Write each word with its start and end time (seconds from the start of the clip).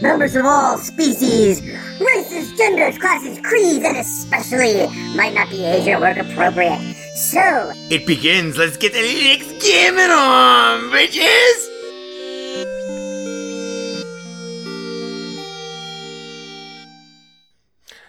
members 0.00 0.36
of 0.36 0.44
all 0.44 0.76
species, 0.78 1.62
races, 2.00 2.52
genders, 2.56 2.98
classes, 2.98 3.38
creeds, 3.42 3.84
and 3.84 3.96
especially 3.96 4.86
might 5.16 5.34
not 5.34 5.48
be 5.48 5.64
age 5.64 5.88
or 5.88 6.00
work 6.00 6.18
appropriate. 6.18 6.80
So, 7.14 7.72
it 7.90 8.06
begins. 8.06 8.58
Let's 8.58 8.76
get 8.76 8.92
the 8.92 8.98
Linux 8.98 9.60
gaming 9.62 10.10
on, 10.10 10.90
bitches! 10.90 11.72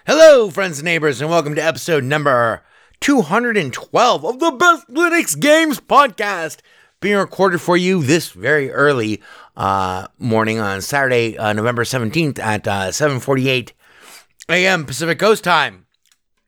Hello, 0.06 0.50
friends 0.50 0.78
and 0.78 0.84
neighbors, 0.84 1.20
and 1.20 1.30
welcome 1.30 1.54
to 1.54 1.64
episode 1.64 2.04
number 2.04 2.62
212 3.00 4.24
of 4.24 4.38
the 4.40 4.50
Best 4.52 4.88
Linux 4.88 5.38
Games 5.38 5.80
Podcast, 5.80 6.58
being 7.00 7.16
recorded 7.16 7.60
for 7.60 7.76
you 7.76 8.02
this 8.02 8.30
very 8.30 8.70
early 8.70 9.22
uh, 9.56 10.08
morning 10.18 10.58
on 10.58 10.80
Saturday, 10.80 11.36
uh, 11.38 11.52
November 11.52 11.84
17th 11.84 12.38
at 12.38 12.66
uh, 12.66 12.88
7.48 12.88 13.72
a.m. 14.48 14.84
Pacific 14.84 15.18
Coast 15.18 15.44
Time. 15.44 15.86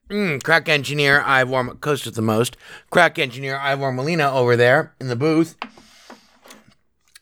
Mm, 0.08 0.42
crack 0.42 0.68
engineer 0.68 1.20
Ivor 1.20 1.74
Coast 1.74 2.04
with 2.04 2.16
the 2.16 2.22
most. 2.22 2.56
Crack 2.90 3.18
engineer 3.18 3.56
Ivor 3.56 3.92
Molina 3.92 4.32
over 4.32 4.56
there 4.56 4.94
in 5.00 5.06
the 5.08 5.16
booth. 5.16 5.56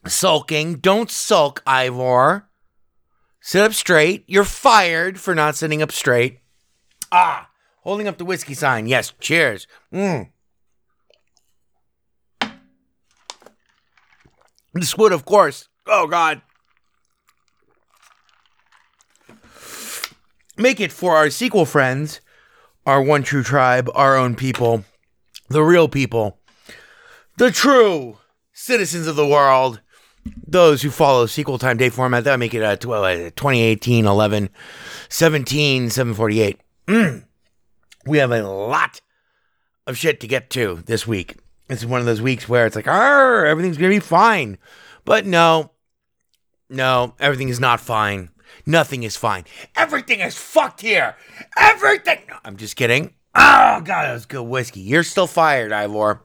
Sulking. 0.07 0.77
Don't 0.77 1.11
sulk, 1.11 1.63
Ivor. 1.67 2.49
Sit 3.41 3.63
up 3.63 3.75
straight. 3.75 4.25
You're 4.27 4.45
fired 4.45 5.21
for 5.21 5.35
not 5.35 5.55
sitting 5.55 5.83
up 5.83 5.93
straight. 5.93 6.41
Ah, 7.13 7.51
holding 7.83 8.09
up 8.09 8.17
the 8.17 8.25
whiskey 8.25 8.55
sign. 8.55 8.87
Yes, 8.87 9.13
cheers. 9.21 9.67
Mm. 9.93 10.31
This 14.75 14.97
would, 14.97 15.13
of 15.13 15.25
course. 15.25 15.69
Oh, 15.87 16.07
God. 16.07 16.43
Make 20.57 20.81
it 20.81 20.93
for 20.93 21.17
our 21.17 21.31
sequel 21.31 21.65
friends, 21.65 22.21
our 22.85 23.01
one 23.01 23.23
true 23.23 23.43
tribe, 23.43 23.89
our 23.95 24.17
own 24.17 24.35
people, 24.35 24.85
the 25.49 25.63
real 25.63 25.89
people, 25.89 26.39
the 27.37 27.53
true 27.53 28.19
citizens 28.53 29.07
of 29.07 29.15
the 29.15 29.27
world, 29.27 29.81
those 30.47 30.83
who 30.83 30.91
follow 30.91 31.27
sequel 31.27 31.59
time 31.59 31.77
day 31.77 31.89
format. 31.91 32.25
That 32.25 32.39
make 32.41 32.55
it 32.55 32.63
uh, 32.63 32.77
tw- 32.77 32.89
uh, 32.89 33.31
2018, 33.31 34.05
11, 34.05 34.51
17, 35.09 35.91
748. 35.91 36.61
Mm. 36.89 37.25
We 38.05 38.19
have 38.19 38.33
a 38.33 38.43
lot 38.43 39.01
of 39.87 39.97
shit 39.97 40.19
to 40.21 40.27
get 40.27 40.51
to 40.51 40.83
this 40.87 41.07
week. 41.07 41.37
Is 41.69 41.85
one 41.85 42.01
of 42.01 42.07
those 42.07 42.23
weeks 42.23 42.49
where 42.49 42.67
it's 42.67 42.77
like, 42.77 42.89
"Arr, 42.89 43.45
everything's 43.45 43.77
going 43.77 43.91
to 43.93 43.97
be 43.97 44.01
fine. 44.01 44.57
But 45.05 45.27
no, 45.27 45.73
no, 46.71 47.15
everything 47.21 47.49
is 47.49 47.61
not 47.61 47.81
fine. 47.81 48.31
Nothing 48.67 49.03
is 49.03 49.17
fine. 49.17 49.45
Everything 49.77 50.21
is 50.21 50.37
fucked 50.37 50.81
here. 50.81 51.17
Everything. 51.59 52.21
No, 52.29 52.37
I'm 52.45 52.57
just 52.57 52.77
kidding. 52.77 53.15
Oh, 53.35 53.81
God, 53.81 54.05
that 54.05 54.13
was 54.13 54.27
good 54.27 54.43
whiskey. 54.43 54.81
You're 54.81 55.03
still 55.03 55.27
fired, 55.27 55.73
Ivor. 55.73 56.23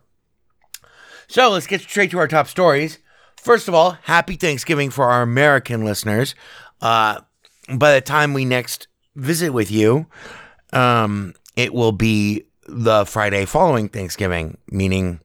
So 1.28 1.50
let's 1.50 1.68
get 1.68 1.82
straight 1.82 2.12
to 2.12 2.20
our 2.20 2.28
top 2.28 2.48
stories. 2.48 3.00
First 3.38 3.68
of 3.68 3.74
all, 3.74 3.98
happy 4.03 4.36
Thanksgiving 4.36 4.90
for 4.90 5.06
our 5.06 5.22
American 5.22 5.84
listeners. 5.84 6.36
Uh, 6.82 7.22
by 7.76 7.94
the 7.94 8.02
time 8.02 8.34
we 8.34 8.46
next 8.46 8.88
visit 9.16 9.52
with 9.52 9.72
you, 9.72 10.08
um, 10.72 11.34
it 11.56 11.74
will 11.74 11.92
be 11.92 12.46
the 12.68 13.06
Friday 13.06 13.46
following 13.46 13.90
Thanksgiving, 13.90 14.58
meaning, 14.70 15.20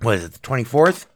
what 0.00 0.16
is 0.16 0.24
it, 0.24 0.32
the 0.32 0.38
24th? 0.40 1.06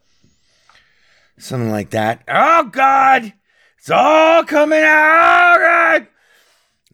Something 1.39 1.71
like 1.71 1.91
that. 1.91 2.23
Oh, 2.29 2.65
God! 2.65 3.33
It's 3.79 3.91
all 3.91 4.45
coming 4.45 4.83
out! 4.83 5.57
Oh, 5.57 5.61
God! 5.61 6.09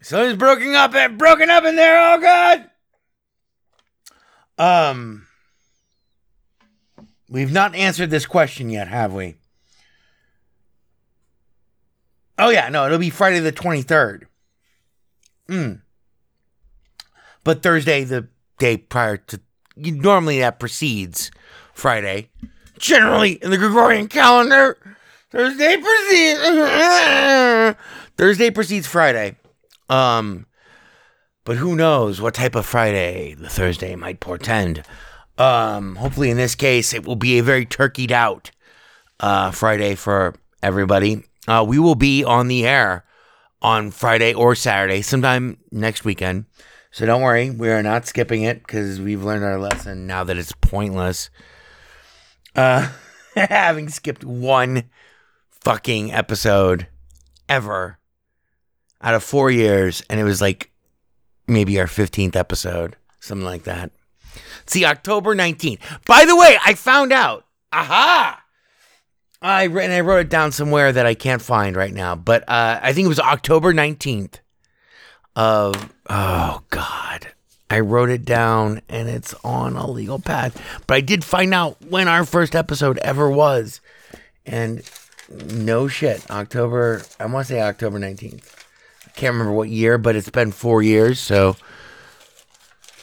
Something's 0.00 0.38
broken 0.38 0.74
up, 0.74 0.94
and 0.94 1.18
broken 1.18 1.50
up 1.50 1.64
in 1.64 1.76
there, 1.76 2.14
oh, 2.14 2.20
God! 2.20 2.70
Um, 4.58 5.26
we've 7.28 7.52
not 7.52 7.74
answered 7.74 8.10
this 8.10 8.26
question 8.26 8.70
yet, 8.70 8.88
have 8.88 9.12
we? 9.12 9.36
Oh 12.38 12.50
yeah, 12.50 12.68
no, 12.68 12.86
it'll 12.86 12.98
be 12.98 13.10
Friday 13.10 13.40
the 13.40 13.52
23rd. 13.52 14.24
Mm. 15.48 15.80
But 17.42 17.62
Thursday, 17.62 18.04
the 18.04 18.28
day 18.58 18.76
prior 18.76 19.16
to 19.16 19.40
normally 19.76 20.40
that 20.40 20.60
precedes 20.60 21.30
Friday. 21.78 22.30
Generally 22.78 23.32
in 23.42 23.50
the 23.50 23.58
Gregorian 23.58 24.08
calendar, 24.08 24.76
Thursday 25.30 25.76
precedes 25.76 26.40
Thursday 28.16 28.50
precedes 28.50 28.86
Friday. 28.86 29.36
Um 29.88 30.46
but 31.44 31.56
who 31.56 31.76
knows 31.76 32.20
what 32.20 32.34
type 32.34 32.54
of 32.54 32.66
Friday 32.66 33.34
the 33.34 33.48
Thursday 33.48 33.96
might 33.96 34.20
portend. 34.20 34.82
Um 35.38 35.96
hopefully 35.96 36.30
in 36.30 36.36
this 36.36 36.54
case 36.54 36.92
it 36.92 37.06
will 37.06 37.16
be 37.16 37.38
a 37.38 37.42
very 37.42 37.64
turkeyed 37.64 38.10
out 38.10 38.50
uh, 39.20 39.50
Friday 39.50 39.94
for 39.94 40.34
everybody. 40.62 41.24
Uh, 41.46 41.64
we 41.66 41.78
will 41.78 41.94
be 41.94 42.24
on 42.24 42.48
the 42.48 42.66
air 42.66 43.04
on 43.60 43.90
Friday 43.90 44.34
or 44.34 44.54
Saturday, 44.54 45.02
sometime 45.02 45.56
next 45.72 46.04
weekend. 46.04 46.44
So 46.90 47.06
don't 47.06 47.22
worry, 47.22 47.50
we 47.50 47.68
are 47.70 47.82
not 47.82 48.06
skipping 48.06 48.42
it 48.42 48.60
because 48.60 49.00
we've 49.00 49.24
learned 49.24 49.44
our 49.44 49.58
lesson 49.58 50.06
now 50.06 50.24
that 50.24 50.38
it's 50.38 50.52
pointless. 50.52 51.30
Uh, 52.58 52.88
having 53.36 53.88
skipped 53.88 54.24
one 54.24 54.84
fucking 55.50 56.12
episode 56.12 56.88
ever 57.48 57.98
out 59.00 59.14
of 59.14 59.22
four 59.22 59.48
years, 59.48 60.02
and 60.10 60.18
it 60.18 60.24
was 60.24 60.40
like 60.40 60.72
maybe 61.46 61.78
our 61.78 61.86
15th 61.86 62.34
episode, 62.34 62.96
something 63.20 63.44
like 63.44 63.62
that. 63.62 63.92
See, 64.66 64.84
October 64.84 65.36
19th. 65.36 65.78
By 66.04 66.24
the 66.24 66.34
way, 66.34 66.58
I 66.64 66.74
found 66.74 67.12
out. 67.12 67.46
Aha! 67.72 68.42
I 69.40 69.66
and 69.66 69.92
I 69.92 70.00
wrote 70.00 70.18
it 70.18 70.28
down 70.28 70.50
somewhere 70.50 70.90
that 70.90 71.06
I 71.06 71.14
can't 71.14 71.40
find 71.40 71.76
right 71.76 71.94
now, 71.94 72.16
but 72.16 72.42
uh, 72.48 72.80
I 72.82 72.92
think 72.92 73.04
it 73.04 73.08
was 73.08 73.20
October 73.20 73.72
19th 73.72 74.40
of 75.36 75.94
oh 76.10 76.62
god. 76.70 77.28
I 77.70 77.80
wrote 77.80 78.10
it 78.10 78.24
down 78.24 78.80
and 78.88 79.08
it's 79.08 79.34
on 79.44 79.76
a 79.76 79.90
legal 79.90 80.18
path. 80.18 80.60
But 80.86 80.94
I 80.94 81.00
did 81.00 81.22
find 81.24 81.52
out 81.52 81.76
when 81.88 82.08
our 82.08 82.24
first 82.24 82.54
episode 82.54 82.98
ever 82.98 83.30
was. 83.30 83.80
And 84.46 84.82
no 85.52 85.88
shit, 85.88 86.30
October, 86.30 87.02
I 87.20 87.26
want 87.26 87.46
to 87.46 87.52
say 87.52 87.60
October 87.60 87.98
19th. 87.98 88.64
I 89.06 89.10
can't 89.10 89.34
remember 89.34 89.52
what 89.52 89.68
year, 89.68 89.98
but 89.98 90.16
it's 90.16 90.30
been 90.30 90.52
4 90.52 90.82
years, 90.82 91.20
so 91.20 91.56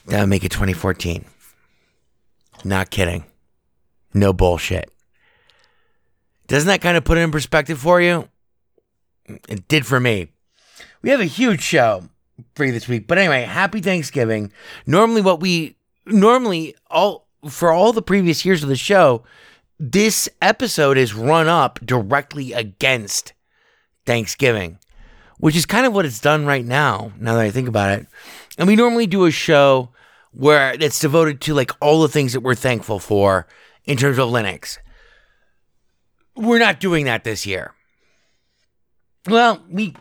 that 0.08 0.22
would 0.22 0.30
make 0.30 0.44
it 0.44 0.52
2014. 0.52 1.26
Not 2.64 2.90
kidding. 2.90 3.26
No 4.14 4.34
bullshit. 4.34 4.92
Doesn't 6.48 6.68
that 6.68 6.82
kind 6.82 6.98
of 6.98 7.04
put 7.04 7.18
it 7.20 7.22
in 7.22 7.32
perspective 7.32 7.78
for 7.78 8.02
you? 8.02 8.30
It 9.28 9.68
did 9.68 9.86
for 9.86 10.00
me. 10.00 10.30
We 11.02 11.12
have 11.12 11.20
a 11.20 11.26
huge 11.26 11.62
show 11.62 12.10
for 12.56 12.66
you 12.66 12.72
this 12.72 12.88
week. 12.88 13.08
But 13.08 13.18
anyway, 13.18 13.44
happy 13.44 13.82
Thanksgiving. 13.82 14.52
Normally, 14.86 15.22
what 15.22 15.40
we 15.40 15.78
normally 16.06 16.76
all 16.90 17.28
for 17.48 17.72
all 17.72 17.94
the 17.94 18.02
previous 18.02 18.46
years 18.46 18.64
of 18.64 18.70
the 18.70 18.76
show, 18.76 19.24
this 19.80 20.28
episode 20.42 20.98
is 20.98 21.14
run 21.14 21.48
up 21.48 21.80
directly 21.86 22.54
against 22.54 23.34
Thanksgiving, 24.06 24.80
which 25.38 25.56
is 25.56 25.66
kind 25.66 25.86
of 25.86 25.94
what 25.94 26.06
it's 26.06 26.20
done 26.20 26.46
right 26.46 26.66
now. 26.66 27.12
Now 27.20 27.36
that 27.36 27.42
I 27.42 27.52
think 27.52 27.68
about 27.68 28.00
it, 28.00 28.08
and 28.58 28.68
we 28.68 28.76
normally 28.76 29.08
do 29.08 29.26
a 29.26 29.32
show 29.32 29.90
where 30.32 30.74
it's 30.74 31.00
devoted 31.00 31.42
to 31.42 31.54
like 31.54 31.72
all 31.82 32.02
the 32.02 32.10
things 32.10 32.34
that 32.34 32.42
we're 32.42 32.56
thankful 32.56 33.00
for 33.00 33.48
in 33.86 33.98
terms 33.98 34.18
of 34.18 34.30
Linux. 34.30 34.78
We're 36.36 36.60
not 36.60 36.82
doing 36.82 37.06
that 37.06 37.24
this 37.24 37.46
year. 37.46 37.74
Well, 39.28 39.64
we 39.70 39.96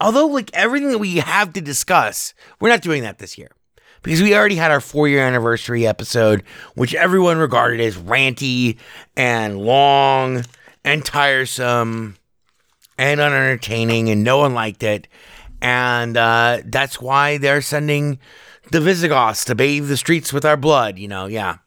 although 0.00 0.26
like 0.26 0.50
everything 0.54 0.90
that 0.90 0.98
we 0.98 1.16
have 1.16 1.52
to 1.54 1.60
discuss, 1.60 2.34
we're 2.60 2.68
not 2.68 2.82
doing 2.82 3.02
that 3.02 3.18
this 3.18 3.38
year. 3.38 3.50
Because 4.02 4.22
we 4.22 4.34
already 4.34 4.54
had 4.54 4.70
our 4.70 4.80
four 4.80 5.08
year 5.08 5.26
anniversary 5.26 5.86
episode, 5.86 6.44
which 6.74 6.94
everyone 6.94 7.38
regarded 7.38 7.80
as 7.80 7.96
ranty 7.96 8.78
and 9.16 9.58
long 9.58 10.44
and 10.84 11.04
tiresome 11.04 12.16
and 12.96 13.20
unentertaining, 13.20 14.08
and 14.08 14.22
no 14.24 14.38
one 14.38 14.54
liked 14.54 14.82
it. 14.82 15.08
And 15.60 16.16
uh, 16.16 16.60
that's 16.64 17.00
why 17.00 17.38
they're 17.38 17.60
sending 17.60 18.18
the 18.70 18.80
Visigoths 18.80 19.44
to 19.46 19.54
bathe 19.54 19.88
the 19.88 19.96
streets 19.96 20.32
with 20.32 20.44
our 20.44 20.56
blood, 20.56 20.98
you 20.98 21.08
know, 21.08 21.26
yeah. 21.26 21.58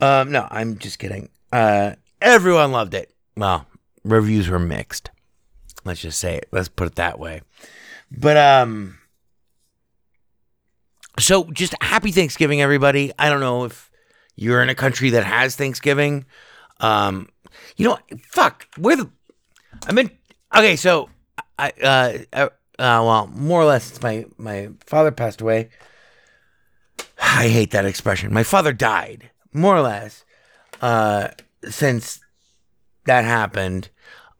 Um, 0.00 0.32
no, 0.32 0.48
I'm 0.50 0.78
just 0.78 0.98
kidding. 0.98 1.28
Uh, 1.52 1.94
everyone 2.20 2.72
loved 2.72 2.94
it. 2.94 3.14
Well, 3.36 3.66
reviews 4.04 4.48
were 4.48 4.58
mixed. 4.58 5.10
Let's 5.84 6.00
just 6.00 6.18
say 6.18 6.36
it. 6.36 6.48
Let's 6.50 6.68
put 6.68 6.88
it 6.88 6.94
that 6.96 7.18
way. 7.18 7.42
But 8.10 8.36
um 8.36 8.98
so 11.18 11.44
just 11.50 11.74
happy 11.82 12.12
Thanksgiving 12.12 12.60
everybody. 12.60 13.12
I 13.18 13.28
don't 13.28 13.40
know 13.40 13.64
if 13.64 13.90
you're 14.36 14.62
in 14.62 14.68
a 14.68 14.74
country 14.74 15.10
that 15.10 15.24
has 15.24 15.56
Thanksgiving. 15.56 16.24
Um 16.80 17.28
you 17.76 17.88
know, 17.88 17.98
fuck, 18.28 18.66
where 18.78 18.96
the 18.96 19.10
I 19.86 19.92
mean 19.92 20.10
okay, 20.54 20.76
so 20.76 21.08
I 21.58 21.72
uh, 21.82 22.18
uh 22.32 22.48
uh 22.78 23.02
well, 23.04 23.26
more 23.34 23.60
or 23.60 23.66
less 23.66 23.90
it's 23.90 24.02
my 24.02 24.26
my 24.38 24.70
father 24.86 25.10
passed 25.10 25.40
away. 25.40 25.70
I 27.22 27.48
hate 27.48 27.70
that 27.72 27.84
expression. 27.84 28.32
My 28.32 28.42
father 28.42 28.72
died, 28.72 29.30
more 29.52 29.76
or 29.76 29.82
less. 29.82 30.24
Uh 30.80 31.28
since 31.68 32.20
that 33.04 33.24
happened. 33.24 33.90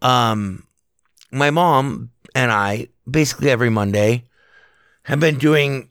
Um 0.03 0.65
my 1.31 1.51
mom 1.51 2.11
and 2.35 2.51
I 2.51 2.89
basically 3.11 3.51
every 3.51 3.71
Monday 3.71 4.25
have 5.05 5.21
been 5.21 5.39
doing 5.39 5.91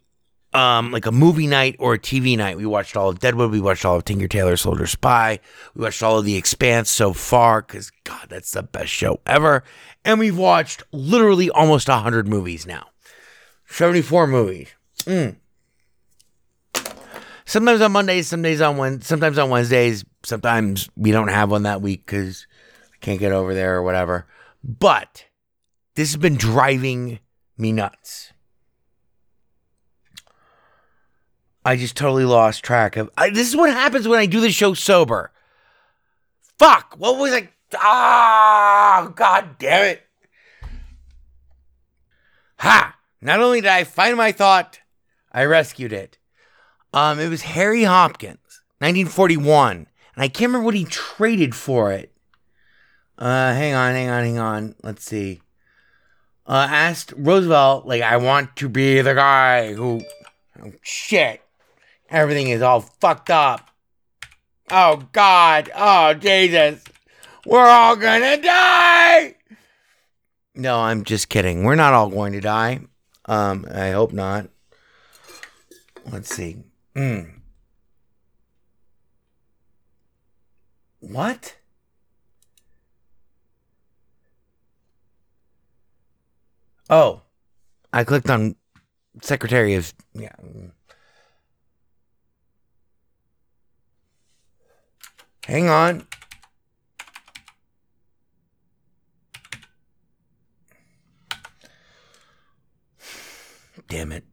um 0.53 0.91
like 0.91 1.05
a 1.05 1.11
movie 1.11 1.47
night 1.47 1.75
or 1.79 1.93
a 1.93 1.99
TV 1.99 2.37
night. 2.37 2.57
We 2.57 2.65
watched 2.65 2.95
all 2.95 3.09
of 3.09 3.19
Deadwood, 3.19 3.51
we 3.51 3.59
watched 3.59 3.85
all 3.85 3.97
of 3.97 4.05
Tinker 4.05 4.27
Tailor 4.27 4.57
Soldier 4.57 4.87
Spy, 4.87 5.39
we 5.75 5.83
watched 5.83 6.01
all 6.01 6.19
of 6.19 6.25
The 6.25 6.35
Expanse 6.35 6.89
so 6.89 7.13
far 7.13 7.61
cuz 7.61 7.91
god, 8.03 8.27
that's 8.29 8.51
the 8.51 8.63
best 8.63 8.89
show 8.89 9.19
ever. 9.25 9.63
And 10.03 10.19
we've 10.19 10.37
watched 10.37 10.83
literally 10.91 11.49
almost 11.49 11.87
100 11.87 12.27
movies 12.27 12.65
now. 12.65 12.87
74 13.67 14.27
movies. 14.27 14.69
Mm. 15.01 15.35
Sometimes 17.45 17.81
on 17.81 17.91
Mondays, 17.91 18.27
some 18.27 18.41
days 18.41 18.61
on 18.61 18.77
Wed, 18.77 19.03
sometimes 19.03 19.37
on 19.37 19.49
Wednesdays, 19.49 20.05
sometimes 20.23 20.89
we 20.95 21.11
don't 21.11 21.29
have 21.29 21.51
one 21.51 21.63
that 21.63 21.81
week 21.81 22.05
cuz 22.05 22.47
I 22.93 22.97
can't 23.01 23.19
get 23.19 23.31
over 23.31 23.53
there 23.53 23.75
or 23.75 23.83
whatever. 23.83 24.25
But 24.63 25.25
this 25.99 26.13
has 26.13 26.21
been 26.21 26.37
driving 26.37 27.19
me 27.57 27.73
nuts. 27.73 28.31
I 31.65 31.75
just 31.75 31.97
totally 31.97 32.23
lost 32.23 32.63
track 32.63 32.95
of. 32.95 33.09
I, 33.17 33.31
this 33.31 33.49
is 33.49 33.55
what 33.57 33.69
happens 33.69 34.07
when 34.07 34.17
I 34.17 34.25
do 34.25 34.39
the 34.39 34.49
show 34.49 34.73
sober. 34.73 35.33
Fuck! 36.57 36.95
What 36.97 37.17
was 37.17 37.33
I? 37.33 37.49
Ah! 37.75 39.11
God 39.13 39.57
damn 39.59 39.87
it! 39.87 40.03
Ha! 42.59 42.95
Not 43.19 43.41
only 43.41 43.59
did 43.59 43.69
I 43.69 43.83
find 43.83 44.15
my 44.15 44.31
thought, 44.31 44.79
I 45.33 45.43
rescued 45.43 45.91
it. 45.91 46.17
Um, 46.93 47.19
it 47.19 47.27
was 47.27 47.41
Harry 47.41 47.83
Hopkins, 47.83 48.61
1941, 48.77 49.75
and 49.75 49.87
I 50.15 50.29
can't 50.29 50.47
remember 50.47 50.63
what 50.63 50.75
he 50.75 50.85
traded 50.85 51.55
for 51.55 51.91
it. 51.91 52.13
Uh, 53.17 53.53
hang 53.53 53.73
on, 53.73 53.91
hang 53.91 54.09
on, 54.09 54.23
hang 54.23 54.39
on. 54.39 54.75
Let's 54.81 55.03
see. 55.03 55.41
Uh, 56.49 56.67
asked 56.67 57.13
Roosevelt, 57.15 57.85
like, 57.85 58.01
I 58.01 58.17
want 58.17 58.55
to 58.55 58.67
be 58.67 59.01
the 59.01 59.13
guy 59.13 59.73
who. 59.73 60.01
Oh, 60.59 60.73
shit. 60.81 61.41
Everything 62.09 62.47
is 62.49 62.63
all 62.63 62.81
fucked 62.81 63.29
up. 63.29 63.69
Oh, 64.71 65.03
God. 65.11 65.69
Oh, 65.75 66.15
Jesus. 66.15 66.83
We're 67.45 67.69
all 67.69 67.95
gonna 67.95 68.41
die. 68.41 69.35
No, 70.55 70.79
I'm 70.79 71.03
just 71.03 71.29
kidding. 71.29 71.63
We're 71.63 71.75
not 71.75 71.93
all 71.93 72.09
going 72.09 72.33
to 72.33 72.41
die. 72.41 72.81
Um, 73.25 73.67
I 73.71 73.91
hope 73.91 74.11
not. 74.11 74.49
Let's 76.11 76.33
see. 76.33 76.63
Mm. 76.95 77.41
What? 80.99 81.55
Oh, 86.89 87.21
I 87.93 88.03
clicked 88.03 88.29
on 88.29 88.55
Secretary 89.21 89.75
of 89.75 89.93
yeah. 90.13 90.35
Hang 95.45 95.67
on. 95.67 96.07
Damn 103.87 104.11
it. 104.11 104.23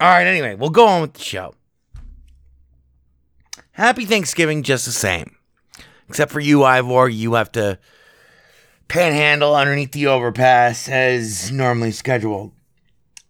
All 0.00 0.08
right, 0.08 0.26
anyway, 0.26 0.54
we'll 0.54 0.70
go 0.70 0.86
on 0.86 1.02
with 1.02 1.12
the 1.14 1.20
show. 1.20 1.54
Happy 3.72 4.06
Thanksgiving 4.06 4.62
just 4.62 4.86
the 4.86 4.92
same. 4.92 5.36
Except 6.08 6.32
for 6.32 6.40
you, 6.40 6.64
Ivor, 6.64 7.08
you 7.08 7.34
have 7.34 7.52
to 7.52 7.78
panhandle 8.92 9.56
underneath 9.56 9.92
the 9.92 10.06
overpass 10.06 10.86
as 10.86 11.50
normally 11.50 11.90
scheduled. 11.90 12.52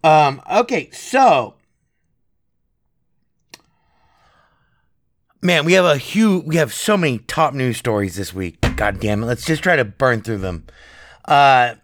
Um, 0.02 0.42
okay, 0.50 0.90
so 0.90 1.54
man, 5.40 5.64
we 5.64 5.74
have 5.74 5.84
a 5.84 5.98
huge 5.98 6.46
we 6.46 6.56
have 6.56 6.74
so 6.74 6.96
many 6.96 7.18
top 7.20 7.54
news 7.54 7.76
stories 7.76 8.16
this 8.16 8.34
week. 8.34 8.60
God 8.74 8.98
damn 8.98 9.22
it. 9.22 9.26
Let's 9.26 9.44
just 9.44 9.62
try 9.62 9.76
to 9.76 9.84
burn 9.84 10.22
through 10.22 10.38
them. 10.38 10.66
Uh 11.26 11.76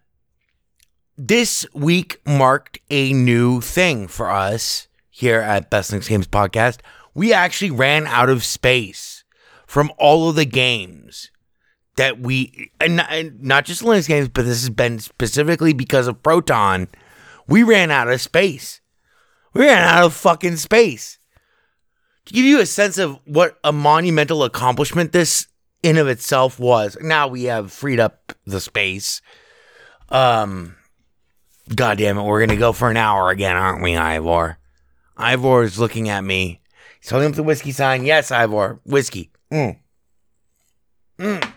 this 1.17 1.65
week 1.73 2.21
marked 2.27 2.81
a 2.91 3.13
new 3.13 3.61
thing 3.61 4.09
for 4.09 4.29
us 4.29 4.89
here 5.09 5.41
at 5.41 5.71
Best 5.71 5.93
Linux 5.93 6.09
Games 6.09 6.27
Podcast. 6.27 6.81
We 7.15 7.33
actually 7.33 7.71
ran 7.71 8.09
out 8.09 8.29
of 8.29 8.45
space 8.45 9.23
from 9.69 9.93
all 9.99 10.29
of 10.29 10.35
the 10.35 10.45
games 10.45 11.31
that 11.99 12.21
we 12.21 12.71
and 12.81 12.97
not, 12.97 13.13
and 13.13 13.43
not 13.43 13.65
just 13.65 13.83
Linux 13.83 14.09
games, 14.09 14.29
but 14.29 14.45
this 14.45 14.63
has 14.63 14.71
been 14.71 14.99
specifically 14.99 15.73
because 15.73 16.07
of 16.07 16.23
Proton. 16.23 16.89
We 17.47 17.63
ran 17.63 17.91
out 17.91 18.09
of 18.09 18.21
space. 18.21 18.81
We 19.53 19.67
ran 19.67 19.83
out 19.83 20.05
of 20.05 20.15
fucking 20.15 20.57
space. 20.57 21.19
To 22.27 22.33
give 22.33 22.45
you 22.45 22.61
a 22.61 22.67
sense 22.67 22.99
of 22.99 23.19
what 23.25 23.59
a 23.65 23.73
monumental 23.73 24.45
accomplishment 24.45 25.13
this 25.13 25.49
in 25.83 25.97
of 25.97 26.09
itself 26.09 26.59
was. 26.59 26.97
Now 27.01 27.29
we 27.29 27.45
have 27.45 27.73
freed 27.73 28.01
up 28.01 28.33
the 28.47 28.61
space. 28.61 29.21
Um 30.09 30.77
God 31.75 31.99
damn 31.99 32.17
it, 32.19 32.23
we're 32.23 32.41
gonna 32.41 32.59
go 32.59 32.73
for 32.73 32.91
an 32.91 32.97
hour 32.97 33.31
again, 33.31 33.57
aren't 33.57 33.83
we, 33.83 33.97
Ivor? 33.97 34.59
Ivor 35.17 35.63
is 35.65 35.79
looking 35.79 36.09
at 36.09 36.23
me. 36.23 36.61
He's 37.01 37.11
holding 37.11 37.31
up 37.31 37.35
the 37.35 37.43
whiskey 37.43 37.73
sign. 37.73 38.05
Yes, 38.05 38.31
Ivor, 38.31 38.81
whiskey. 38.85 39.31
Mm. 39.53 39.79
Mm. 41.19 41.53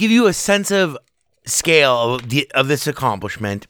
Give 0.00 0.10
you 0.10 0.26
a 0.26 0.32
sense 0.32 0.70
of 0.70 0.96
scale 1.44 2.14
of, 2.14 2.30
the, 2.30 2.50
of 2.54 2.68
this 2.68 2.86
accomplishment, 2.86 3.66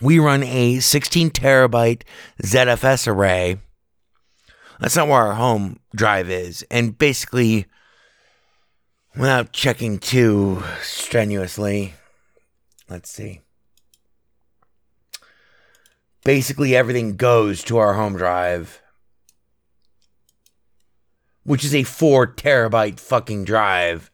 we 0.00 0.18
run 0.18 0.42
a 0.42 0.80
16 0.80 1.30
terabyte 1.30 2.02
ZFS 2.42 3.06
array. 3.06 3.58
That's 4.80 4.96
not 4.96 5.06
where 5.06 5.20
our 5.20 5.34
home 5.34 5.78
drive 5.94 6.30
is. 6.30 6.64
And 6.70 6.96
basically, 6.96 7.66
without 9.14 9.52
checking 9.52 9.98
too 9.98 10.64
strenuously, 10.82 11.94
let's 12.88 13.10
see. 13.10 13.42
Basically, 16.24 16.74
everything 16.74 17.16
goes 17.16 17.62
to 17.64 17.76
our 17.76 17.92
home 17.92 18.16
drive, 18.16 18.80
which 21.44 21.62
is 21.62 21.74
a 21.74 21.82
four 21.82 22.26
terabyte 22.26 22.98
fucking 22.98 23.44
drive, 23.44 24.10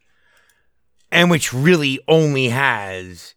and 1.13 1.31
which 1.31 1.53
really 1.53 2.01
only 2.09 2.49
has 2.49 3.35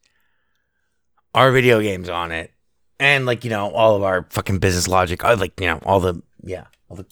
our 1.33 1.51
video 1.51 1.81
games 1.81 2.09
on 2.09 2.31
it. 2.31 2.51
And 2.99 3.25
like, 3.25 3.43
you 3.43 3.49
know, 3.49 3.71
all 3.71 3.95
of 3.95 4.03
our 4.03 4.27
fucking 4.29 4.59
business 4.59 4.87
logic, 4.87 5.25
I 5.25 5.33
like, 5.33 5.59
you 5.59 5.67
know, 5.67 5.79
all 5.83 5.99
the, 5.99 6.21
yeah, 6.43 6.65
all 6.89 6.97
the, 6.97 7.05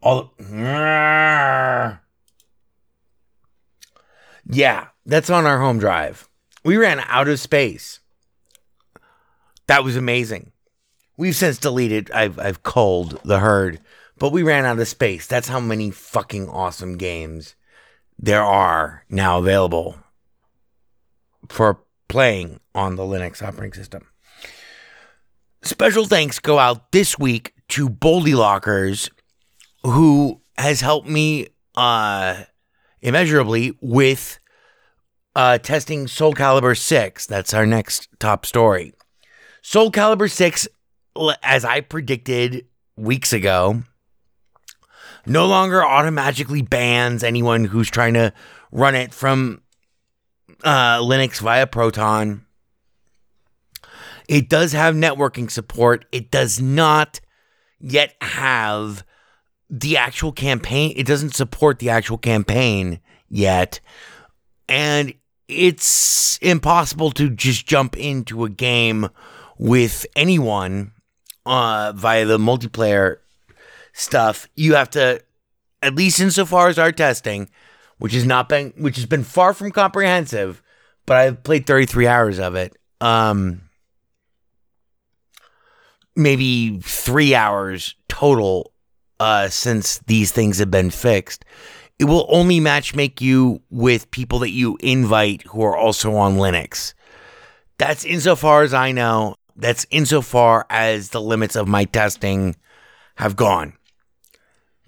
all 0.00 0.32
the, 0.38 0.44
yeah, 4.48 4.86
that's 5.04 5.30
on 5.30 5.46
our 5.46 5.58
home 5.58 5.78
drive. 5.78 6.28
We 6.64 6.76
ran 6.76 7.00
out 7.00 7.28
of 7.28 7.40
space. 7.40 8.00
That 9.66 9.82
was 9.82 9.96
amazing. 9.96 10.52
We've 11.16 11.34
since 11.34 11.58
deleted, 11.58 12.10
I've, 12.12 12.38
I've 12.38 12.62
culled 12.62 13.20
the 13.24 13.38
herd, 13.38 13.80
but 14.18 14.32
we 14.32 14.42
ran 14.42 14.64
out 14.66 14.78
of 14.78 14.86
space. 14.86 15.26
That's 15.26 15.48
how 15.48 15.60
many 15.60 15.90
fucking 15.90 16.48
awesome 16.48 16.96
games 16.98 17.55
there 18.18 18.42
are 18.42 19.04
now 19.08 19.38
available 19.38 19.96
for 21.48 21.80
playing 22.08 22.60
on 22.74 22.96
the 22.96 23.02
Linux 23.02 23.42
operating 23.42 23.74
system. 23.74 24.06
Special 25.62 26.04
thanks 26.04 26.38
go 26.38 26.58
out 26.58 26.92
this 26.92 27.18
week 27.18 27.52
to 27.68 27.88
Boldy 27.88 28.34
Lockers, 28.34 29.10
who 29.82 30.40
has 30.56 30.80
helped 30.80 31.08
me 31.08 31.48
uh, 31.74 32.44
immeasurably 33.00 33.76
with 33.80 34.38
uh, 35.34 35.58
testing 35.58 36.06
Soul 36.06 36.34
Calibur 36.34 36.78
6. 36.78 37.26
That's 37.26 37.52
our 37.52 37.66
next 37.66 38.08
top 38.18 38.46
story. 38.46 38.94
Soul 39.60 39.90
Calibur 39.90 40.30
6, 40.30 40.68
as 41.42 41.64
I 41.64 41.80
predicted 41.80 42.66
weeks 42.96 43.32
ago, 43.32 43.82
no 45.26 45.46
longer 45.46 45.84
automatically 45.84 46.62
bans 46.62 47.22
anyone 47.22 47.64
who's 47.64 47.90
trying 47.90 48.14
to 48.14 48.32
run 48.72 48.94
it 48.94 49.12
from 49.12 49.62
uh, 50.64 50.98
Linux 50.98 51.40
via 51.40 51.66
Proton. 51.66 52.44
It 54.28 54.48
does 54.48 54.72
have 54.72 54.94
networking 54.94 55.50
support. 55.50 56.04
It 56.10 56.30
does 56.30 56.60
not 56.60 57.20
yet 57.80 58.14
have 58.20 59.04
the 59.70 59.96
actual 59.96 60.32
campaign. 60.32 60.92
It 60.96 61.06
doesn't 61.06 61.34
support 61.34 61.78
the 61.78 61.90
actual 61.90 62.18
campaign 62.18 63.00
yet. 63.28 63.80
And 64.68 65.14
it's 65.48 66.38
impossible 66.38 67.12
to 67.12 67.30
just 67.30 67.66
jump 67.66 67.96
into 67.96 68.44
a 68.44 68.50
game 68.50 69.08
with 69.58 70.06
anyone 70.16 70.92
uh, 71.44 71.92
via 71.94 72.26
the 72.26 72.38
multiplayer 72.38 73.18
stuff. 73.96 74.48
You 74.54 74.74
have 74.74 74.90
to, 74.90 75.20
at 75.82 75.94
least 75.94 76.20
insofar 76.20 76.68
as 76.68 76.78
our 76.78 76.92
testing, 76.92 77.48
which 77.98 78.12
has 78.12 78.26
not 78.26 78.48
been, 78.48 78.72
which 78.76 78.96
has 78.96 79.06
been 79.06 79.24
far 79.24 79.54
from 79.54 79.72
comprehensive, 79.72 80.62
but 81.06 81.16
I've 81.16 81.42
played 81.42 81.66
33 81.66 82.06
hours 82.06 82.38
of 82.38 82.54
it. 82.54 82.76
Um, 83.00 83.62
maybe 86.14 86.78
three 86.80 87.34
hours 87.34 87.94
total 88.08 88.72
uh, 89.18 89.48
since 89.48 89.98
these 90.06 90.30
things 90.30 90.58
have 90.58 90.70
been 90.70 90.90
fixed. 90.90 91.44
It 91.98 92.04
will 92.04 92.26
only 92.28 92.60
matchmake 92.60 93.22
you 93.22 93.62
with 93.70 94.10
people 94.10 94.40
that 94.40 94.50
you 94.50 94.76
invite 94.80 95.42
who 95.44 95.62
are 95.62 95.76
also 95.76 96.14
on 96.14 96.36
Linux. 96.36 96.92
That's 97.78 98.04
insofar 98.04 98.62
as 98.62 98.74
I 98.74 98.92
know. 98.92 99.36
That's 99.56 99.86
insofar 99.90 100.66
as 100.68 101.10
the 101.10 101.20
limits 101.20 101.56
of 101.56 101.66
my 101.66 101.84
testing 101.84 102.56
have 103.16 103.36
gone. 103.36 103.72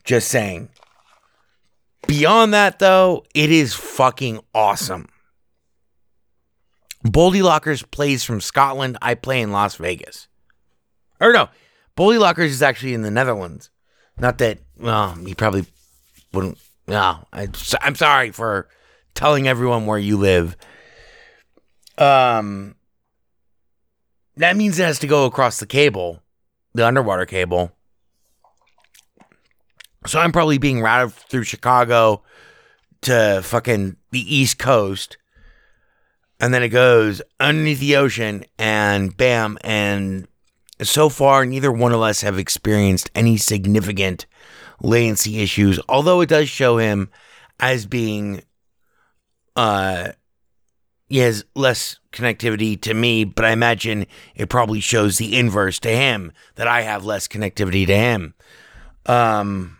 Just 0.09 0.29
saying. 0.29 0.71
Beyond 2.07 2.55
that, 2.55 2.79
though, 2.79 3.27
it 3.35 3.51
is 3.51 3.75
fucking 3.75 4.41
awesome. 4.55 5.07
Boldy 7.05 7.43
Lockers 7.43 7.83
plays 7.83 8.25
from 8.25 8.41
Scotland. 8.41 8.97
I 9.03 9.13
play 9.13 9.43
in 9.43 9.53
Las 9.53 9.77
Vegas. 9.77 10.27
Or 11.21 11.35
no, 11.35 11.51
Boldy 11.95 12.19
Lockers 12.19 12.53
is 12.53 12.63
actually 12.63 12.95
in 12.95 13.03
the 13.03 13.11
Netherlands. 13.11 13.69
Not 14.19 14.39
that, 14.39 14.61
well, 14.79 15.15
he 15.15 15.35
probably 15.35 15.67
wouldn't. 16.33 16.57
No, 16.87 17.27
I, 17.31 17.49
I'm 17.83 17.95
sorry 17.95 18.31
for 18.31 18.67
telling 19.13 19.47
everyone 19.47 19.85
where 19.85 19.99
you 19.99 20.17
live. 20.17 20.57
Um, 21.99 22.77
that 24.39 24.57
means 24.57 24.79
it 24.79 24.85
has 24.85 25.01
to 25.01 25.07
go 25.07 25.27
across 25.27 25.61
the 25.61 25.67
cable, 25.67 26.23
the 26.73 26.87
underwater 26.87 27.27
cable. 27.27 27.73
So 30.09 30.19
I'm 30.19 30.33
probably 30.33 30.57
being 30.57 30.81
routed 30.81 31.15
through 31.15 31.45
Chicago 31.45 32.23
to 33.03 33.43
fucking 33.45 33.97
the 34.11 34.35
East 34.35 34.59
Coast. 34.59 35.19
And 36.41 36.55
then 36.55 36.63
it 36.63 36.71
goes 36.71 37.21
underneath 37.39 37.81
the 37.81 37.97
ocean 37.97 38.45
and 38.59 39.15
bam. 39.17 39.59
And 39.63 40.27
so 40.81 41.09
far, 41.09 41.45
neither 41.45 41.71
one 41.71 41.93
of 41.93 42.01
us 42.01 42.23
have 42.23 42.39
experienced 42.39 43.11
any 43.15 43.37
significant 43.37 44.25
latency 44.81 45.41
issues, 45.41 45.79
although 45.89 46.21
it 46.21 46.29
does 46.29 46.49
show 46.49 46.79
him 46.79 47.11
as 47.61 47.85
being, 47.85 48.43
uh, 49.57 50.13
he 51.09 51.19
has 51.19 51.45
less 51.55 51.99
connectivity 52.13 52.81
to 52.83 52.95
me, 52.95 53.25
but 53.25 53.45
I 53.45 53.51
imagine 53.51 54.07
it 54.35 54.49
probably 54.49 54.81
shows 54.81 55.19
the 55.19 55.37
inverse 55.37 55.79
to 55.81 55.91
him 55.91 56.33
that 56.55 56.69
I 56.69 56.83
have 56.83 57.05
less 57.05 57.27
connectivity 57.27 57.87
to 57.87 57.97
him. 57.97 58.35
Um, 59.07 59.78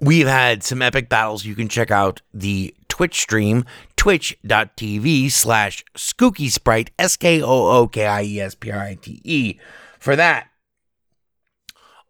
we've 0.00 0.26
had 0.26 0.62
some 0.62 0.82
epic 0.82 1.08
battles. 1.08 1.44
You 1.44 1.54
can 1.54 1.68
check 1.68 1.90
out 1.90 2.20
the 2.32 2.74
Twitch 2.88 3.20
stream, 3.20 3.64
twitch.tv 3.96 5.30
slash 5.30 5.84
skookie 5.94 6.50
sprite, 6.50 6.90
S 6.98 7.16
K 7.16 7.42
O 7.42 7.68
O 7.68 7.88
K 7.88 8.06
I 8.06 8.22
E 8.22 8.40
S 8.40 8.54
P 8.54 8.70
R 8.70 8.80
I 8.80 8.94
T 8.94 9.20
E, 9.24 9.58
for 9.98 10.16
that. 10.16 10.48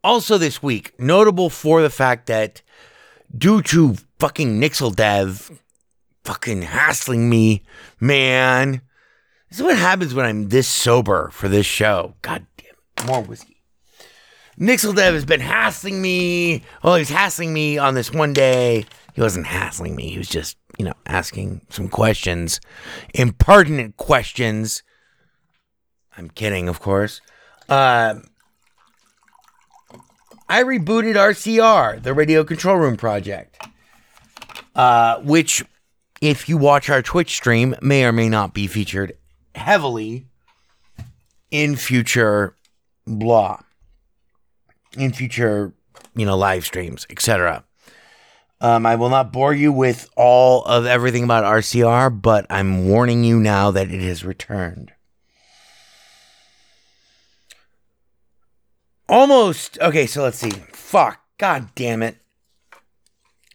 Also, 0.05 0.39
this 0.39 0.63
week, 0.63 0.99
notable 0.99 1.51
for 1.51 1.83
the 1.83 1.91
fact 1.91 2.27
that 2.27 2.63
due 3.37 3.61
to 3.63 3.97
fucking 4.19 4.61
Nixel 4.61 4.95
Dev 4.95 5.61
fucking 6.29 6.63
hassling 6.63 7.31
me, 7.31 7.63
man. 8.01 8.83
This 9.49 9.61
is 9.61 9.65
what 9.65 9.79
happens 9.79 10.13
when 10.13 10.27
I'm 10.27 10.51
this 10.51 10.69
sober 10.69 11.31
for 11.33 11.49
this 11.49 11.65
show. 11.65 12.15
God 12.21 12.47
damn 12.59 12.67
it. 12.69 13.07
More 13.07 13.23
whiskey. 13.23 13.58
Nixel 14.59 14.95
Dev 14.95 15.15
has 15.15 15.25
been 15.25 15.41
hassling 15.41 16.03
me. 16.03 16.63
Oh, 16.83 16.95
he 16.95 17.01
was 17.01 17.09
hassling 17.09 17.53
me 17.53 17.79
on 17.79 17.95
this 17.95 18.13
one 18.13 18.33
day. 18.33 18.87
He 19.15 19.21
wasn't 19.21 19.47
hassling 19.47 19.95
me. 19.95 20.11
He 20.11 20.19
was 20.19 20.29
just, 20.29 20.57
you 20.79 20.85
know, 20.85 20.95
asking 21.07 21.61
some 21.69 21.89
questions, 21.89 22.61
impertinent 23.15 23.97
questions. 23.97 24.83
I'm 26.17 26.29
kidding, 26.31 26.69
of 26.69 26.81
course. 26.81 27.21
Uh, 27.69 28.17
I 30.49 30.63
rebooted 30.63 31.15
RCR, 31.15 32.03
the 32.03 32.15
Radio 32.15 32.43
Control 32.43 32.77
Room 32.77 32.97
project, 32.97 33.63
uh, 34.75 35.21
which, 35.21 35.65
if 36.21 36.49
you 36.49 36.57
watch 36.57 36.91
our 36.91 37.03
Twitch 37.03 37.37
stream, 37.37 37.77
may 37.81 38.05
or 38.05 38.13
may 38.13 38.29
not 38.29 38.55
be 38.55 38.67
featured 38.67 39.17
heavily 39.55 40.27
in 41.51 41.77
future 41.77 42.57
blah, 43.07 43.61
in 45.01 45.13
future, 45.13 45.73
you 46.15 46.27
know, 46.27 46.37
live 46.37 46.65
streams, 46.65 47.07
etc. 47.11 47.65
Um, 48.61 48.87
I 48.87 48.97
will 48.97 49.09
not 49.09 49.33
bore 49.33 49.55
you 49.55 49.73
with 49.73 50.11
all 50.17 50.65
of 50.65 50.85
everything 50.85 51.25
about 51.25 51.45
RCR, 51.45 52.21
but 52.21 52.47
I'm 52.51 52.89
warning 52.89 53.23
you 53.23 53.39
now 53.39 53.71
that 53.71 53.91
it 53.91 54.01
has 54.01 54.25
returned. 54.25 54.93
Almost. 59.09 59.79
Okay, 59.81 60.07
so 60.07 60.23
let's 60.23 60.39
see. 60.39 60.51
Fuck. 60.51 61.21
God 61.39 61.69
damn 61.75 62.03
it. 62.03 62.17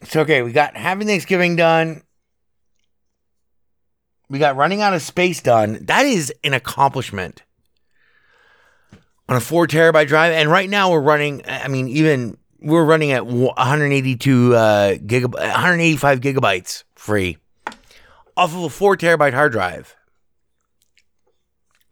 So, 0.04 0.22
okay, 0.22 0.42
we 0.42 0.52
got 0.52 0.76
having 0.76 1.06
Thanksgiving 1.06 1.54
done. 1.54 2.02
We 4.28 4.38
got 4.38 4.56
running 4.56 4.80
out 4.80 4.94
of 4.94 5.02
space 5.02 5.42
done. 5.42 5.78
That 5.82 6.06
is 6.06 6.32
an 6.42 6.54
accomplishment 6.54 7.42
on 9.28 9.36
a 9.36 9.40
four 9.40 9.66
terabyte 9.66 10.08
drive. 10.08 10.32
And 10.32 10.50
right 10.50 10.68
now 10.68 10.90
we're 10.90 11.00
running, 11.00 11.42
I 11.46 11.68
mean, 11.68 11.88
even 11.88 12.36
we're 12.60 12.84
running 12.84 13.12
at 13.12 13.26
182 13.26 14.54
uh, 14.54 14.94
gigab- 14.94 15.34
185 15.34 16.20
gigabytes 16.20 16.84
free 16.94 17.38
off 18.36 18.54
of 18.54 18.64
a 18.64 18.70
four 18.70 18.96
terabyte 18.96 19.34
hard 19.34 19.52
drive. 19.52 19.96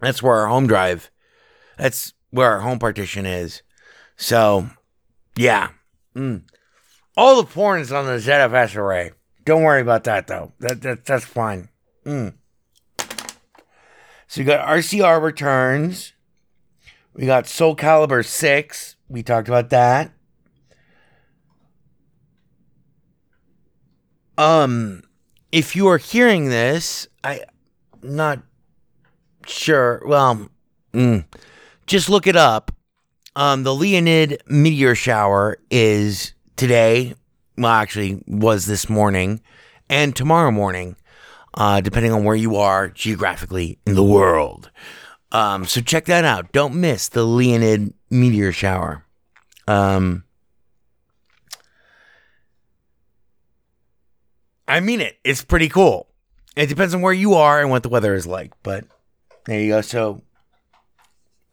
That's 0.00 0.22
where 0.22 0.34
our 0.34 0.48
home 0.48 0.66
drive, 0.66 1.10
that's 1.78 2.12
where 2.30 2.50
our 2.50 2.60
home 2.60 2.78
partition 2.78 3.24
is. 3.24 3.62
So, 4.16 4.68
yeah. 5.36 5.70
Mm. 6.16 6.42
All 7.16 7.36
the 7.36 7.48
porn 7.48 7.80
is 7.80 7.92
on 7.92 8.06
the 8.06 8.12
ZFS 8.12 8.76
array. 8.76 9.12
Don't 9.44 9.62
worry 9.62 9.80
about 9.80 10.04
that 10.04 10.26
though. 10.26 10.52
That, 10.60 10.82
that 10.82 11.04
that's 11.04 11.24
fine. 11.24 11.68
Mm. 12.04 12.34
So 14.28 14.40
you 14.40 14.44
got 14.44 14.66
RCR 14.66 15.20
returns. 15.20 16.14
We 17.14 17.26
got 17.26 17.46
Soul 17.46 17.76
Calibur 17.76 18.24
6. 18.24 18.96
We 19.08 19.22
talked 19.22 19.48
about 19.48 19.70
that. 19.70 20.12
Um 24.38 25.02
if 25.52 25.76
you 25.76 25.88
are 25.88 25.98
hearing 25.98 26.48
this, 26.48 27.06
I 27.22 27.42
not 28.02 28.40
sure. 29.46 30.02
Well, 30.06 30.48
mm, 30.94 31.26
just 31.86 32.08
look 32.08 32.26
it 32.26 32.36
up. 32.36 32.72
Um 33.36 33.62
the 33.62 33.74
Leonid 33.74 34.42
meteor 34.46 34.94
shower 34.94 35.58
is 35.70 36.32
today. 36.56 37.14
Well, 37.58 37.70
actually 37.70 38.22
was 38.26 38.64
this 38.64 38.88
morning 38.88 39.42
and 39.90 40.16
tomorrow 40.16 40.50
morning 40.50 40.96
uh, 41.54 41.80
depending 41.80 42.12
on 42.12 42.24
where 42.24 42.36
you 42.36 42.56
are 42.56 42.88
geographically 42.88 43.78
in 43.86 43.94
the 43.94 44.02
world. 44.02 44.70
Um, 45.32 45.64
so 45.64 45.80
check 45.80 46.04
that 46.04 46.24
out. 46.24 46.52
Don't 46.52 46.74
miss 46.74 47.08
the 47.08 47.24
Leonid 47.24 47.94
meteor 48.10 48.52
shower. 48.52 49.04
Um, 49.66 50.24
I 54.68 54.80
mean 54.80 55.00
it. 55.00 55.18
It's 55.24 55.42
pretty 55.42 55.68
cool. 55.68 56.06
It 56.54 56.66
depends 56.66 56.94
on 56.94 57.00
where 57.00 57.12
you 57.14 57.34
are 57.34 57.60
and 57.60 57.70
what 57.70 57.82
the 57.82 57.88
weather 57.88 58.14
is 58.14 58.26
like, 58.26 58.52
but 58.62 58.84
there 59.46 59.58
you 59.58 59.68
go. 59.68 59.80
So 59.80 60.22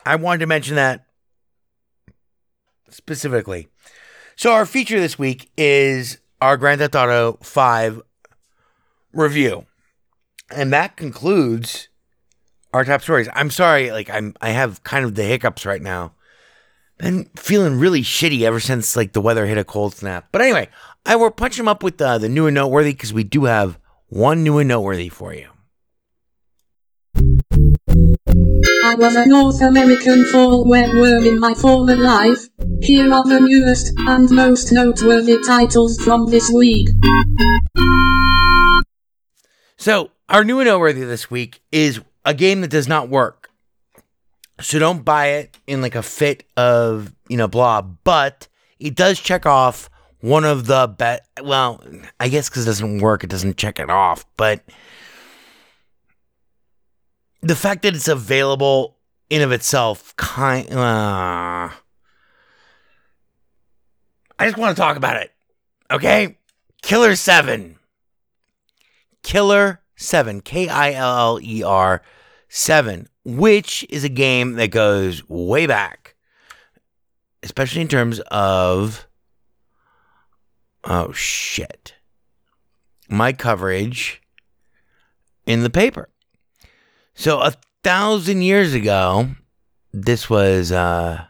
I 0.05 0.17
wanted 0.17 0.39
to 0.39 0.47
mention 0.47 0.75
that 0.75 1.05
specifically. 2.89 3.69
So 4.35 4.51
our 4.51 4.65
feature 4.65 4.99
this 4.99 5.17
week 5.17 5.49
is 5.57 6.19
our 6.41 6.57
Grand 6.57 6.79
Theft 6.79 6.95
Auto 6.95 7.37
5 7.41 8.01
review 9.13 9.65
and 10.51 10.73
that 10.73 10.95
concludes 10.95 11.88
our 12.73 12.85
top 12.85 13.01
stories. 13.01 13.29
I'm 13.33 13.51
sorry, 13.51 13.91
like 13.91 14.09
I'm 14.09 14.35
I 14.41 14.49
have 14.51 14.83
kind 14.83 15.05
of 15.05 15.15
the 15.15 15.23
hiccups 15.23 15.65
right 15.65 15.81
now. 15.81 16.13
Been 16.97 17.29
feeling 17.35 17.79
really 17.79 18.01
shitty 18.01 18.41
ever 18.41 18.59
since 18.59 18.95
like 18.95 19.13
the 19.13 19.21
weather 19.21 19.45
hit 19.45 19.57
a 19.57 19.63
cold 19.63 19.95
snap. 19.95 20.27
But 20.31 20.41
anyway, 20.41 20.69
I 21.05 21.15
will 21.15 21.31
punch 21.31 21.55
them 21.57 21.67
up 21.67 21.81
with 21.81 22.01
uh, 22.01 22.17
the 22.17 22.29
new 22.29 22.47
and 22.47 22.55
noteworthy 22.55 22.91
because 22.91 23.13
we 23.13 23.23
do 23.23 23.45
have 23.45 23.79
one 24.07 24.43
new 24.43 24.57
and 24.57 24.67
noteworthy 24.67 25.09
for 25.09 25.33
you. 25.33 25.49
I 28.83 28.95
was 28.95 29.15
a 29.15 29.25
North 29.25 29.61
American 29.61 30.25
fall 30.25 30.67
worm 30.67 31.25
in 31.25 31.39
my 31.39 31.53
former 31.53 31.95
life. 31.95 32.47
Here 32.81 33.13
are 33.13 33.23
the 33.23 33.39
newest 33.39 33.93
and 34.07 34.29
most 34.31 34.71
noteworthy 34.71 35.37
titles 35.45 35.97
from 35.99 36.29
this 36.29 36.51
week. 36.51 36.89
So 39.77 40.11
our 40.27 40.43
new 40.43 40.59
and 40.59 40.67
noteworthy 40.67 41.03
this 41.03 41.31
week 41.31 41.61
is 41.71 42.01
a 42.25 42.33
game 42.33 42.61
that 42.61 42.69
does 42.69 42.87
not 42.87 43.09
work. 43.09 43.49
So 44.61 44.77
don't 44.77 45.05
buy 45.05 45.27
it 45.27 45.57
in 45.67 45.81
like 45.81 45.95
a 45.95 46.03
fit 46.03 46.43
of, 46.57 47.13
you 47.29 47.37
know, 47.37 47.47
blah, 47.47 47.81
but 47.81 48.47
it 48.79 48.95
does 48.95 49.19
check 49.19 49.45
off 49.45 49.89
one 50.19 50.43
of 50.43 50.65
the 50.65 50.87
best. 50.87 51.23
Well, 51.41 51.81
I 52.19 52.27
guess 52.27 52.49
because 52.49 52.63
it 52.63 52.69
doesn't 52.69 52.99
work, 52.99 53.23
it 53.23 53.29
doesn't 53.29 53.57
check 53.57 53.79
it 53.79 53.89
off, 53.89 54.25
but 54.35 54.63
the 57.41 57.55
fact 57.55 57.83
that 57.83 57.95
it's 57.95 58.09
available 58.09 58.97
in 59.29 59.41
of 59.41 59.51
itself 59.51 60.13
kind 60.17 60.73
uh, 60.73 61.69
I 64.39 64.45
just 64.45 64.57
want 64.57 64.75
to 64.75 64.81
talk 64.81 64.95
about 64.95 65.17
it. 65.17 65.31
Okay? 65.91 66.37
Killer 66.81 67.15
7. 67.15 67.77
Killer 69.21 69.81
7, 69.99 70.39
K 70.39 70.69
I 70.69 70.93
L 70.93 71.17
L 71.17 71.39
E 71.41 71.61
R 71.61 72.01
7, 72.47 73.07
which 73.25 73.85
is 73.89 74.05
a 74.05 74.09
game 74.09 74.53
that 74.53 74.71
goes 74.71 75.27
way 75.27 75.67
back, 75.67 76.15
especially 77.43 77.81
in 77.81 77.89
terms 77.89 78.19
of. 78.31 79.05
Oh, 80.85 81.11
shit. 81.11 81.95
My 83.09 83.33
coverage 83.33 84.21
in 85.45 85.63
the 85.63 85.69
paper. 85.69 86.07
So, 87.13 87.41
a 87.41 87.53
thousand 87.83 88.43
years 88.43 88.73
ago, 88.73 89.31
this 89.91 90.29
was 90.29 90.71
uh, 90.71 91.25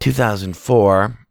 2004. 0.00 1.23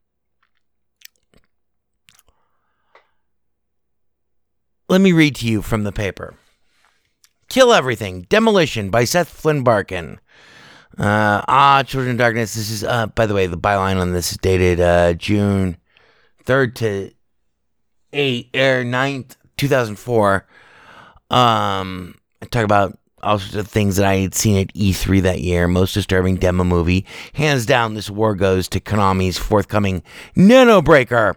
Let 4.94 5.02
me 5.02 5.12
read 5.12 5.38
to 5.38 5.48
you 5.48 5.64
from 5.64 5.86
the 5.86 5.92
paper. 5.92 6.36
Kill 7.50 7.74
Everything, 7.74 8.28
Demolition 8.30 8.92
by 8.92 9.06
Seth 9.06 9.28
Flynn 9.28 9.64
Barkin. 9.64 10.20
Uh, 11.00 11.42
ah, 11.48 11.82
Children 11.84 12.12
of 12.12 12.18
Darkness. 12.20 12.54
This 12.54 12.70
is, 12.70 12.84
uh, 12.84 13.08
by 13.08 13.26
the 13.26 13.34
way, 13.34 13.48
the 13.48 13.58
byline 13.58 14.00
on 14.00 14.14
this 14.14 14.34
is 14.34 14.38
dated 14.38 14.80
uh, 14.80 15.14
June 15.14 15.78
3rd 16.46 16.76
to 16.76 17.12
8, 18.14 18.50
or 18.54 18.84
9th, 18.84 19.36
2004. 19.58 20.48
Um, 21.32 22.14
I 22.44 22.46
talk 22.46 22.64
about 22.64 23.00
all 23.24 23.40
sorts 23.40 23.56
of 23.56 23.68
things 23.68 23.96
that 23.96 24.06
I 24.06 24.18
had 24.18 24.36
seen 24.36 24.58
at 24.58 24.72
E3 24.76 25.24
that 25.24 25.42
year. 25.42 25.68
Most 25.68 25.96
disturbing 25.96 26.36
demo 26.36 26.64
movie. 26.64 27.08
Hands 27.34 27.66
down, 27.66 27.96
this 27.96 28.12
war 28.12 28.36
goes 28.36 28.68
to 28.70 28.80
Konami's 28.80 29.40
forthcoming 29.40 30.04
Nano 30.36 30.84
Breaker 30.84 31.36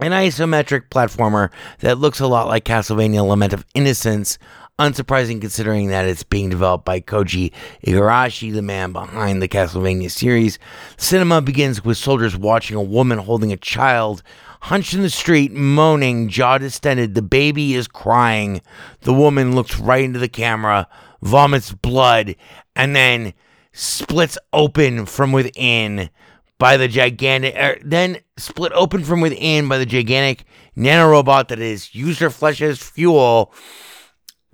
an 0.00 0.12
isometric 0.12 0.88
platformer 0.90 1.50
that 1.80 1.98
looks 1.98 2.20
a 2.20 2.26
lot 2.26 2.48
like 2.48 2.64
Castlevania 2.64 3.26
Lament 3.26 3.52
of 3.52 3.66
Innocence. 3.74 4.38
Unsurprising 4.78 5.42
considering 5.42 5.88
that 5.88 6.06
it's 6.06 6.22
being 6.22 6.48
developed 6.48 6.86
by 6.86 7.02
Koji 7.02 7.52
Igarashi, 7.86 8.50
the 8.50 8.62
man 8.62 8.92
behind 8.92 9.42
the 9.42 9.48
Castlevania 9.48 10.10
series. 10.10 10.58
Cinema 10.96 11.42
begins 11.42 11.84
with 11.84 11.98
soldiers 11.98 12.34
watching 12.34 12.78
a 12.78 12.82
woman 12.82 13.18
holding 13.18 13.52
a 13.52 13.58
child 13.58 14.22
hunched 14.62 14.94
in 14.94 15.02
the 15.02 15.10
street, 15.10 15.52
moaning, 15.52 16.28
jaw 16.28 16.56
distended. 16.56 17.14
The 17.14 17.22
baby 17.22 17.74
is 17.74 17.88
crying. 17.88 18.62
The 19.02 19.12
woman 19.12 19.54
looks 19.54 19.78
right 19.78 20.04
into 20.04 20.18
the 20.18 20.28
camera, 20.28 20.88
vomits 21.20 21.72
blood, 21.72 22.36
and 22.74 22.96
then 22.96 23.34
splits 23.72 24.38
open 24.52 25.06
from 25.06 25.32
within 25.32 26.10
by 26.60 26.76
the 26.76 26.86
gigantic, 26.86 27.56
er, 27.56 27.78
then 27.82 28.18
split 28.36 28.70
open 28.74 29.02
from 29.02 29.20
within 29.20 29.66
by 29.66 29.78
the 29.78 29.86
gigantic 29.86 30.44
nanorobot 30.76 31.48
that 31.48 31.58
is 31.58 31.92
used 31.94 32.20
her 32.20 32.30
flesh 32.30 32.60
as 32.60 32.78
fuel. 32.78 33.52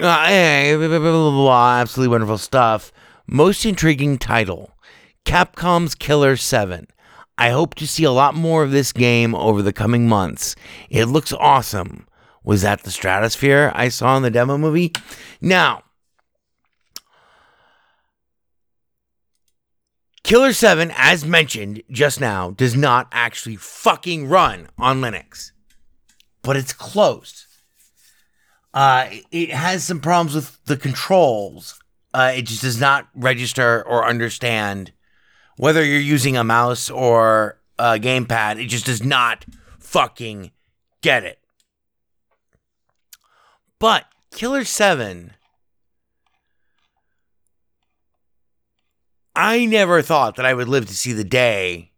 Uh, 0.01 0.25
eh, 0.29 0.77
blah, 0.77 0.89
blah, 0.89 1.01
blah, 1.01 1.73
absolutely 1.79 2.13
wonderful 2.13 2.39
stuff. 2.39 2.93
Most 3.27 3.67
intriguing 3.67 4.19
title 4.19 4.71
Capcom's 5.27 5.97
Killer 5.97 6.37
7. 6.37 6.87
I 7.37 7.51
hope 7.51 7.75
to 7.75 7.87
see 7.87 8.05
a 8.05 8.13
lot 8.13 8.35
more 8.35 8.63
of 8.63 8.71
this 8.71 8.93
game 8.93 9.35
over 9.35 9.61
the 9.61 9.73
coming 9.73 10.09
months. 10.09 10.55
It 10.89 11.07
looks 11.07 11.33
awesome. 11.33 12.07
Was 12.45 12.63
that 12.63 12.85
the 12.85 12.93
stratosphere 12.93 13.73
I 13.75 13.89
saw 13.89 14.17
in 14.17 14.23
the 14.23 14.31
demo 14.31 14.57
movie? 14.57 14.93
Now, 15.41 15.83
Killer 20.27 20.53
7, 20.53 20.93
as 20.97 21.25
mentioned 21.25 21.85
just 21.89 22.21
now, 22.21 22.51
does 22.51 22.75
not 22.75 23.07
actually 23.13 23.55
fucking 23.55 24.29
run 24.29 24.69
on 24.77 25.01
Linux, 25.01 25.53
but 26.43 26.57
it's 26.57 26.73
close. 26.73 27.47
Uh, 28.75 29.07
it 29.31 29.51
has 29.51 29.85
some 29.85 30.01
problems 30.01 30.35
with 30.35 30.59
the 30.65 30.77
controls. 30.77 31.79
Uh, 32.13 32.33
it 32.35 32.43
just 32.43 32.63
does 32.63 32.81
not 32.81 33.07
register 33.15 33.87
or 33.87 34.05
understand 34.05 34.91
whether 35.59 35.85
you're 35.85 36.01
using 36.01 36.37
a 36.37 36.43
mouse 36.43 36.91
or 36.91 37.61
a 37.79 37.97
gamepad. 37.97 38.61
It 38.61 38.67
just 38.67 38.87
does 38.87 39.05
not 39.05 39.45
fucking 39.79 40.51
get 41.03 41.23
it. 41.23 41.39
But 43.79 44.07
Killer 44.33 44.65
7, 44.65 45.35
I 49.37 49.67
never 49.67 50.01
thought 50.01 50.37
that 50.37 50.47
I 50.47 50.55
would 50.55 50.67
live 50.67 50.87
to 50.87 50.95
see 50.95 51.13
the 51.13 51.23
day 51.23 51.93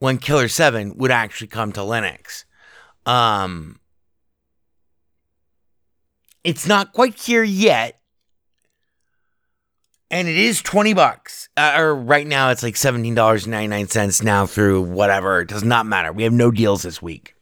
when 0.00 0.18
Killer 0.18 0.48
7 0.48 0.96
would 0.96 1.12
actually 1.12 1.46
come 1.46 1.72
to 1.72 1.80
Linux. 1.80 2.44
Um, 3.06 3.78
it's 6.42 6.66
not 6.66 6.92
quite 6.92 7.18
here 7.20 7.44
yet. 7.44 8.00
And 10.10 10.28
it 10.28 10.36
is 10.36 10.60
20 10.60 10.92
bucks. 10.92 11.48
Uh, 11.56 11.74
or 11.76 11.94
right 11.94 12.26
now 12.26 12.50
it's 12.50 12.64
like 12.64 12.74
$17.99 12.74 14.22
now 14.22 14.44
through 14.44 14.82
whatever. 14.82 15.40
It 15.40 15.48
does 15.48 15.64
not 15.64 15.86
matter. 15.86 16.12
We 16.12 16.24
have 16.24 16.32
no 16.32 16.50
deals 16.50 16.82
this 16.82 17.00
week. 17.00 17.34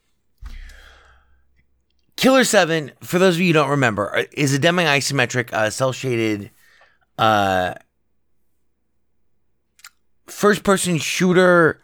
Killer 2.16 2.44
7, 2.44 2.92
for 3.02 3.18
those 3.18 3.36
of 3.36 3.40
you 3.40 3.48
who 3.48 3.52
don't 3.54 3.70
remember, 3.70 4.14
uh, 4.14 4.24
is 4.32 4.52
a 4.52 4.58
demi 4.58 4.84
isometric 4.84 5.52
uh, 5.52 5.70
cell 5.70 5.92
shaded 5.92 6.50
uh, 7.18 7.74
first 10.26 10.62
person 10.62 10.98
shooter 10.98 11.80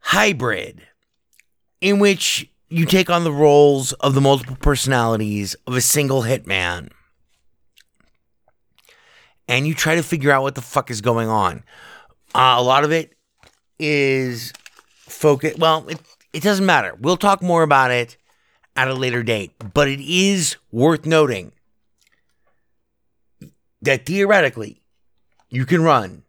hybrid 0.00 0.82
in 1.80 1.98
which 1.98 2.50
you 2.68 2.84
take 2.84 3.10
on 3.10 3.24
the 3.24 3.32
roles 3.32 3.92
of 3.94 4.14
the 4.14 4.20
multiple 4.20 4.56
personalities 4.56 5.54
of 5.66 5.74
a 5.74 5.80
single 5.80 6.22
hitman 6.22 6.90
and 9.48 9.66
you 9.66 9.74
try 9.74 9.96
to 9.96 10.02
figure 10.02 10.30
out 10.30 10.42
what 10.42 10.54
the 10.54 10.62
fuck 10.62 10.90
is 10.90 11.00
going 11.00 11.28
on. 11.28 11.64
Uh, 12.34 12.54
a 12.56 12.62
lot 12.62 12.84
of 12.84 12.92
it 12.92 13.16
is 13.80 14.52
focus. 14.92 15.56
Well, 15.58 15.88
it, 15.88 16.00
it 16.32 16.42
doesn't 16.42 16.64
matter. 16.64 16.96
We'll 17.00 17.16
talk 17.16 17.42
more 17.42 17.64
about 17.64 17.90
it 17.90 18.16
at 18.76 18.86
a 18.86 18.94
later 18.94 19.24
date, 19.24 19.52
but 19.74 19.88
it 19.88 20.00
is 20.00 20.56
worth 20.70 21.04
noting 21.04 21.50
that 23.82 24.06
theoretically 24.06 24.79
you 25.50 25.66
can 25.66 25.82
run 25.82 26.22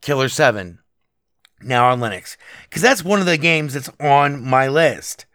Killer 0.00 0.28
7 0.28 0.78
now 1.62 1.90
on 1.90 2.00
Linux 2.00 2.36
because 2.64 2.82
that's 2.82 3.04
one 3.04 3.20
of 3.20 3.26
the 3.26 3.38
games 3.38 3.74
that's 3.74 3.90
on 3.98 4.44
my 4.44 4.68
list. 4.68 5.26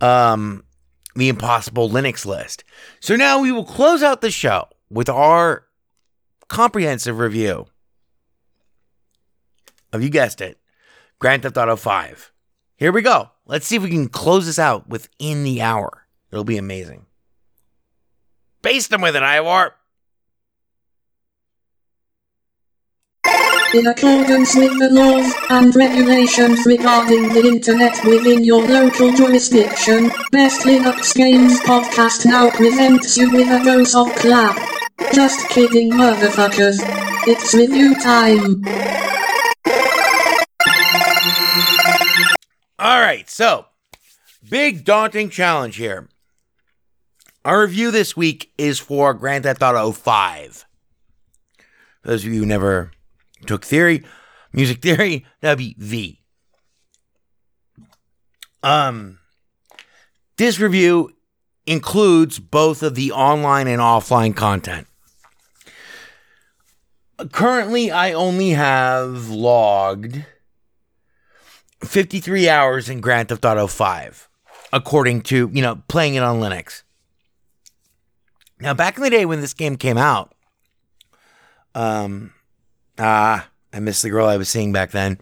Um, 0.00 0.64
the 1.14 1.28
Impossible 1.28 1.88
Linux 1.88 2.24
list. 2.24 2.64
So 3.00 3.16
now 3.16 3.40
we 3.40 3.52
will 3.52 3.64
close 3.64 4.02
out 4.02 4.20
the 4.20 4.30
show 4.30 4.68
with 4.90 5.08
our 5.08 5.64
comprehensive 6.48 7.18
review 7.18 7.66
of 9.92 10.02
you 10.02 10.08
guessed 10.08 10.40
it, 10.40 10.58
Grand 11.18 11.42
Theft 11.42 11.56
Auto 11.56 11.76
5. 11.76 12.32
Here 12.76 12.92
we 12.92 13.02
go. 13.02 13.30
Let's 13.46 13.66
see 13.66 13.76
if 13.76 13.82
we 13.82 13.90
can 13.90 14.08
close 14.08 14.46
this 14.46 14.58
out 14.58 14.88
within 14.88 15.44
the 15.44 15.60
hour. 15.60 16.06
It'll 16.30 16.44
be 16.44 16.56
amazing. 16.56 17.06
Baste 18.62 18.90
them 18.90 19.02
with 19.02 19.16
it, 19.16 19.22
Ivor. 19.22 19.74
In 23.74 23.86
accordance 23.86 24.54
with 24.54 24.78
the 24.78 24.90
laws 24.90 25.32
and 25.48 25.74
regulations 25.74 26.66
regarding 26.66 27.30
the 27.30 27.46
internet 27.46 28.04
within 28.04 28.44
your 28.44 28.62
local 28.62 29.10
jurisdiction, 29.14 30.10
Best 30.30 30.66
Linux 30.66 31.14
Games 31.14 31.58
Podcast 31.60 32.26
now 32.26 32.50
presents 32.50 33.16
you 33.16 33.32
with 33.32 33.48
a 33.48 33.64
dose 33.64 33.94
of 33.94 34.14
clap. 34.16 34.58
Just 35.14 35.48
kidding, 35.48 35.90
motherfuckers. 35.90 36.80
It's 37.26 37.54
review 37.54 37.94
time. 37.94 38.62
All 42.78 43.00
right, 43.00 43.30
so 43.30 43.64
big 44.50 44.84
daunting 44.84 45.30
challenge 45.30 45.76
here. 45.76 46.10
Our 47.42 47.62
review 47.62 47.90
this 47.90 48.14
week 48.14 48.52
is 48.58 48.78
for 48.78 49.14
Grand 49.14 49.44
Theft 49.44 49.62
Auto 49.62 49.92
5. 49.92 50.66
For 52.02 52.08
those 52.08 52.26
of 52.26 52.34
you 52.34 52.40
who 52.40 52.46
never 52.46 52.90
took 53.46 53.64
theory, 53.64 54.04
music 54.52 54.80
theory, 54.82 55.26
that'd 55.40 55.58
be 55.58 55.74
V. 55.78 56.20
Um, 58.62 59.18
this 60.36 60.60
review 60.60 61.12
includes 61.66 62.38
both 62.38 62.82
of 62.82 62.94
the 62.94 63.12
online 63.12 63.66
and 63.66 63.80
offline 63.80 64.34
content. 64.34 64.86
Currently, 67.30 67.90
I 67.90 68.12
only 68.12 68.50
have 68.50 69.28
logged 69.28 70.24
53 71.84 72.48
hours 72.48 72.88
in 72.88 73.00
Grand 73.00 73.28
Theft 73.28 73.44
Auto 73.44 73.66
5, 73.66 74.28
according 74.72 75.22
to, 75.22 75.50
you 75.52 75.62
know, 75.62 75.82
playing 75.88 76.14
it 76.14 76.22
on 76.22 76.40
Linux. 76.40 76.82
Now, 78.60 78.74
back 78.74 78.96
in 78.96 79.02
the 79.02 79.10
day 79.10 79.24
when 79.24 79.40
this 79.40 79.54
game 79.54 79.76
came 79.76 79.98
out, 79.98 80.34
um, 81.74 82.32
ah, 82.98 83.48
I 83.72 83.80
miss 83.80 84.02
the 84.02 84.10
girl 84.10 84.26
I 84.26 84.36
was 84.36 84.48
seeing 84.48 84.72
back 84.72 84.90
then, 84.90 85.18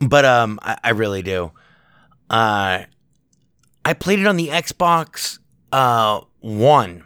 but 0.00 0.24
um, 0.24 0.58
I, 0.62 0.78
I 0.84 0.90
really 0.90 1.22
do. 1.22 1.52
Uh, 2.30 2.84
I 3.84 3.92
played 3.94 4.18
it 4.18 4.26
on 4.26 4.36
the 4.36 4.48
Xbox 4.48 5.38
uh 5.72 6.20
One, 6.40 7.04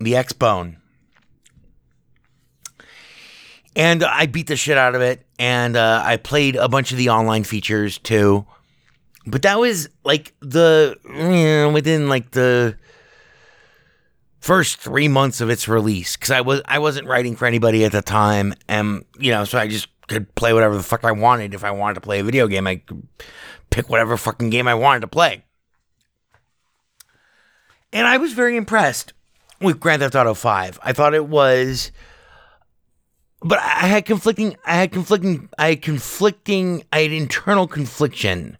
the 0.00 0.12
Xbone, 0.14 0.76
and 3.76 4.02
I 4.02 4.26
beat 4.26 4.48
the 4.48 4.56
shit 4.56 4.76
out 4.76 4.94
of 4.94 5.00
it. 5.00 5.24
And 5.38 5.76
uh, 5.76 6.02
I 6.04 6.16
played 6.16 6.56
a 6.56 6.68
bunch 6.68 6.90
of 6.90 6.98
the 6.98 7.10
online 7.10 7.44
features 7.44 7.98
too, 7.98 8.44
but 9.24 9.42
that 9.42 9.60
was 9.60 9.88
like 10.04 10.34
the 10.40 10.96
eh, 11.08 11.66
within 11.66 12.08
like 12.08 12.32
the 12.32 12.76
first 14.48 14.78
three 14.78 15.08
months 15.08 15.42
of 15.42 15.50
its 15.50 15.68
release 15.68 16.16
because 16.16 16.30
I 16.30 16.40
was 16.40 16.62
I 16.64 16.78
wasn't 16.78 17.06
writing 17.06 17.36
for 17.36 17.44
anybody 17.44 17.84
at 17.84 17.92
the 17.92 18.00
time, 18.00 18.54
and 18.66 19.04
you 19.18 19.30
know, 19.30 19.44
so 19.44 19.58
I 19.58 19.68
just 19.68 19.88
could 20.06 20.34
play 20.36 20.54
whatever 20.54 20.74
the 20.74 20.82
fuck 20.82 21.04
I 21.04 21.12
wanted. 21.12 21.52
If 21.52 21.64
I 21.64 21.70
wanted 21.70 21.96
to 21.96 22.00
play 22.00 22.20
a 22.20 22.24
video 22.24 22.46
game, 22.46 22.66
I 22.66 22.76
could 22.76 23.06
pick 23.68 23.90
whatever 23.90 24.16
fucking 24.16 24.48
game 24.48 24.66
I 24.66 24.72
wanted 24.72 25.00
to 25.00 25.06
play. 25.06 25.44
And 27.92 28.06
I 28.06 28.16
was 28.16 28.32
very 28.32 28.56
impressed 28.56 29.12
with 29.60 29.80
Grand 29.80 30.00
Theft 30.00 30.14
Auto 30.14 30.32
5. 30.32 30.78
I 30.82 30.94
thought 30.94 31.12
it 31.12 31.26
was 31.26 31.92
but 33.42 33.58
I 33.58 33.86
had 33.86 34.06
conflicting 34.06 34.56
I 34.64 34.76
had 34.76 34.92
conflicting 34.92 35.50
I 35.58 35.68
had 35.68 35.82
conflicting 35.82 36.84
I 36.90 37.00
had 37.00 37.12
internal 37.12 37.68
confliction 37.68 38.56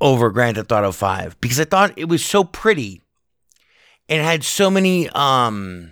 over 0.00 0.30
Grand 0.30 0.56
Theft 0.56 0.70
Auto 0.70 0.92
5 0.92 1.40
because 1.40 1.58
I 1.58 1.64
thought 1.64 1.98
it 1.98 2.08
was 2.08 2.24
so 2.24 2.44
pretty 2.44 3.02
and 4.08 4.22
had 4.22 4.44
so 4.44 4.70
many 4.70 5.08
um 5.10 5.90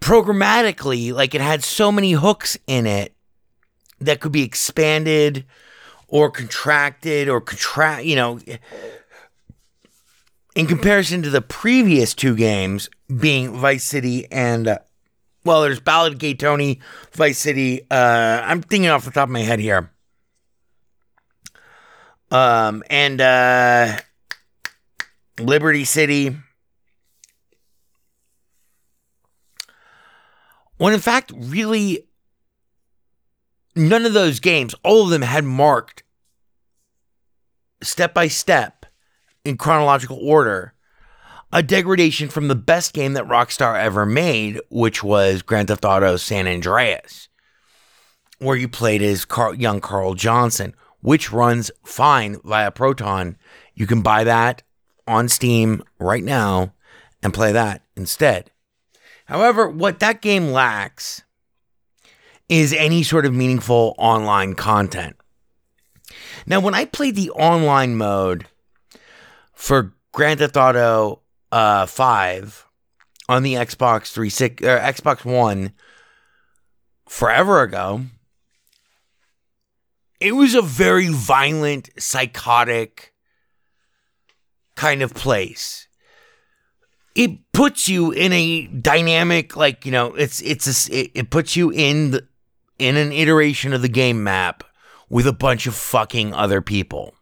programmatically 0.00 1.12
like 1.12 1.34
it 1.34 1.40
had 1.40 1.62
so 1.62 1.90
many 1.90 2.12
hooks 2.12 2.56
in 2.66 2.86
it 2.86 3.14
that 4.00 4.20
could 4.20 4.32
be 4.32 4.42
expanded 4.42 5.44
or 6.06 6.30
contracted 6.30 7.28
or 7.28 7.40
contract 7.40 8.04
you 8.04 8.16
know 8.16 8.38
in 10.54 10.66
comparison 10.66 11.22
to 11.22 11.30
the 11.30 11.40
previous 11.40 12.14
two 12.14 12.34
games 12.34 12.88
being 13.20 13.52
Vice 13.56 13.84
City 13.84 14.26
and 14.30 14.68
uh, 14.68 14.78
well 15.44 15.62
there's 15.62 15.80
Ballad 15.80 16.18
Gay 16.18 16.34
Tony 16.34 16.80
Vice 17.12 17.38
City 17.38 17.82
uh 17.90 18.40
I'm 18.44 18.62
thinking 18.62 18.90
off 18.90 19.04
the 19.04 19.10
top 19.10 19.28
of 19.28 19.32
my 19.32 19.40
head 19.40 19.58
here. 19.60 19.90
Um 22.30 22.82
and 22.88 23.20
uh 23.20 23.98
Liberty 25.40 25.84
City 25.84 26.36
when 30.76 30.94
in 30.94 31.00
fact 31.00 31.32
really 31.34 32.06
none 33.74 34.06
of 34.06 34.12
those 34.12 34.40
games 34.40 34.74
all 34.82 35.04
of 35.04 35.10
them 35.10 35.22
had 35.22 35.44
marked 35.44 36.02
step 37.82 38.14
by 38.14 38.28
step 38.28 38.86
in 39.44 39.56
chronological 39.56 40.18
order 40.20 40.74
a 41.52 41.62
degradation 41.62 42.28
from 42.28 42.48
the 42.48 42.54
best 42.54 42.92
game 42.92 43.14
that 43.14 43.24
Rockstar 43.24 43.78
ever 43.78 44.04
made, 44.04 44.60
which 44.70 45.02
was 45.02 45.42
Grand 45.42 45.68
Theft 45.68 45.84
Auto 45.84 46.16
San 46.16 46.46
Andreas, 46.46 47.28
where 48.38 48.56
you 48.56 48.68
played 48.68 49.02
as 49.02 49.24
Carl, 49.24 49.54
young 49.54 49.80
Carl 49.80 50.14
Johnson, 50.14 50.74
which 51.00 51.32
runs 51.32 51.70
fine 51.84 52.38
via 52.44 52.70
Proton. 52.70 53.36
You 53.74 53.86
can 53.86 54.02
buy 54.02 54.24
that 54.24 54.62
on 55.08 55.28
Steam 55.28 55.82
right 55.98 56.22
now 56.22 56.74
and 57.22 57.34
play 57.34 57.52
that 57.52 57.82
instead. 57.96 58.50
However, 59.24 59.68
what 59.68 59.98
that 60.00 60.22
game 60.22 60.52
lacks 60.52 61.22
is 62.48 62.72
any 62.72 63.02
sort 63.02 63.26
of 63.26 63.34
meaningful 63.34 63.94
online 63.98 64.54
content. 64.54 65.16
Now, 66.46 66.60
when 66.60 66.74
I 66.74 66.86
played 66.86 67.14
the 67.14 67.30
online 67.30 67.96
mode 67.96 68.46
for 69.52 69.92
Grand 70.12 70.40
Theft 70.40 70.56
Auto 70.56 71.20
uh, 71.52 71.84
5 71.86 72.66
on 73.28 73.42
the 73.42 73.54
Xbox 73.54 74.12
360 74.12 74.66
or 74.66 74.78
Xbox 74.78 75.24
One 75.24 75.72
forever 77.06 77.62
ago, 77.62 78.02
it 80.20 80.32
was 80.32 80.54
a 80.54 80.62
very 80.62 81.08
violent, 81.08 81.90
psychotic 81.98 83.12
kind 84.78 85.02
of 85.02 85.12
place. 85.12 85.88
It 87.16 87.52
puts 87.52 87.88
you 87.88 88.12
in 88.12 88.32
a 88.32 88.68
dynamic, 88.68 89.56
like 89.56 89.84
you 89.84 89.90
know, 89.90 90.14
it's 90.14 90.40
it's 90.40 90.88
a, 90.88 91.00
it, 91.00 91.10
it 91.14 91.30
puts 91.30 91.56
you 91.56 91.70
in 91.70 92.12
the, 92.12 92.28
in 92.78 92.96
an 92.96 93.10
iteration 93.10 93.72
of 93.72 93.82
the 93.82 93.88
game 93.88 94.22
map 94.22 94.62
with 95.08 95.26
a 95.26 95.32
bunch 95.32 95.66
of 95.66 95.74
fucking 95.74 96.32
other 96.32 96.62
people. 96.62 97.12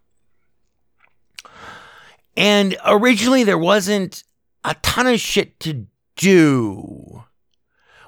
And 2.37 2.77
originally 2.85 3.43
there 3.43 3.59
wasn't 3.59 4.23
a 4.63 4.75
ton 4.83 5.07
of 5.07 5.19
shit 5.19 5.59
to 5.61 5.87
do 6.17 7.25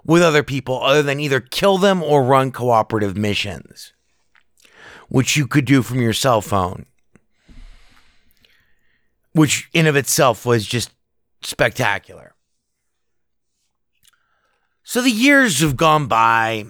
with 0.05 0.23
other 0.23 0.43
people 0.43 0.83
other 0.83 1.03
than 1.03 1.21
either 1.21 1.41
kill 1.41 1.79
them 1.79 2.03
or 2.03 2.23
run 2.23 2.53
cooperative 2.53 3.17
missions, 3.17 3.95
which 5.09 5.39
you 5.39 5.47
could 5.47 5.65
do 5.65 5.83
from 5.83 6.03
your 6.03 6.13
cell 6.13 6.43
phone, 6.43 6.85
which 9.39 9.71
in 9.73 9.87
of 9.87 9.95
itself 9.95 10.45
was 10.45 10.67
just 10.67 10.91
spectacular. 11.43 12.35
So 14.83 15.01
the 15.01 15.11
years 15.11 15.61
have 15.61 15.77
gone 15.77 16.07
by, 16.07 16.65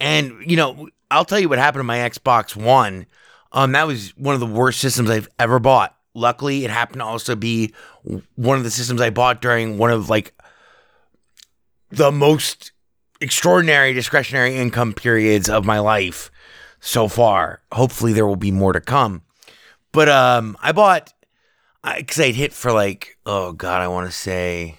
and 0.00 0.32
you 0.44 0.56
know, 0.56 0.88
I'll 1.12 1.24
tell 1.24 1.38
you 1.38 1.48
what 1.48 1.60
happened 1.60 1.80
to 1.80 1.84
my 1.84 1.98
Xbox 1.98 2.56
One. 2.56 3.06
Um, 3.52 3.70
that 3.72 3.86
was 3.86 4.10
one 4.16 4.34
of 4.34 4.40
the 4.40 4.46
worst 4.46 4.80
systems 4.80 5.10
I've 5.10 5.28
ever 5.38 5.60
bought. 5.60 5.96
Luckily, 6.12 6.64
it 6.64 6.70
happened 6.70 7.00
to 7.00 7.04
also 7.04 7.36
be 7.36 7.72
one 8.34 8.58
of 8.58 8.64
the 8.64 8.70
systems 8.70 9.00
I 9.00 9.10
bought 9.10 9.40
during 9.40 9.78
one 9.78 9.92
of 9.92 10.10
like 10.10 10.34
the 11.90 12.10
most 12.10 12.72
extraordinary 13.20 13.92
discretionary 13.92 14.56
income 14.56 14.92
periods 14.92 15.48
of 15.48 15.64
my 15.64 15.78
life 15.78 16.32
so 16.80 17.06
far. 17.06 17.62
Hopefully, 17.70 18.12
there 18.12 18.26
will 18.26 18.34
be 18.34 18.50
more 18.50 18.72
to 18.72 18.80
come. 18.80 19.22
But 19.94 20.08
um, 20.08 20.56
I 20.60 20.72
bought 20.72 21.13
because 21.96 22.20
I'd 22.20 22.34
hit 22.34 22.52
for 22.52 22.72
like 22.72 23.18
oh 23.26 23.52
god, 23.52 23.80
I 23.80 23.88
want 23.88 24.06
to 24.10 24.16
say, 24.16 24.76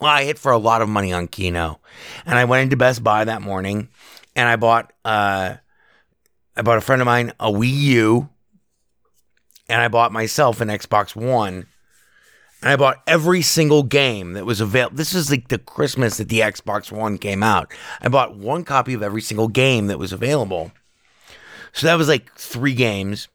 well, 0.00 0.10
I 0.10 0.24
hit 0.24 0.38
for 0.38 0.52
a 0.52 0.58
lot 0.58 0.82
of 0.82 0.88
money 0.88 1.12
on 1.12 1.28
keno, 1.28 1.80
and 2.26 2.38
I 2.38 2.44
went 2.44 2.64
into 2.64 2.76
Best 2.76 3.02
Buy 3.02 3.24
that 3.24 3.42
morning, 3.42 3.88
and 4.34 4.48
I 4.48 4.56
bought 4.56 4.92
uh, 5.04 5.56
I 6.56 6.62
bought 6.62 6.78
a 6.78 6.82
friend 6.82 7.02
of 7.02 7.06
mine 7.06 7.32
a 7.38 7.50
Wii 7.50 7.72
U, 7.72 8.28
and 9.68 9.80
I 9.80 9.88
bought 9.88 10.12
myself 10.12 10.60
an 10.60 10.68
Xbox 10.68 11.14
One. 11.14 11.66
And 12.60 12.72
I 12.72 12.76
bought 12.76 13.02
every 13.06 13.42
single 13.42 13.84
game 13.84 14.32
that 14.32 14.44
was 14.44 14.60
available. 14.60 14.96
This 14.96 15.14
is 15.14 15.30
like 15.30 15.46
the 15.46 15.58
Christmas 15.58 16.16
that 16.16 16.28
the 16.28 16.40
Xbox 16.40 16.90
One 16.90 17.16
came 17.16 17.44
out. 17.44 17.72
I 18.00 18.08
bought 18.08 18.36
one 18.36 18.64
copy 18.64 18.94
of 18.94 19.02
every 19.02 19.22
single 19.22 19.46
game 19.46 19.86
that 19.86 19.98
was 19.98 20.12
available. 20.12 20.72
So 21.72 21.86
that 21.86 21.94
was 21.94 22.08
like 22.08 22.34
three 22.34 22.74
games. 22.74 23.28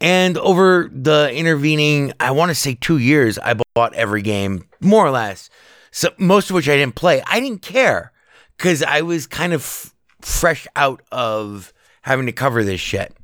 And 0.00 0.38
over 0.38 0.90
the 0.92 1.30
intervening, 1.32 2.12
I 2.18 2.30
want 2.30 2.48
to 2.50 2.54
say 2.54 2.74
two 2.74 2.98
years, 2.98 3.38
I 3.38 3.54
bought 3.74 3.94
every 3.94 4.22
game, 4.22 4.66
more 4.80 5.06
or 5.06 5.10
less. 5.10 5.50
So 5.90 6.10
most 6.18 6.48
of 6.50 6.54
which 6.54 6.68
I 6.68 6.76
didn't 6.76 6.94
play. 6.94 7.22
I 7.26 7.40
didn't 7.40 7.62
care 7.62 8.12
because 8.56 8.82
I 8.82 9.02
was 9.02 9.26
kind 9.26 9.52
of 9.52 9.60
f- 9.60 9.94
fresh 10.22 10.66
out 10.74 11.02
of 11.12 11.72
having 12.02 12.26
to 12.26 12.32
cover 12.32 12.64
this 12.64 12.80
shit. 12.80 13.14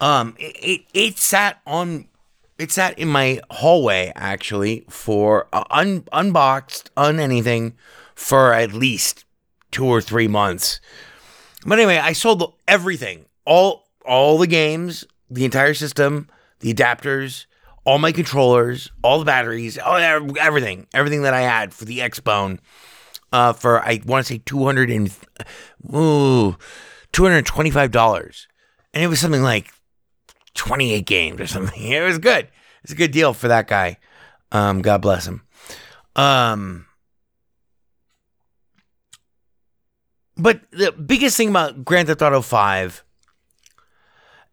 Um, 0.00 0.36
it, 0.38 0.56
it, 0.62 0.80
it 0.94 1.18
sat 1.18 1.60
on, 1.66 2.06
it 2.56 2.70
sat 2.70 2.98
in 2.98 3.08
my 3.08 3.40
hallway 3.50 4.12
actually 4.14 4.84
for 4.88 5.48
uh, 5.52 5.64
un, 5.70 6.04
unboxed, 6.12 6.90
un 6.96 7.18
anything 7.18 7.76
for 8.14 8.54
at 8.54 8.72
least 8.72 9.24
two 9.70 9.84
or 9.84 10.00
three 10.00 10.28
months. 10.28 10.80
But 11.66 11.78
anyway, 11.78 11.98
I 11.98 12.12
sold 12.12 12.54
everything, 12.66 13.26
all 13.44 13.87
all 14.08 14.38
the 14.38 14.46
games, 14.46 15.04
the 15.30 15.44
entire 15.44 15.74
system, 15.74 16.28
the 16.60 16.72
adapters, 16.72 17.46
all 17.84 17.98
my 17.98 18.10
controllers, 18.10 18.90
all 19.02 19.18
the 19.18 19.24
batteries, 19.24 19.78
all 19.78 19.96
everything, 19.96 20.86
everything 20.92 21.22
that 21.22 21.34
I 21.34 21.42
had 21.42 21.72
for 21.72 21.84
the 21.84 21.98
Xbone. 21.98 22.58
Uh, 23.30 23.52
for 23.52 23.80
I 23.80 24.00
want 24.06 24.26
to 24.26 24.32
say 24.32 24.40
two 24.44 24.64
hundred 24.64 24.90
and 24.90 25.14
ooh, 25.94 26.56
two 27.12 27.22
hundred 27.22 27.44
twenty 27.44 27.70
five 27.70 27.90
dollars, 27.90 28.48
and 28.94 29.04
it 29.04 29.06
was 29.06 29.20
something 29.20 29.42
like 29.42 29.70
twenty 30.54 30.92
eight 30.92 31.06
games 31.06 31.40
or 31.40 31.46
something. 31.46 31.80
It 31.92 32.00
was 32.00 32.18
good. 32.18 32.48
It's 32.82 32.92
a 32.92 32.96
good 32.96 33.10
deal 33.10 33.34
for 33.34 33.48
that 33.48 33.68
guy. 33.68 33.98
Um, 34.50 34.80
God 34.80 35.02
bless 35.02 35.26
him. 35.26 35.42
Um, 36.16 36.86
but 40.38 40.62
the 40.70 40.92
biggest 40.92 41.36
thing 41.36 41.50
about 41.50 41.84
Grand 41.84 42.08
Theft 42.08 42.22
Auto 42.22 42.40
Five 42.40 43.04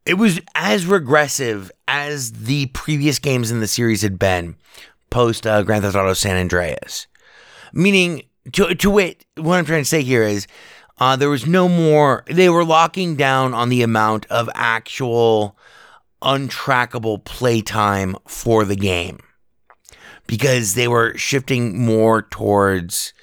it 0.05 0.15
was 0.15 0.39
as 0.53 0.85
regressive 0.85 1.71
as 1.87 2.31
the 2.31 2.67
previous 2.67 3.19
games 3.19 3.51
in 3.51 3.59
the 3.59 3.67
series 3.67 4.03
had 4.03 4.19
been 4.19 4.55
post 5.09 5.47
uh, 5.47 5.63
Grand 5.63 5.83
Theft 5.83 5.95
Auto 5.95 6.13
San 6.13 6.37
Andreas. 6.37 7.07
Meaning, 7.73 8.23
to, 8.53 8.75
to 8.75 8.89
wit, 8.89 9.25
what 9.35 9.57
I'm 9.57 9.65
trying 9.65 9.81
to 9.81 9.89
say 9.89 10.03
here 10.03 10.23
is 10.23 10.47
uh, 10.99 11.15
there 11.15 11.29
was 11.29 11.47
no 11.47 11.67
more, 11.67 12.23
they 12.27 12.49
were 12.49 12.63
locking 12.63 13.15
down 13.15 13.53
on 13.53 13.69
the 13.69 13.81
amount 13.81 14.25
of 14.27 14.49
actual 14.53 15.57
untrackable 16.21 17.23
playtime 17.23 18.15
for 18.27 18.63
the 18.63 18.75
game 18.75 19.19
because 20.27 20.75
they 20.75 20.87
were 20.87 21.17
shifting 21.17 21.83
more 21.83 22.21
towards, 22.23 23.13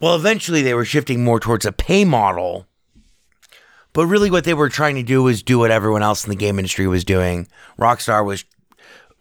well, 0.00 0.16
eventually 0.16 0.62
they 0.62 0.74
were 0.74 0.84
shifting 0.84 1.24
more 1.24 1.40
towards 1.40 1.64
a 1.64 1.72
pay 1.72 2.04
model 2.04 2.66
but 3.94 4.06
really, 4.06 4.30
what 4.30 4.44
they 4.44 4.54
were 4.54 4.68
trying 4.68 4.96
to 4.96 5.02
do 5.02 5.22
was 5.22 5.42
do 5.42 5.58
what 5.58 5.70
everyone 5.70 6.02
else 6.02 6.24
in 6.24 6.30
the 6.30 6.36
game 6.36 6.58
industry 6.58 6.86
was 6.86 7.04
doing. 7.04 7.46
Rockstar 7.78 8.26
was, 8.26 8.44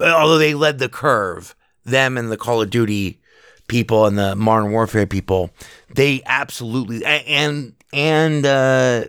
although 0.01 0.39
they 0.39 0.55
led 0.55 0.79
the 0.79 0.89
curve, 0.89 1.55
them 1.85 2.17
and 2.17 2.31
the 2.31 2.37
Call 2.37 2.61
of 2.61 2.71
Duty 2.71 3.21
people 3.67 4.07
and 4.07 4.17
the 4.17 4.35
Modern 4.35 4.71
Warfare 4.71 5.05
people, 5.05 5.51
they 5.93 6.23
absolutely 6.25 7.05
and 7.05 7.75
and 7.93 8.45
uh, 8.45 9.05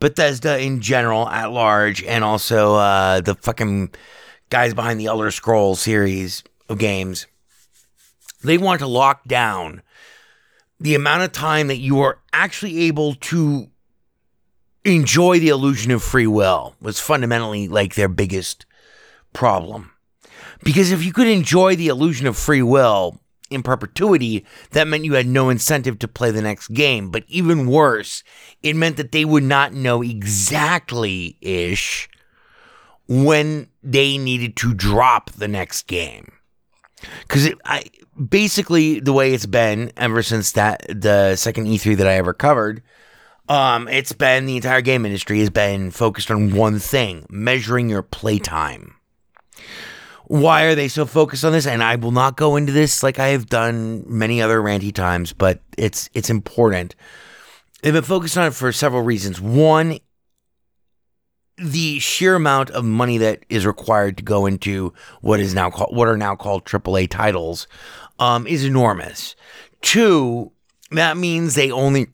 Bethesda 0.00 0.58
in 0.58 0.82
general 0.82 1.28
at 1.28 1.50
large, 1.50 2.02
and 2.04 2.22
also 2.22 2.74
uh, 2.74 3.20
the 3.20 3.34
fucking 3.36 3.94
guys 4.50 4.74
behind 4.74 5.00
the 5.00 5.06
Elder 5.06 5.30
Scrolls 5.30 5.80
series 5.80 6.44
of 6.68 6.76
games. 6.76 7.26
They 8.42 8.58
want 8.58 8.80
to 8.80 8.86
lock 8.86 9.24
down 9.24 9.80
the 10.78 10.94
amount 10.94 11.22
of 11.22 11.32
time 11.32 11.68
that 11.68 11.78
you 11.78 12.00
are 12.00 12.18
actually 12.34 12.80
able 12.82 13.14
to 13.14 13.70
enjoy 14.84 15.38
the 15.38 15.48
illusion 15.48 15.90
of 15.90 16.02
free 16.02 16.26
will 16.26 16.74
was 16.80 17.00
fundamentally 17.00 17.68
like 17.68 17.94
their 17.94 18.08
biggest 18.08 18.66
problem. 19.32 19.92
Because 20.62 20.92
if 20.92 21.04
you 21.04 21.12
could 21.12 21.26
enjoy 21.26 21.76
the 21.76 21.88
illusion 21.88 22.26
of 22.26 22.36
free 22.36 22.62
will 22.62 23.20
in 23.50 23.62
perpetuity, 23.62 24.46
that 24.70 24.88
meant 24.88 25.04
you 25.04 25.14
had 25.14 25.26
no 25.26 25.48
incentive 25.48 25.98
to 25.98 26.08
play 26.08 26.30
the 26.30 26.42
next 26.42 26.68
game. 26.68 27.10
But 27.10 27.24
even 27.28 27.66
worse, 27.66 28.22
it 28.62 28.76
meant 28.76 28.96
that 28.96 29.12
they 29.12 29.24
would 29.24 29.42
not 29.42 29.72
know 29.72 30.02
exactly 30.02 31.36
ish 31.40 32.08
when 33.06 33.68
they 33.82 34.16
needed 34.16 34.56
to 34.56 34.74
drop 34.74 35.30
the 35.32 35.48
next 35.48 35.86
game. 35.86 36.32
Because 37.22 37.50
I 37.64 37.84
basically 38.28 39.00
the 39.00 39.12
way 39.12 39.34
it's 39.34 39.46
been 39.46 39.92
ever 39.96 40.22
since 40.22 40.52
that 40.52 40.86
the 40.88 41.36
second 41.36 41.66
E3 41.66 41.96
that 41.96 42.06
I 42.06 42.14
ever 42.14 42.32
covered 42.32 42.82
um, 43.48 43.88
it's 43.88 44.12
been 44.12 44.46
the 44.46 44.56
entire 44.56 44.80
game 44.80 45.04
industry 45.04 45.40
has 45.40 45.50
been 45.50 45.90
focused 45.90 46.30
on 46.30 46.54
one 46.54 46.78
thing: 46.78 47.26
measuring 47.28 47.88
your 47.88 48.02
playtime. 48.02 48.94
Why 50.26 50.62
are 50.64 50.74
they 50.74 50.88
so 50.88 51.04
focused 51.04 51.44
on 51.44 51.52
this? 51.52 51.66
And 51.66 51.82
I 51.82 51.96
will 51.96 52.10
not 52.10 52.36
go 52.36 52.56
into 52.56 52.72
this 52.72 53.02
like 53.02 53.18
I 53.18 53.28
have 53.28 53.46
done 53.46 54.04
many 54.06 54.40
other 54.40 54.60
ranty 54.60 54.92
times, 54.92 55.32
but 55.32 55.60
it's 55.76 56.08
it's 56.14 56.30
important. 56.30 56.94
They've 57.82 57.92
been 57.92 58.02
focused 58.02 58.38
on 58.38 58.46
it 58.46 58.54
for 58.54 58.72
several 58.72 59.02
reasons. 59.02 59.42
One, 59.42 59.98
the 61.58 61.98
sheer 61.98 62.34
amount 62.34 62.70
of 62.70 62.84
money 62.84 63.18
that 63.18 63.44
is 63.50 63.66
required 63.66 64.16
to 64.16 64.22
go 64.22 64.46
into 64.46 64.94
what 65.20 65.38
is 65.38 65.54
now 65.54 65.68
called 65.68 65.94
what 65.94 66.08
are 66.08 66.16
now 66.16 66.34
called 66.34 66.64
AAA 66.64 67.10
titles 67.10 67.68
um, 68.18 68.46
is 68.46 68.64
enormous. 68.64 69.36
Two, 69.82 70.50
that 70.92 71.18
means 71.18 71.54
they 71.54 71.70
only 71.70 72.06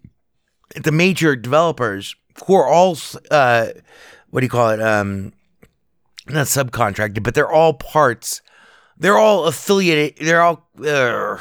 the 0.76 0.92
major 0.92 1.36
developers 1.36 2.14
who 2.46 2.54
are 2.54 2.66
all 2.66 2.96
uh, 3.30 3.68
what 4.30 4.40
do 4.40 4.46
you 4.46 4.50
call 4.50 4.70
it? 4.70 4.80
Um, 4.80 5.32
not 6.28 6.46
subcontracted, 6.46 7.22
but 7.22 7.34
they're 7.34 7.50
all 7.50 7.74
parts. 7.74 8.42
They're 8.96 9.18
all 9.18 9.46
affiliated. 9.46 10.24
They're 10.24 10.42
all 10.42 10.68
uh, 10.84 11.38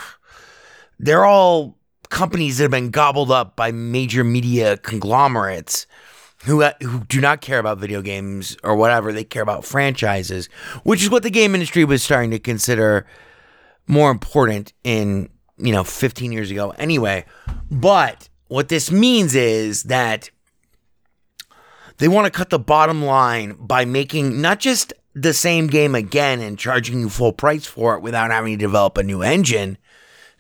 they're 0.98 1.26
all 1.26 1.78
companies 2.10 2.58
that 2.58 2.64
have 2.66 2.72
been 2.72 2.90
gobbled 2.90 3.32
up 3.32 3.56
by 3.56 3.72
major 3.72 4.24
media 4.24 4.78
conglomerates 4.78 5.86
who 6.46 6.64
uh, 6.64 6.74
who 6.82 7.04
do 7.06 7.22
not 7.22 7.42
care 7.42 7.60
about 7.60 7.78
video 7.78 8.02
games 8.02 8.58
or 8.64 8.76
whatever. 8.76 9.12
They 9.12 9.24
care 9.24 9.44
about 9.44 9.66
franchises, 9.66 10.48
which 10.84 11.04
is 11.04 11.10
what 11.10 11.24
the 11.24 11.30
game 11.30 11.54
industry 11.54 11.86
was 11.86 12.02
starting 12.02 12.32
to 12.32 12.40
consider 12.40 13.06
more 13.88 14.12
important 14.12 14.74
in 14.84 15.30
you 15.58 15.72
know 15.72 15.84
15 15.84 16.32
years 16.32 16.50
ago. 16.50 16.74
Anyway, 16.78 17.26
but 17.70 18.30
what 18.50 18.68
this 18.68 18.92
means 18.92 19.36
is 19.36 19.84
that 19.84 20.30
they 21.98 22.08
want 22.08 22.26
to 22.26 22.38
cut 22.38 22.50
the 22.50 22.60
bottom 22.60 23.04
line 23.04 23.56
by 23.58 23.86
making 23.86 24.42
not 24.42 24.60
just 24.60 24.92
the 25.14 25.34
same 25.34 25.68
game 25.68 25.96
again 25.96 26.42
and 26.42 26.60
charging 26.60 27.00
you 27.00 27.10
full 27.10 27.32
price 27.34 27.66
for 27.66 27.96
it 27.96 28.02
without 28.02 28.32
having 28.32 28.58
to 28.58 28.66
develop 28.66 28.98
a 28.98 29.04
new 29.04 29.22
engine. 29.22 29.78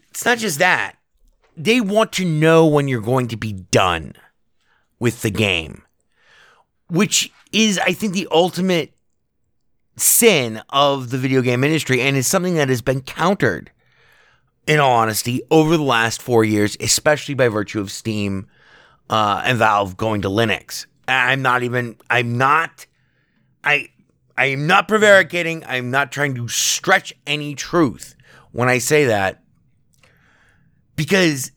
It's 0.09 0.25
not 0.25 0.39
just 0.39 0.59
that. 0.59 0.95
They 1.55 1.81
want 1.81 2.11
to 2.13 2.25
know 2.25 2.65
when 2.65 2.87
you're 2.87 3.01
going 3.01 3.27
to 3.29 3.37
be 3.37 3.53
done 3.53 4.13
with 4.99 5.21
the 5.21 5.31
game, 5.31 5.83
which 6.89 7.31
is, 7.51 7.77
I 7.79 7.93
think, 7.93 8.13
the 8.13 8.27
ultimate 8.31 8.93
sin 9.97 10.61
of 10.69 11.09
the 11.09 11.17
video 11.17 11.41
game 11.41 11.63
industry 11.63 12.01
and 12.01 12.15
is 12.15 12.27
something 12.27 12.55
that 12.55 12.69
has 12.69 12.81
been 12.81 13.01
countered, 13.01 13.71
in 14.67 14.79
all 14.79 14.97
honesty, 14.97 15.41
over 15.49 15.77
the 15.77 15.83
last 15.83 16.21
four 16.21 16.43
years, 16.43 16.77
especially 16.79 17.35
by 17.35 17.47
virtue 17.47 17.79
of 17.79 17.91
Steam 17.91 18.47
uh, 19.09 19.41
and 19.45 19.57
Valve 19.57 19.97
going 19.97 20.21
to 20.21 20.29
Linux. 20.29 20.85
I'm 21.07 21.41
not 21.41 21.63
even, 21.63 21.97
I'm 22.09 22.37
not, 22.37 22.85
I, 23.63 23.89
I 24.37 24.45
am 24.45 24.67
not 24.67 24.87
prevaricating. 24.87 25.63
I'm 25.67 25.91
not 25.91 26.11
trying 26.11 26.35
to 26.35 26.47
stretch 26.47 27.13
any 27.25 27.55
truth 27.55 28.15
when 28.51 28.69
I 28.69 28.77
say 28.77 29.05
that. 29.05 29.41
Because 30.95 31.51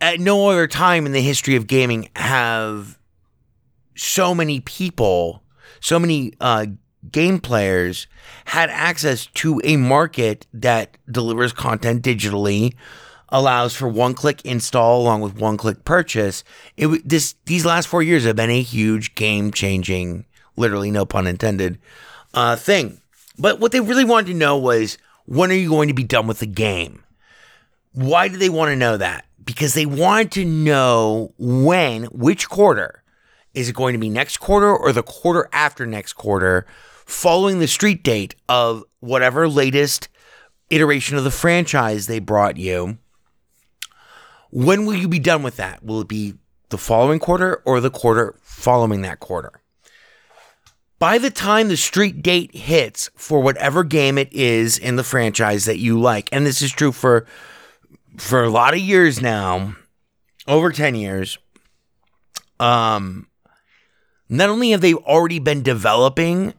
at 0.00 0.20
no 0.20 0.48
other 0.48 0.66
time 0.66 1.06
in 1.06 1.12
the 1.12 1.22
history 1.22 1.56
of 1.56 1.66
gaming 1.66 2.10
have 2.14 2.98
so 3.96 4.34
many 4.34 4.60
people, 4.60 5.42
so 5.80 5.98
many 5.98 6.34
uh, 6.40 6.66
game 7.12 7.38
players 7.40 8.06
had 8.46 8.70
access 8.70 9.26
to 9.26 9.60
a 9.64 9.76
market 9.76 10.46
that 10.52 10.96
delivers 11.10 11.52
content 11.52 12.02
digitally, 12.02 12.74
allows 13.30 13.74
for 13.74 13.88
one-click 13.88 14.44
install 14.44 15.02
along 15.02 15.20
with 15.20 15.36
one-click 15.36 15.84
purchase. 15.84 16.44
It 16.76 17.08
this 17.08 17.34
these 17.44 17.66
last 17.66 17.86
four 17.86 18.02
years 18.02 18.24
have 18.24 18.36
been 18.36 18.50
a 18.50 18.62
huge 18.62 19.14
game-changing, 19.14 20.24
literally 20.56 20.90
no 20.90 21.04
pun 21.04 21.26
intended, 21.26 21.78
uh, 22.34 22.56
thing. 22.56 23.00
But 23.38 23.60
what 23.60 23.72
they 23.72 23.80
really 23.80 24.04
wanted 24.04 24.32
to 24.32 24.38
know 24.38 24.56
was 24.56 24.98
when 25.26 25.50
are 25.50 25.54
you 25.54 25.68
going 25.68 25.88
to 25.88 25.94
be 25.94 26.04
done 26.04 26.26
with 26.26 26.38
the 26.38 26.46
game? 26.46 27.04
Why 27.92 28.28
do 28.28 28.36
they 28.36 28.48
want 28.48 28.70
to 28.70 28.76
know 28.76 28.96
that? 28.96 29.26
Because 29.44 29.74
they 29.74 29.86
wanted 29.86 30.32
to 30.32 30.44
know 30.44 31.32
when, 31.38 32.04
which 32.04 32.48
quarter. 32.48 33.02
Is 33.54 33.68
it 33.68 33.74
going 33.74 33.92
to 33.94 33.98
be 33.98 34.10
next 34.10 34.38
quarter 34.38 34.74
or 34.76 34.92
the 34.92 35.02
quarter 35.02 35.48
after 35.52 35.84
next 35.86 36.12
quarter, 36.12 36.66
following 37.08 37.58
the 37.58 37.66
street 37.66 38.04
date 38.04 38.34
of 38.48 38.84
whatever 39.00 39.48
latest 39.48 40.08
iteration 40.68 41.16
of 41.16 41.24
the 41.24 41.30
franchise 41.30 42.06
they 42.06 42.18
brought 42.18 42.58
you? 42.58 42.98
When 44.50 44.84
will 44.84 44.94
you 44.94 45.08
be 45.08 45.18
done 45.18 45.42
with 45.42 45.56
that? 45.56 45.82
Will 45.82 46.02
it 46.02 46.08
be 46.08 46.34
the 46.68 46.78
following 46.78 47.18
quarter 47.18 47.62
or 47.64 47.80
the 47.80 47.90
quarter 47.90 48.36
following 48.42 49.02
that 49.02 49.20
quarter? 49.20 49.62
By 50.98 51.16
the 51.18 51.30
time 51.30 51.68
the 51.68 51.76
street 51.76 52.22
date 52.22 52.54
hits 52.54 53.10
for 53.16 53.40
whatever 53.40 53.84
game 53.84 54.18
it 54.18 54.32
is 54.32 54.76
in 54.76 54.96
the 54.96 55.04
franchise 55.04 55.64
that 55.64 55.78
you 55.78 55.98
like, 55.98 56.28
and 56.30 56.44
this 56.44 56.60
is 56.60 56.70
true 56.72 56.92
for 56.92 57.26
for 58.18 58.42
a 58.42 58.50
lot 58.50 58.74
of 58.74 58.80
years 58.80 59.22
now, 59.22 59.76
over 60.46 60.72
10 60.72 60.94
years, 60.94 61.38
um 62.60 63.28
not 64.28 64.50
only 64.50 64.72
have 64.72 64.82
they 64.82 64.92
already 64.92 65.38
been 65.38 65.62
developing, 65.62 66.52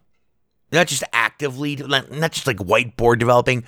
not 0.72 0.88
just 0.88 1.04
actively, 1.14 1.76
not 1.76 2.12
not 2.12 2.32
just 2.32 2.48
like 2.48 2.58
whiteboard 2.58 3.20
developing, 3.20 3.64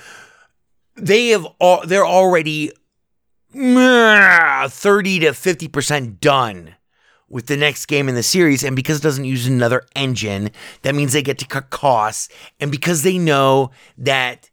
they 0.96 1.30
have 1.30 1.46
all, 1.60 1.86
they're 1.86 2.06
already 2.06 2.72
mm, 3.56 4.72
30 4.72 5.20
to 5.20 5.32
50% 5.32 6.20
done 6.20 6.76
with 7.30 7.48
the 7.48 7.58
next 7.58 7.86
game 7.86 8.10
in 8.10 8.16
the 8.16 8.24
series. 8.24 8.64
And 8.64 8.76
because 8.76 9.00
it 9.00 9.04
doesn't 9.04 9.26
use 9.26 9.48
another 9.48 9.84
engine, 9.96 10.52
that 10.82 10.96
means 10.96 11.14
they 11.14 11.22
get 11.24 11.40
to 11.40 11.48
cut 11.48 11.70
costs. 11.70 12.30
And 12.60 12.72
because 12.72 13.04
they 13.04 13.18
know 13.18 13.72
that 13.98 14.50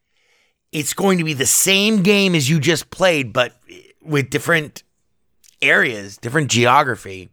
it's 0.72 0.94
going 0.94 1.18
to 1.18 1.24
be 1.24 1.34
the 1.34 1.46
same 1.46 2.02
game 2.02 2.34
as 2.34 2.48
you 2.48 2.60
just 2.60 2.90
played, 2.90 3.32
but 3.32 3.54
with 4.02 4.30
different 4.30 4.82
areas, 5.60 6.16
different 6.18 6.50
geography, 6.50 7.30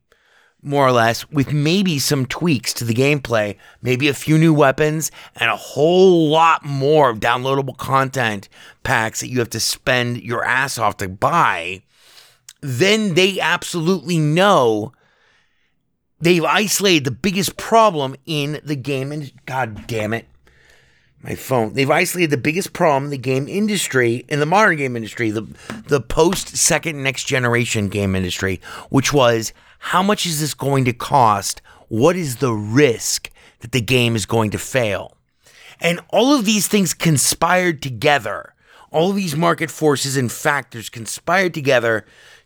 more 0.66 0.88
or 0.88 0.92
less, 0.92 1.30
with 1.30 1.54
maybe 1.54 2.00
some 2.00 2.26
tweaks 2.26 2.74
to 2.74 2.84
the 2.84 2.94
gameplay, 2.94 3.56
maybe 3.82 4.08
a 4.08 4.14
few 4.14 4.38
new 4.38 4.54
weapons, 4.54 5.12
and 5.36 5.50
a 5.52 5.56
whole 5.56 6.30
lot 6.30 6.66
more 6.66 7.14
downloadable 7.14 7.78
content 7.78 8.50
packs 8.84 9.20
that 9.20 9.30
you 9.30 9.40
have 9.40 9.50
to 9.52 9.60
spend 9.60 10.22
your 10.22 10.44
ass 10.44 10.78
off 10.78 10.98
to 10.98 11.08
buy, 11.08 11.84
then 12.62 13.14
they 13.14 13.40
absolutely 13.40 14.18
know 14.18 14.92
they've 16.20 16.44
isolated 16.44 17.04
the 17.04 17.12
biggest 17.12 17.58
problem 17.58 18.16
in 18.26 18.60
the 18.64 18.76
game. 18.76 19.12
And 19.12 19.32
God 19.46 19.86
damn 19.86 20.14
it, 20.14 20.28
my 21.22 21.36
phone. 21.36 21.74
They've 21.74 21.90
isolated 21.92 22.32
the 22.32 22.38
biggest 22.38 22.74
problem 22.74 23.06
in 23.06 23.10
the 23.12 23.18
game 23.18 23.48
industry, 23.48 24.26
in 24.30 24.40
the 24.40 24.46
modern 24.46 24.78
game 24.78 24.96
industry, 24.96 25.30
the 25.30 25.46
the 25.88 26.02
post 26.02 26.58
second 26.58 27.04
next 27.04 27.26
generation 27.26 27.90
game 27.90 28.16
industry, 28.16 28.62
which 28.90 29.14
was 29.14 29.54
how 29.86 30.02
much 30.02 30.26
is 30.26 30.40
this 30.40 30.56
going 30.56 30.84
to 30.86 30.94
cost? 30.94 31.62
What 31.90 32.16
is 32.16 32.38
the 32.38 32.52
risk 32.52 33.30
that 33.60 33.72
the 33.72 33.82
game 33.82 34.16
is 34.16 34.26
going 34.26 34.50
to 34.50 34.58
fail? 34.58 35.16
And 35.80 36.00
all 36.10 36.34
of 36.34 36.44
these 36.44 36.68
things 36.68 36.96
conspired 36.96 37.84
together. 37.84 38.56
All 38.90 39.12
of 39.12 39.16
these 39.16 39.36
market 39.36 39.70
forces 39.70 40.18
and 40.18 40.32
factors 40.32 40.90
conspired 40.90 41.54
together 41.54 42.04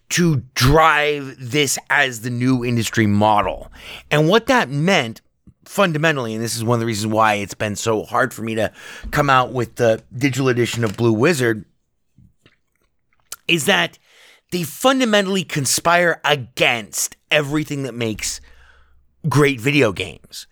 to 0.09 0.43
drive 0.53 1.37
this 1.39 1.79
as 1.89 2.21
the 2.21 2.29
new 2.29 2.65
industry 2.65 3.07
model. 3.07 3.71
And 4.11 4.27
what 4.27 4.47
that 4.47 4.69
meant 4.69 5.21
fundamentally, 5.63 6.33
and 6.33 6.43
this 6.43 6.57
is 6.57 6.63
one 6.65 6.75
of 6.75 6.81
the 6.81 6.85
reasons 6.85 7.13
why 7.13 7.35
it's 7.35 7.53
been 7.53 7.77
so 7.77 8.03
hard 8.03 8.33
for 8.33 8.41
me 8.41 8.55
to 8.55 8.69
come 9.11 9.29
out 9.29 9.53
with 9.53 9.75
the 9.75 10.03
digital 10.13 10.49
edition 10.49 10.83
of 10.83 10.97
Blue 10.97 11.13
Wizard, 11.13 11.63
is 13.47 13.65
that 13.65 13.97
they 14.51 14.63
fundamentally 14.63 15.43
conspire 15.43 16.19
against 16.25 17.15
everything 17.29 17.83
that 17.83 17.93
makes 17.93 18.41
great 19.27 19.59
video 19.59 19.91
games. 19.91 20.47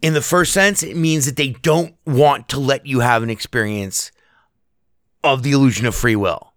In 0.00 0.14
the 0.14 0.22
first 0.22 0.52
sense, 0.52 0.82
it 0.82 0.96
means 0.96 1.26
that 1.26 1.36
they 1.36 1.50
don't 1.50 1.94
want 2.06 2.48
to 2.48 2.58
let 2.58 2.86
you 2.86 3.00
have 3.00 3.22
an 3.22 3.30
experience 3.30 4.10
of 5.22 5.42
the 5.42 5.52
illusion 5.52 5.86
of 5.86 5.94
free 5.94 6.16
will. 6.16 6.52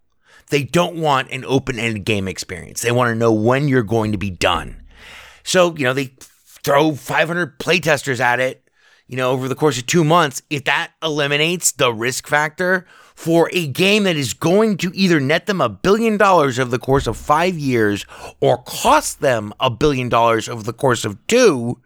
They 0.50 0.62
don't 0.62 0.96
want 0.96 1.30
an 1.30 1.44
open 1.44 1.78
ended 1.78 2.04
game 2.04 2.28
experience. 2.28 2.82
They 2.82 2.92
want 2.92 3.10
to 3.10 3.14
know 3.14 3.32
when 3.32 3.68
you're 3.68 3.82
going 3.82 4.12
to 4.12 4.18
be 4.18 4.30
done. 4.30 4.82
So, 5.42 5.76
you 5.76 5.84
know, 5.84 5.92
they 5.92 6.14
throw 6.18 6.94
500 6.94 7.58
playtesters 7.58 8.18
at 8.20 8.40
it, 8.40 8.68
you 9.06 9.16
know, 9.16 9.30
over 9.30 9.48
the 9.48 9.54
course 9.54 9.78
of 9.78 9.86
two 9.86 10.04
months. 10.04 10.42
If 10.50 10.64
that 10.64 10.92
eliminates 11.02 11.72
the 11.72 11.92
risk 11.92 12.26
factor 12.26 12.86
for 13.16 13.50
a 13.52 13.66
game 13.66 14.04
that 14.04 14.14
is 14.14 14.34
going 14.34 14.76
to 14.76 14.92
either 14.94 15.18
net 15.18 15.46
them 15.46 15.60
a 15.60 15.68
billion 15.68 16.16
dollars 16.16 16.60
over 16.60 16.70
the 16.70 16.78
course 16.78 17.06
of 17.06 17.16
five 17.16 17.58
years 17.58 18.04
or 18.40 18.62
cost 18.62 19.20
them 19.20 19.52
a 19.58 19.70
billion 19.70 20.08
dollars 20.08 20.48
over 20.48 20.62
the 20.62 20.72
course 20.72 21.04
of 21.04 21.18
two, 21.26 21.80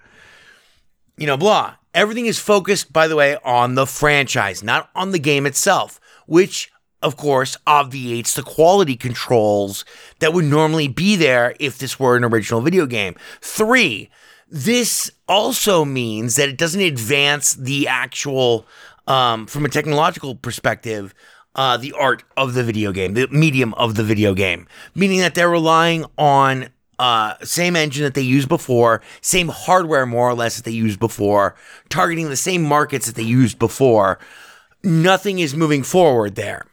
you 1.16 1.26
know, 1.26 1.36
blah. 1.36 1.76
Everything 1.94 2.26
is 2.26 2.38
focused, 2.38 2.92
by 2.92 3.08
the 3.08 3.16
way, 3.16 3.36
on 3.44 3.74
the 3.74 3.86
franchise, 3.86 4.62
not 4.62 4.90
on 4.94 5.12
the 5.12 5.18
game 5.18 5.46
itself, 5.46 6.00
which 6.26 6.70
of 7.02 7.16
course, 7.16 7.56
obviates 7.66 8.34
the 8.34 8.42
quality 8.42 8.94
controls 8.94 9.86
that 10.18 10.34
would 10.34 10.44
normally 10.44 10.86
be 10.86 11.16
there 11.16 11.54
if 11.58 11.78
this 11.78 11.98
were 11.98 12.14
an 12.14 12.24
original 12.24 12.60
video 12.60 12.84
game. 12.84 13.16
Three, 13.40 14.10
this 14.50 15.10
also 15.28 15.84
means 15.84 16.36
that 16.36 16.48
it 16.48 16.58
doesn't 16.58 16.80
advance 16.80 17.54
the 17.54 17.88
actual, 17.88 18.66
um, 19.06 19.46
from 19.46 19.64
a 19.64 19.68
technological 19.68 20.34
perspective, 20.34 21.14
uh, 21.54 21.76
the 21.76 21.92
art 21.92 22.22
of 22.36 22.54
the 22.54 22.62
video 22.62 22.92
game, 22.92 23.14
the 23.14 23.26
medium 23.28 23.74
of 23.74 23.94
the 23.94 24.04
video 24.04 24.34
game, 24.34 24.66
meaning 24.94 25.20
that 25.20 25.34
they're 25.34 25.50
relying 25.50 26.04
on 26.16 26.68
uh, 26.98 27.34
same 27.42 27.76
engine 27.76 28.04
that 28.04 28.14
they 28.14 28.20
used 28.22 28.48
before, 28.48 29.02
same 29.20 29.48
hardware 29.48 30.06
more 30.06 30.28
or 30.28 30.34
less 30.34 30.56
that 30.56 30.64
they 30.64 30.70
used 30.70 31.00
before, 31.00 31.56
targeting 31.88 32.28
the 32.28 32.36
same 32.36 32.62
markets 32.62 33.06
that 33.06 33.14
they 33.16 33.22
used 33.22 33.58
before. 33.58 34.18
Nothing 34.84 35.38
is 35.38 35.56
moving 35.56 35.82
forward 35.82 36.34
there. 36.36 36.66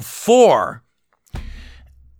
Four, 0.00 0.82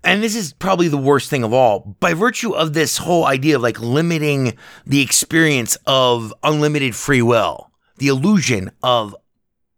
and 0.04 0.22
this 0.22 0.36
is 0.36 0.52
probably 0.54 0.88
the 0.88 0.96
worst 0.96 1.28
thing 1.28 1.42
of 1.44 1.52
all, 1.52 1.96
by 2.00 2.14
virtue 2.14 2.52
of 2.52 2.72
this 2.72 2.98
whole 2.98 3.26
idea 3.26 3.56
of 3.56 3.62
like 3.62 3.80
limiting 3.80 4.56
the 4.86 5.02
experience 5.02 5.76
of 5.86 6.32
unlimited 6.42 6.94
free 6.94 7.20
will, 7.20 7.70
the 7.98 8.08
illusion 8.08 8.70
of 8.82 9.14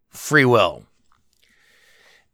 free 0.08 0.44
will. 0.44 0.84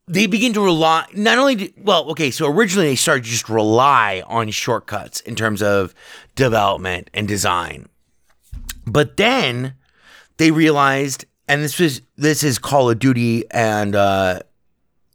they 0.09 0.27
begin 0.27 0.53
to 0.53 0.61
rely 0.61 1.05
not 1.15 1.37
only 1.37 1.55
do, 1.57 1.69
well 1.79 2.09
okay 2.11 2.31
so 2.31 2.47
originally 2.47 2.89
they 2.89 2.95
started 2.97 3.25
to 3.25 3.31
just 3.31 3.49
rely 3.49 4.23
on 4.27 4.51
shortcuts 4.51 5.21
in 5.21 5.35
terms 5.35 5.63
of 5.63 5.95
development 6.37 7.11
and 7.13 7.27
design. 7.27 7.89
But 8.87 9.17
then 9.17 9.75
they 10.37 10.51
realized 10.51 11.25
and 11.49 11.63
this 11.63 11.79
was 11.79 12.03
this 12.17 12.43
is 12.43 12.59
call 12.59 12.89
of 12.91 12.99
duty 12.99 13.45
and 13.51 13.95
uh 13.97 14.41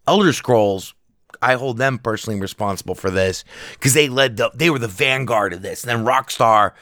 elder 0.08 0.34
scrolls. 0.34 0.94
I 1.42 1.54
hold 1.56 1.78
them 1.78 1.98
personally 1.98 2.40
responsible 2.40 2.94
for 2.96 3.10
this 3.10 3.44
because 3.74 3.94
they 3.94 4.10
led 4.10 4.38
the 4.38 4.52
they 4.54 4.70
were 4.70 4.80
the 4.80 4.88
vanguard 4.88 5.54
of 5.54 5.62
this. 5.62 5.84
And 5.84 5.90
then 5.90 6.06
rockstar 6.06 6.74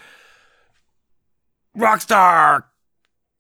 rockstar 1.77 2.63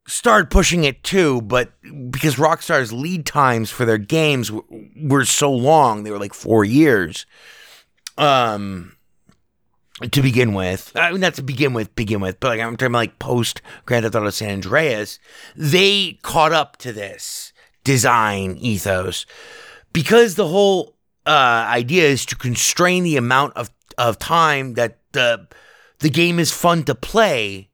started 0.09 0.49
pushing 0.49 0.83
it 0.83 1.03
too, 1.03 1.41
but 1.41 1.71
because 2.09 2.35
Rockstar's 2.35 2.91
lead 2.91 3.25
times 3.25 3.69
for 3.69 3.85
their 3.85 3.97
games 3.97 4.49
w- 4.49 4.89
were 5.07 5.25
so 5.25 5.51
long, 5.51 6.03
they 6.03 6.11
were 6.11 6.19
like 6.19 6.33
four 6.33 6.65
years. 6.65 7.25
Um, 8.17 8.95
to 10.11 10.21
begin 10.21 10.53
with, 10.53 10.91
I 10.95 11.11
mean, 11.11 11.21
not 11.21 11.33
to 11.35 11.41
begin 11.41 11.73
with, 11.73 11.93
begin 11.95 12.21
with, 12.21 12.39
but 12.39 12.49
like 12.49 12.59
I'm 12.61 12.75
talking 12.77 12.91
about 12.91 12.99
like 12.99 13.19
post 13.19 13.61
Grand 13.85 14.03
Theft 14.03 14.15
Auto 14.15 14.29
San 14.29 14.51
Andreas, 14.51 15.19
they 15.55 16.19
caught 16.21 16.53
up 16.53 16.77
to 16.77 16.93
this 16.93 17.53
design 17.83 18.57
ethos 18.59 19.25
because 19.93 20.35
the 20.35 20.47
whole 20.47 20.95
uh, 21.25 21.65
idea 21.67 22.05
is 22.05 22.25
to 22.27 22.35
constrain 22.35 23.03
the 23.03 23.17
amount 23.17 23.55
of 23.55 23.69
of 23.97 24.17
time 24.17 24.75
that 24.75 24.99
the 25.11 25.47
the 25.99 26.09
game 26.09 26.39
is 26.39 26.51
fun 26.51 26.83
to 26.83 26.95
play 26.95 27.68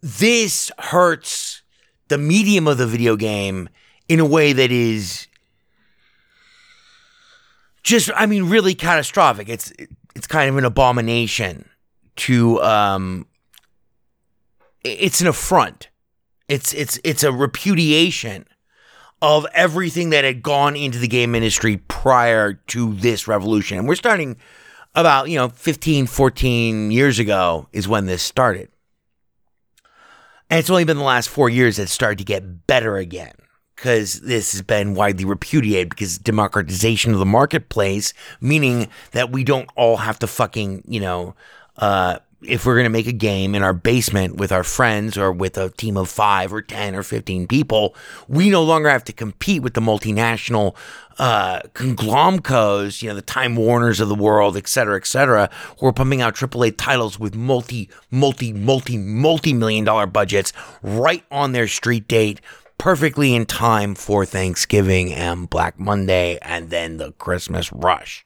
this 0.00 0.70
hurts 0.78 1.62
the 2.08 2.18
medium 2.18 2.66
of 2.66 2.78
the 2.78 2.86
video 2.86 3.16
game 3.16 3.68
in 4.08 4.20
a 4.20 4.24
way 4.24 4.52
that 4.52 4.70
is 4.70 5.26
just 7.82 8.10
I 8.14 8.26
mean 8.26 8.48
really 8.48 8.74
catastrophic. 8.74 9.48
It's 9.48 9.72
it's 10.14 10.26
kind 10.26 10.48
of 10.48 10.56
an 10.56 10.64
abomination 10.64 11.68
to 12.16 12.62
um 12.62 13.26
it's 14.84 15.20
an 15.20 15.26
affront. 15.26 15.88
It's 16.48 16.72
it's 16.74 16.98
it's 17.04 17.22
a 17.22 17.32
repudiation 17.32 18.46
of 19.20 19.46
everything 19.52 20.10
that 20.10 20.24
had 20.24 20.42
gone 20.42 20.76
into 20.76 20.98
the 20.98 21.08
game 21.08 21.34
industry 21.34 21.78
prior 21.88 22.54
to 22.54 22.94
this 22.94 23.26
revolution. 23.26 23.78
And 23.78 23.88
we're 23.88 23.96
starting 23.96 24.36
about, 24.94 25.28
you 25.28 25.36
know, 25.36 25.48
15 25.48 26.06
14 26.06 26.90
years 26.90 27.18
ago 27.18 27.68
is 27.72 27.88
when 27.88 28.06
this 28.06 28.22
started. 28.22 28.70
And 30.50 30.58
it's 30.58 30.70
only 30.70 30.84
been 30.84 30.96
the 30.96 31.02
last 31.02 31.28
four 31.28 31.48
years 31.48 31.76
that 31.76 31.88
started 31.88 32.18
to 32.18 32.24
get 32.24 32.66
better 32.66 32.96
again 32.96 33.34
because 33.76 34.20
this 34.20 34.52
has 34.52 34.62
been 34.62 34.94
widely 34.94 35.24
repudiated 35.24 35.90
because 35.90 36.18
democratization 36.18 37.12
of 37.12 37.18
the 37.18 37.26
marketplace, 37.26 38.12
meaning 38.40 38.88
that 39.12 39.30
we 39.30 39.44
don't 39.44 39.70
all 39.76 39.98
have 39.98 40.18
to 40.18 40.26
fucking, 40.26 40.82
you 40.88 41.00
know, 41.00 41.34
uh, 41.76 42.18
if 42.42 42.64
we're 42.64 42.74
going 42.74 42.84
to 42.84 42.90
make 42.90 43.08
a 43.08 43.12
game 43.12 43.54
in 43.54 43.62
our 43.62 43.72
basement 43.72 44.36
with 44.36 44.52
our 44.52 44.62
friends 44.62 45.18
or 45.18 45.32
with 45.32 45.58
a 45.58 45.70
team 45.70 45.96
of 45.96 46.08
five 46.08 46.52
or 46.52 46.62
10 46.62 46.94
or 46.94 47.02
15 47.02 47.48
people, 47.48 47.96
we 48.28 48.48
no 48.48 48.62
longer 48.62 48.88
have 48.88 49.04
to 49.04 49.12
compete 49.12 49.60
with 49.62 49.74
the 49.74 49.80
multinational 49.80 50.76
uh, 51.18 51.60
conglomcos, 51.74 53.02
you 53.02 53.08
know, 53.08 53.14
the 53.16 53.22
Time 53.22 53.56
Warners 53.56 53.98
of 53.98 54.08
the 54.08 54.14
world, 54.14 54.56
et 54.56 54.68
cetera, 54.68 54.96
et 54.96 55.06
cetera, 55.06 55.50
who 55.80 55.86
are 55.86 55.92
pumping 55.92 56.22
out 56.22 56.36
AAA 56.36 56.76
titles 56.76 57.18
with 57.18 57.34
multi, 57.34 57.90
multi, 58.10 58.52
multi, 58.52 58.96
multi 58.96 59.52
million 59.52 59.84
dollar 59.84 60.06
budgets 60.06 60.52
right 60.80 61.24
on 61.32 61.50
their 61.50 61.66
street 61.66 62.06
date, 62.06 62.40
perfectly 62.78 63.34
in 63.34 63.46
time 63.46 63.96
for 63.96 64.24
Thanksgiving 64.24 65.12
and 65.12 65.50
Black 65.50 65.80
Monday 65.80 66.38
and 66.40 66.70
then 66.70 66.98
the 66.98 67.10
Christmas 67.12 67.72
rush 67.72 68.24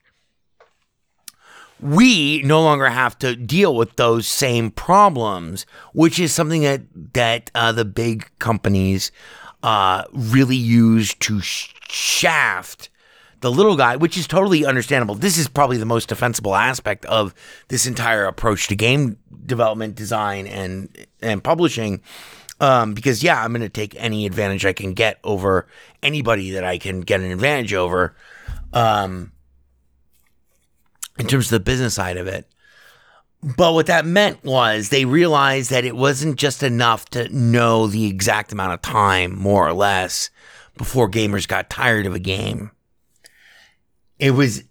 we 1.83 2.41
no 2.43 2.61
longer 2.61 2.87
have 2.87 3.19
to 3.19 3.35
deal 3.35 3.75
with 3.75 3.95
those 3.97 4.25
same 4.25 4.71
problems, 4.71 5.65
which 5.93 6.17
is 6.17 6.33
something 6.33 6.61
that 6.61 6.81
that 7.13 7.51
uh, 7.53 7.71
the 7.71 7.85
big 7.85 8.29
companies 8.39 9.11
uh, 9.63 10.05
really 10.13 10.55
use 10.55 11.13
to 11.15 11.41
sh- 11.41 11.73
shaft 11.89 12.89
the 13.41 13.51
little 13.51 13.75
guy, 13.75 13.97
which 13.97 14.17
is 14.17 14.25
totally 14.25 14.65
understandable. 14.65 15.15
This 15.15 15.37
is 15.37 15.49
probably 15.49 15.75
the 15.75 15.85
most 15.85 16.07
defensible 16.07 16.55
aspect 16.55 17.03
of 17.05 17.35
this 17.67 17.85
entire 17.85 18.25
approach 18.25 18.67
to 18.69 18.75
game 18.75 19.17
development, 19.45 19.95
design, 19.95 20.47
and 20.47 20.87
and 21.21 21.43
publishing. 21.43 22.01
Um, 22.61 22.93
because 22.93 23.21
yeah, 23.21 23.43
I'm 23.43 23.51
going 23.51 23.61
to 23.61 23.67
take 23.67 23.93
any 23.97 24.25
advantage 24.25 24.65
I 24.65 24.71
can 24.71 24.93
get 24.93 25.19
over 25.25 25.67
anybody 26.01 26.51
that 26.51 26.63
I 26.63 26.77
can 26.77 27.01
get 27.01 27.19
an 27.19 27.29
advantage 27.31 27.73
over. 27.73 28.15
Um, 28.71 29.32
in 31.19 31.27
terms 31.27 31.45
of 31.45 31.51
the 31.51 31.59
business 31.59 31.93
side 31.93 32.17
of 32.17 32.27
it. 32.27 32.47
But 33.43 33.73
what 33.73 33.87
that 33.87 34.05
meant 34.05 34.43
was 34.43 34.87
they 34.87 35.03
realized 35.03 35.69
that 35.71 35.83
it 35.83 35.95
wasn't 35.95 36.37
just 36.37 36.63
enough 36.63 37.09
to 37.09 37.27
know 37.27 37.87
the 37.87 38.05
exact 38.05 38.53
amount 38.53 38.73
of 38.73 38.81
time, 38.81 39.37
more 39.37 39.67
or 39.67 39.73
less, 39.73 40.29
before 40.77 41.09
gamers 41.09 41.47
got 41.47 41.69
tired 41.69 42.05
of 42.05 42.15
a 42.15 42.19
game. 42.19 42.71
It 44.17 44.31
was 44.31 44.63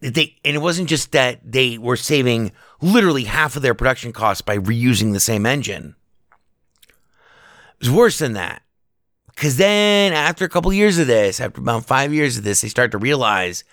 they 0.00 0.36
and 0.44 0.54
it 0.54 0.60
wasn't 0.60 0.90
just 0.90 1.12
that 1.12 1.40
they 1.42 1.78
were 1.78 1.96
saving 1.96 2.52
literally 2.82 3.24
half 3.24 3.56
of 3.56 3.62
their 3.62 3.74
production 3.74 4.12
costs 4.12 4.42
by 4.42 4.58
reusing 4.58 5.14
the 5.14 5.20
same 5.20 5.46
engine. 5.46 5.96
It 6.86 7.80
was 7.80 7.90
worse 7.90 8.18
than 8.18 8.34
that. 8.34 8.62
Cause 9.36 9.56
then 9.56 10.12
after 10.12 10.44
a 10.44 10.48
couple 10.48 10.72
years 10.72 10.98
of 10.98 11.06
this, 11.06 11.40
after 11.40 11.60
about 11.60 11.86
five 11.86 12.12
years 12.12 12.36
of 12.36 12.44
this, 12.44 12.60
they 12.60 12.68
start 12.68 12.92
to 12.92 12.98
realize 12.98 13.64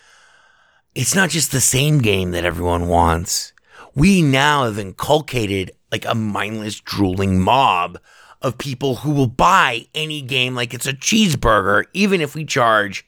it's 0.94 1.16
not 1.16 1.30
just 1.30 1.52
the 1.52 1.62
same 1.62 2.00
game 2.00 2.32
that 2.32 2.46
everyone 2.46 2.88
wants. 2.88 3.54
We 3.96 4.22
now 4.22 4.66
have 4.66 4.80
inculcated 4.80 5.72
like 5.92 6.06
a 6.06 6.16
mindless, 6.16 6.80
drooling 6.80 7.40
mob 7.40 8.00
of 8.42 8.58
people 8.58 8.98
who 8.98 9.12
will 9.12 9.28
buy 9.28 9.88
any 9.94 10.22
game 10.22 10.56
like 10.56 10.74
it's 10.74 10.88
a 10.88 10.94
cheeseburger, 10.94 11.86
even 11.94 12.22
if 12.22 12.36
we 12.36 12.46
charge 12.46 13.06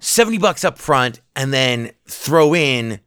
70 0.00 0.38
bucks 0.38 0.64
up 0.64 0.78
front 0.78 1.20
and 1.34 1.52
then 1.52 1.92
throw 2.06 2.54
in 2.54 3.00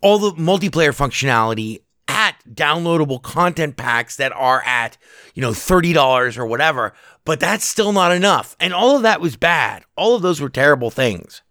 all 0.00 0.18
the 0.18 0.32
multiplayer 0.32 0.94
functionality 0.94 1.80
at 2.06 2.36
downloadable 2.48 3.22
content 3.22 3.76
packs 3.76 4.16
that 4.16 4.32
are 4.32 4.62
at, 4.64 4.96
you 5.34 5.42
know, 5.42 5.50
$30 5.50 6.38
or 6.38 6.46
whatever. 6.46 6.92
But 7.24 7.40
that's 7.40 7.64
still 7.64 7.92
not 7.92 8.12
enough. 8.12 8.56
And 8.60 8.72
all 8.72 8.96
of 8.96 9.02
that 9.02 9.20
was 9.20 9.36
bad. 9.36 9.84
All 9.96 10.14
of 10.14 10.22
those 10.22 10.40
were 10.40 10.48
terrible 10.48 10.90
things. 10.90 11.42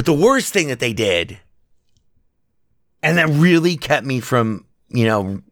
But 0.00 0.06
the 0.06 0.14
worst 0.14 0.54
thing 0.54 0.68
that 0.68 0.80
they 0.80 0.94
did, 0.94 1.38
and 3.02 3.18
that 3.18 3.28
really 3.28 3.76
kept 3.76 4.06
me 4.06 4.20
from, 4.20 4.64
you 4.88 5.04
know, 5.04 5.42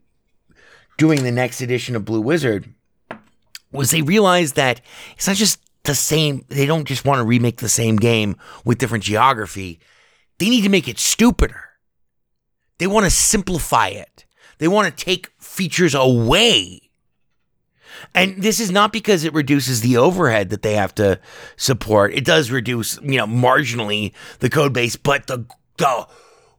doing 0.97 1.23
the 1.23 1.31
next 1.31 1.61
edition 1.61 1.95
of 1.95 2.07
Blue 2.07 2.23
Wizard, 2.23 2.67
was 3.73 3.91
they 3.91 4.01
realized 4.01 4.57
that 4.57 4.81
it's 5.15 5.27
not 5.27 5.37
just 5.37 5.61
the 5.83 5.95
same, 5.95 6.47
they 6.49 6.65
don't 6.65 6.87
just 6.87 7.05
want 7.05 7.19
to 7.19 7.25
remake 7.25 7.59
the 7.59 7.69
same 7.69 7.97
game 7.97 8.39
with 8.65 8.79
different 8.79 9.05
geography. 9.05 9.81
They 10.39 10.49
need 10.49 10.63
to 10.63 10.71
make 10.71 10.89
it 10.89 10.99
stupider. 10.99 11.65
They 12.79 12.87
want 12.87 13.05
to 13.05 13.11
simplify 13.11 13.89
it. 13.89 14.25
They 14.57 14.69
want 14.69 14.89
to 14.89 15.05
take 15.05 15.31
features 15.39 15.95
away 15.95 16.88
and 18.15 18.43
this 18.43 18.61
is 18.61 18.71
not 18.71 18.93
because 18.93 19.25
it 19.25 19.33
reduces 19.33 19.81
the 19.81 19.97
overhead 19.97 20.51
that 20.51 20.63
they 20.63 20.75
have 20.75 20.95
to 20.97 21.21
support. 21.57 22.15
It 22.15 22.25
does 22.25 22.51
reduce, 22.51 23.01
you 23.03 23.17
know, 23.17 23.27
marginally 23.27 24.13
the 24.41 24.51
code 24.51 24.73
base, 24.73 24.97
but 24.97 25.27
the 25.27 25.47
the 25.77 26.07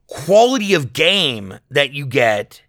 quality 0.08 0.74
of 0.74 0.94
game 0.94 1.60
that 1.70 1.92
you 1.94 2.06
get 2.06 2.62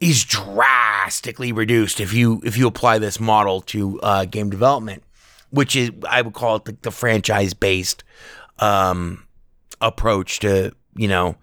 is 0.00 0.24
drastically 0.24 1.52
reduced 1.52 2.00
if 2.00 2.12
you 2.12 2.40
if 2.44 2.56
you 2.56 2.66
apply 2.66 2.98
this 2.98 3.20
model 3.20 3.60
to 3.60 4.00
uh, 4.00 4.24
game 4.24 4.50
development, 4.50 5.02
which 5.50 5.76
is 5.76 5.90
I 6.08 6.22
would 6.22 6.34
call 6.34 6.56
it 6.56 6.64
the, 6.64 6.76
the 6.82 6.90
franchise 6.90 7.54
based 7.54 8.02
um, 8.58 9.26
approach 9.80 10.40
to 10.40 10.72
you 10.96 11.08
know 11.08 11.36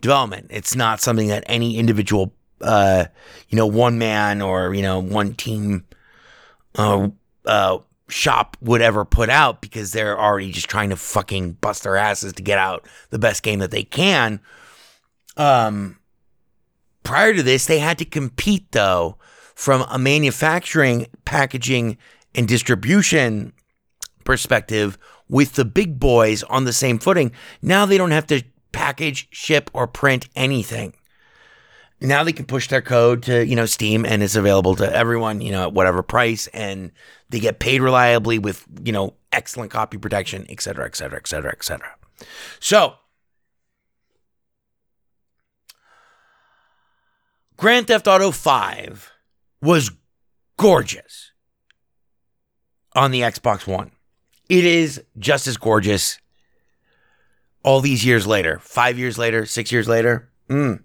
development. 0.00 0.48
It's 0.50 0.74
not 0.74 1.00
something 1.00 1.28
that 1.28 1.44
any 1.46 1.76
individual 1.76 2.34
uh, 2.60 3.06
you 3.48 3.56
know 3.56 3.66
one 3.66 3.98
man 3.98 4.42
or 4.42 4.74
you 4.74 4.82
know 4.82 4.98
one 4.98 5.34
team 5.34 5.84
uh, 6.76 7.08
uh, 7.44 7.78
shop 8.08 8.56
would 8.60 8.82
ever 8.82 9.04
put 9.04 9.30
out 9.30 9.60
because 9.60 9.92
they're 9.92 10.18
already 10.18 10.50
just 10.50 10.68
trying 10.68 10.90
to 10.90 10.96
fucking 10.96 11.52
bust 11.54 11.84
their 11.84 11.96
asses 11.96 12.32
to 12.34 12.42
get 12.42 12.58
out 12.58 12.86
the 13.10 13.18
best 13.18 13.42
game 13.42 13.60
that 13.60 13.70
they 13.70 13.84
can. 13.84 14.40
Um, 15.36 15.98
prior 17.02 17.34
to 17.34 17.42
this, 17.42 17.66
they 17.66 17.78
had 17.78 17.98
to 17.98 18.04
compete 18.04 18.72
though 18.72 19.16
from 19.54 19.84
a 19.90 19.98
manufacturing, 19.98 21.06
packaging, 21.24 21.98
and 22.34 22.46
distribution 22.46 23.52
perspective 24.24 24.98
with 25.28 25.54
the 25.54 25.64
big 25.64 25.98
boys 25.98 26.42
on 26.44 26.64
the 26.64 26.72
same 26.72 26.98
footing. 26.98 27.32
Now 27.62 27.86
they 27.86 27.98
don't 27.98 28.10
have 28.10 28.26
to 28.28 28.42
package, 28.72 29.28
ship, 29.30 29.70
or 29.72 29.86
print 29.86 30.28
anything 30.34 30.94
now 32.00 32.24
they 32.24 32.32
can 32.32 32.46
push 32.46 32.68
their 32.68 32.82
code 32.82 33.22
to 33.24 33.44
you 33.44 33.56
know 33.56 33.66
steam 33.66 34.06
and 34.06 34.22
it's 34.22 34.36
available 34.36 34.74
to 34.76 34.94
everyone 34.94 35.40
you 35.40 35.52
know 35.52 35.64
at 35.64 35.72
whatever 35.72 36.02
price 36.02 36.46
and 36.48 36.92
they 37.28 37.40
get 37.40 37.58
paid 37.58 37.80
reliably 37.80 38.38
with 38.38 38.64
you 38.82 38.92
know 38.92 39.14
excellent 39.32 39.70
copy 39.70 39.98
protection, 39.98 40.46
et 40.48 40.60
cetera, 40.60 40.86
et 40.86 40.96
cetera, 40.96 41.18
et 41.18 41.26
cetera, 41.26 41.52
et 41.52 41.64
cetera. 41.64 41.94
So, 42.58 42.94
Grand 47.56 47.86
Theft 47.86 48.08
Auto 48.08 48.30
5 48.30 49.10
was 49.62 49.90
gorgeous 50.56 51.32
on 52.94 53.10
the 53.10 53.20
Xbox 53.20 53.66
One. 53.66 53.92
It 54.48 54.64
is 54.64 55.02
just 55.18 55.46
as 55.46 55.56
gorgeous 55.56 56.18
all 57.62 57.80
these 57.80 58.04
years 58.04 58.26
later, 58.26 58.58
five 58.58 58.98
years 58.98 59.18
later, 59.18 59.46
six 59.46 59.70
years 59.70 59.86
later. 59.86 60.30
Mm. 60.48 60.82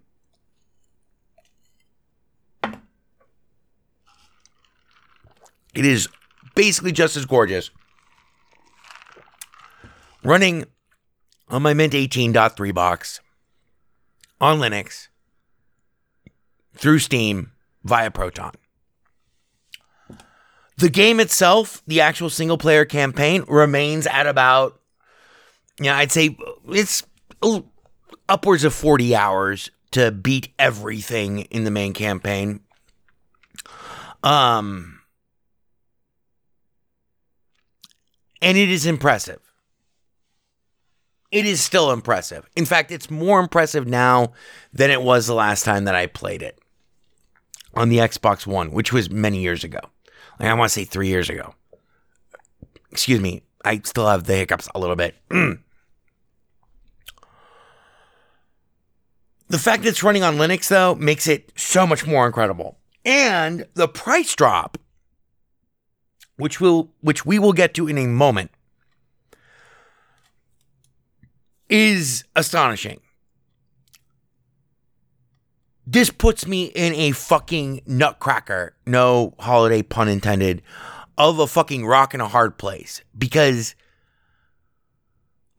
It 5.76 5.86
is 5.86 6.08
basically 6.56 6.92
just 6.92 7.18
as 7.18 7.26
gorgeous. 7.26 7.70
Running 10.24 10.66
on 11.50 11.62
my 11.62 11.74
Mint 11.74 11.94
18.3 11.94 12.74
box 12.74 13.20
on 14.42 14.60
Linux 14.60 15.10
through 16.74 17.00
Steam 17.00 17.52
via 17.84 18.10
Proton. 18.10 18.52
The 20.78 20.90
game 20.90 21.20
itself, 21.20 21.82
the 21.88 22.02
actual 22.02 22.30
single 22.30 22.58
player 22.58 22.84
campaign, 22.84 23.46
remains 23.48 24.08
at 24.08 24.28
about, 24.28 24.80
yeah, 25.80 25.96
I'd 25.98 26.12
say 26.12 26.38
it's 26.68 27.04
upwards 28.28 28.64
of 28.64 28.74
40 28.74 29.16
hours 29.16 29.72
to 29.92 30.12
beat 30.12 30.54
everything 30.60 31.42
in 31.44 31.64
the 31.64 31.72
main 31.72 31.94
campaign. 31.94 32.60
Um, 34.22 34.95
and 38.42 38.58
it 38.58 38.70
is 38.70 38.86
impressive. 38.86 39.40
It 41.32 41.46
is 41.46 41.62
still 41.62 41.92
impressive. 41.92 42.48
In 42.56 42.66
fact, 42.66 42.92
it's 42.92 43.10
more 43.10 43.40
impressive 43.40 43.88
now 43.88 44.34
than 44.72 44.92
it 44.92 45.02
was 45.02 45.28
the 45.28 45.34
last 45.34 45.66
time 45.66 45.86
that 45.86 45.96
I 45.96 46.08
played 46.08 46.42
it 46.42 46.60
on 47.74 47.90
the 47.90 47.98
Xbox 47.98 48.48
One, 48.48 48.72
which 48.72 48.94
was 48.94 49.10
many 49.10 49.40
years 49.40 49.64
ago. 49.64 49.80
Like, 50.40 50.50
I 50.50 50.54
want 50.54 50.70
to 50.70 50.74
say 50.74 50.86
three 50.86 51.08
years 51.08 51.30
ago. 51.30 51.54
Excuse 52.92 53.20
me. 53.20 53.44
I 53.64 53.82
still 53.84 54.08
have 54.08 54.26
the 54.26 54.36
hiccups 54.36 54.70
a 54.76 54.80
little 54.80 54.96
bit. 54.96 55.16
the 55.30 55.60
fact 59.58 59.84
that 59.84 59.90
it's 59.90 60.04
running 60.04 60.24
on 60.24 60.38
Linux, 60.38 60.68
though, 60.68 60.96
makes 60.96 61.28
it 61.28 61.52
so 61.56 61.88
much 61.88 62.06
more 62.06 62.28
incredible. 62.28 62.78
And 63.04 63.66
the 63.74 63.88
price 63.88 64.36
drop, 64.36 64.78
which 66.38 66.60
will 66.60 66.90
which 67.02 67.26
we 67.26 67.40
will 67.40 67.54
get 67.54 67.74
to 67.76 67.88
in 67.88 67.98
a 67.98 68.08
moment, 68.08 68.52
is 71.70 72.24
astonishing. 72.36 73.00
This 75.88 76.10
puts 76.10 76.48
me 76.48 76.66
in 76.66 76.94
a 76.96 77.12
fucking 77.12 77.82
nutcracker, 77.86 78.74
no 78.88 79.36
holiday 79.40 79.84
pun 79.84 80.08
intended, 80.08 80.64
of 81.18 81.38
a 81.40 81.48
fucking 81.48 81.86
rock 81.86 82.14
and 82.14 82.22
a 82.22 82.28
hard 82.28 82.58
place 82.58 83.02
because 83.16 83.76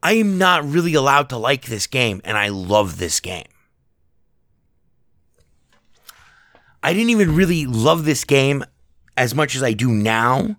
I 0.03 0.13
am 0.13 0.37
not 0.37 0.65
really 0.65 0.93
allowed 0.93 1.29
to 1.29 1.37
like 1.37 1.65
this 1.65 1.87
game 1.87 2.21
and 2.23 2.37
I 2.37 2.49
love 2.49 2.97
this 2.97 3.19
game. 3.19 3.47
I 6.83 6.93
didn't 6.93 7.09
even 7.09 7.35
really 7.35 7.65
love 7.65 8.05
this 8.05 8.23
game 8.23 8.63
as 9.15 9.33
much 9.33 9.55
as 9.55 9.63
I 9.63 9.73
do 9.73 9.89
now 9.89 10.57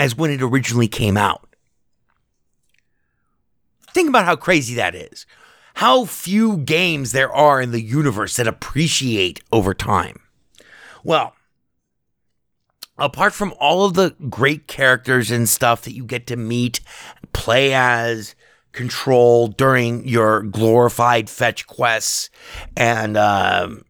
as 0.00 0.16
when 0.16 0.32
it 0.32 0.42
originally 0.42 0.88
came 0.88 1.16
out. 1.16 1.48
Think 3.94 4.08
about 4.08 4.24
how 4.24 4.34
crazy 4.34 4.74
that 4.74 4.96
is 4.96 5.26
how 5.74 6.04
few 6.04 6.58
games 6.58 7.12
there 7.12 7.32
are 7.32 7.60
in 7.60 7.70
the 7.70 7.80
universe 7.80 8.36
that 8.36 8.46
appreciate 8.46 9.40
over 9.50 9.72
time. 9.72 10.20
Well, 11.02 11.34
apart 12.98 13.32
from 13.32 13.54
all 13.58 13.86
of 13.86 13.94
the 13.94 14.14
great 14.28 14.66
characters 14.66 15.30
and 15.30 15.48
stuff 15.48 15.82
that 15.82 15.94
you 15.94 16.04
get 16.04 16.26
to 16.26 16.36
meet, 16.36 16.80
play 17.32 17.72
as, 17.72 18.34
control 18.72 19.48
during 19.48 20.06
your 20.06 20.42
glorified 20.42 21.30
fetch 21.30 21.66
quests, 21.66 22.28
and, 22.76 23.16
um, 23.16 23.84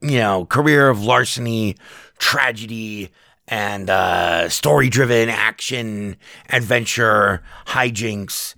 you 0.00 0.18
know, 0.18 0.44
career 0.44 0.88
of 0.88 1.02
larceny, 1.02 1.76
tragedy, 2.18 3.10
and 3.54 3.88
uh, 3.88 4.48
story 4.48 4.88
driven 4.88 5.28
action, 5.28 6.16
adventure, 6.50 7.40
hijinks 7.66 8.56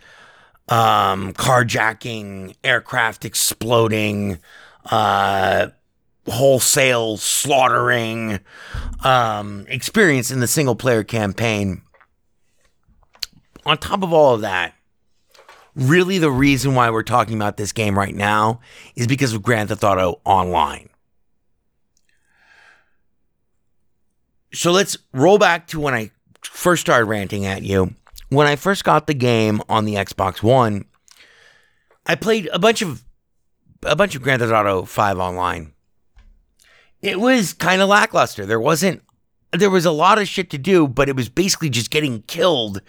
um, 0.69 1.35
carjacking, 1.35 2.57
aircraft 2.65 3.27
exploding, 3.27 4.39
uh, 4.87 5.69
wholesale 6.27 7.19
slaughtering 7.19 8.41
um, 9.05 9.67
experience 9.69 10.31
in 10.31 10.41
the 10.41 10.47
single 10.47 10.75
player 10.75 11.05
campaign. 11.05 11.83
On 13.67 13.77
top 13.77 14.03
of 14.03 14.15
all 14.15 14.35
of 14.35 14.41
that, 14.41 14.75
really 15.75 16.17
the 16.17 16.31
reason 16.31 16.75
why 16.75 16.89
we're 16.89 17.03
talking 17.03 17.35
about 17.35 17.59
this 17.59 17.73
game 17.73 17.99
right 17.99 18.15
now 18.15 18.61
is 18.95 19.07
because 19.07 19.35
of 19.35 19.43
Grand 19.43 19.69
Theft 19.69 19.85
Auto 19.85 20.21
Online. 20.25 20.89
So 24.57 24.73
let's 24.73 24.97
roll 25.13 25.39
back 25.39 25.67
to 25.69 25.81
when 25.81 25.95
I 25.95 26.11
first 26.43 26.81
started 26.81 27.07
ranting 27.07 27.45
at 27.45 27.63
you 27.63 27.95
when 28.29 28.47
I 28.47 28.57
first 28.57 28.85
got 28.85 29.07
the 29.07 29.15
game 29.15 29.63
on 29.69 29.85
the 29.85 29.95
Xbox 29.95 30.43
One, 30.43 30.85
I 32.07 32.15
played 32.15 32.49
a 32.53 32.59
bunch 32.59 32.83
of 32.83 33.05
a 33.83 33.95
bunch 33.95 34.15
of 34.15 34.23
Grand 34.23 34.41
Theft 34.41 34.53
Auto 34.53 34.85
5 34.85 35.19
online. 35.19 35.73
It 37.03 37.21
was 37.21 37.53
kind 37.53 37.83
of 37.83 37.89
lackluster. 37.89 38.47
There 38.47 38.61
wasn't 38.61 39.03
there 39.53 39.71
was 39.71 39.85
a 39.85 39.93
lot 39.93 40.19
of 40.19 40.29
shit 40.29 40.51
to 40.51 40.59
do, 40.59 40.89
but 40.89 41.09
it 41.09 41.17
was 41.17 41.29
basically 41.29 41.71
just 41.71 41.91
getting 41.91 42.23
killed 42.23 42.81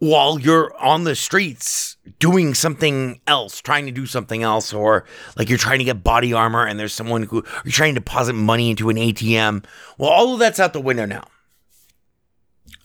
while 0.00 0.40
you're 0.40 0.74
on 0.78 1.04
the 1.04 1.14
streets 1.14 1.98
doing 2.18 2.54
something 2.54 3.20
else, 3.26 3.60
trying 3.60 3.84
to 3.84 3.92
do 3.92 4.06
something 4.06 4.42
else, 4.42 4.72
or 4.72 5.04
like 5.36 5.48
you're 5.48 5.58
trying 5.58 5.78
to 5.78 5.84
get 5.84 6.02
body 6.02 6.32
armor 6.32 6.66
and 6.66 6.80
there's 6.80 6.94
someone 6.94 7.22
who 7.24 7.44
you're 7.64 7.72
trying 7.72 7.94
to 7.94 8.00
deposit 8.00 8.32
money 8.32 8.70
into 8.70 8.88
an 8.88 8.96
ATM. 8.96 9.64
Well, 9.98 10.10
all 10.10 10.32
of 10.32 10.38
that's 10.38 10.58
out 10.58 10.72
the 10.72 10.80
window 10.80 11.04
now. 11.04 11.24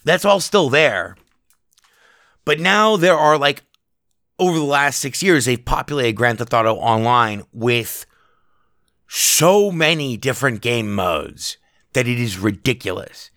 That's 0.03 0.25
all 0.25 0.41
still 0.41 0.69
there. 0.69 1.15
But 2.43 2.59
now 2.59 2.97
there 2.97 3.17
are 3.17 3.37
like 3.37 3.63
over 4.37 4.57
the 4.57 4.65
last 4.65 4.99
six 4.99 5.23
years, 5.23 5.45
they've 5.45 5.63
populated 5.63 6.13
Grand 6.13 6.39
Theft 6.39 6.53
Auto 6.53 6.75
Online 6.75 7.43
with 7.53 8.05
so 9.07 9.71
many 9.71 10.17
different 10.17 10.61
game 10.61 10.93
modes 10.93 11.57
that 11.93 12.09
it 12.09 12.19
is 12.19 12.37
ridiculous. 12.37 13.31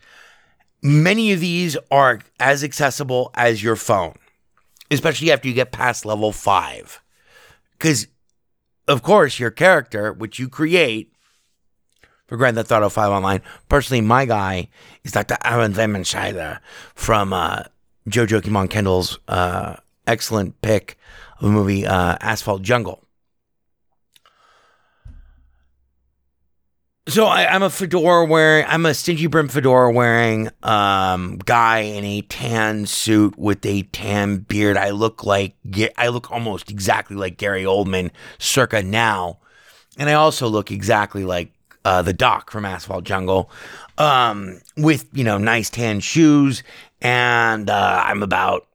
Many 0.82 1.32
of 1.32 1.40
these 1.40 1.76
are 1.90 2.20
as 2.38 2.62
accessible 2.62 3.30
as 3.34 3.62
your 3.62 3.76
phone, 3.76 4.14
especially 4.90 5.32
after 5.32 5.48
you 5.48 5.54
get 5.54 5.72
past 5.72 6.06
level 6.06 6.32
five. 6.32 7.00
Because, 7.72 8.06
of 8.86 9.02
course, 9.02 9.38
your 9.38 9.50
character, 9.50 10.12
which 10.12 10.38
you 10.38 10.48
create 10.48 11.12
for 12.26 12.36
Grand 12.36 12.56
Theft 12.56 12.70
Auto 12.70 12.88
5 12.88 13.10
Online, 13.10 13.42
personally, 13.68 14.02
my 14.02 14.24
guy 14.24 14.68
is 15.02 15.12
Dr. 15.12 15.36
Erwin 15.44 15.72
Riedenschneider 15.72 16.60
from 16.94 17.32
uh, 17.32 17.64
Jojo 18.08 18.40
Kimon 18.40 18.68
Kendall's 18.70 19.18
uh, 19.28 19.76
excellent 20.06 20.60
pick 20.62 20.98
of 21.38 21.46
the 21.46 21.50
movie 21.50 21.86
uh, 21.86 22.16
Asphalt 22.20 22.62
Jungle. 22.62 23.02
So 27.08 27.24
I, 27.24 27.54
am 27.54 27.62
a 27.62 27.70
fedora 27.70 28.26
wearing, 28.26 28.66
I'm 28.68 28.84
a 28.84 28.92
stingy 28.92 29.28
brim 29.28 29.48
fedora 29.48 29.90
wearing 29.90 30.50
um, 30.62 31.38
guy 31.38 31.78
in 31.78 32.04
a 32.04 32.20
tan 32.20 32.84
suit 32.84 33.38
with 33.38 33.64
a 33.64 33.84
tan 33.84 34.40
beard. 34.40 34.76
I 34.76 34.90
look 34.90 35.24
like, 35.24 35.54
I 35.96 36.08
look 36.08 36.30
almost 36.30 36.70
exactly 36.70 37.16
like 37.16 37.38
Gary 37.38 37.64
Oldman, 37.64 38.10
circa 38.38 38.82
now, 38.82 39.38
and 39.96 40.10
I 40.10 40.12
also 40.12 40.48
look 40.48 40.70
exactly 40.70 41.24
like 41.24 41.50
uh, 41.86 42.02
the 42.02 42.12
Doc 42.12 42.50
from 42.50 42.66
Asphalt 42.66 43.04
Jungle, 43.04 43.50
um, 43.96 44.60
with 44.76 45.08
you 45.14 45.24
know 45.24 45.38
nice 45.38 45.70
tan 45.70 46.00
shoes 46.00 46.62
and 47.00 47.70
uh, 47.70 48.02
I'm 48.04 48.22
about 48.22 48.66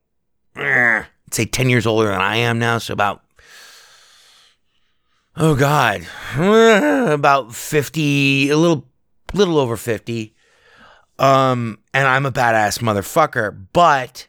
eh, 0.55 1.03
say 1.31 1.45
ten 1.45 1.69
years 1.69 1.85
older 1.85 2.07
than 2.07 2.21
I 2.21 2.37
am 2.37 2.57
now, 2.57 2.79
so 2.79 2.93
about 2.93 3.22
oh 5.37 5.55
god, 5.55 6.07
about 6.37 7.53
fifty, 7.53 8.49
a 8.49 8.57
little 8.57 8.87
little 9.33 9.57
over 9.57 9.77
fifty. 9.77 10.35
Um, 11.19 11.79
and 11.93 12.07
I'm 12.07 12.25
a 12.25 12.31
badass 12.31 12.79
motherfucker, 12.79 13.67
but 13.71 14.27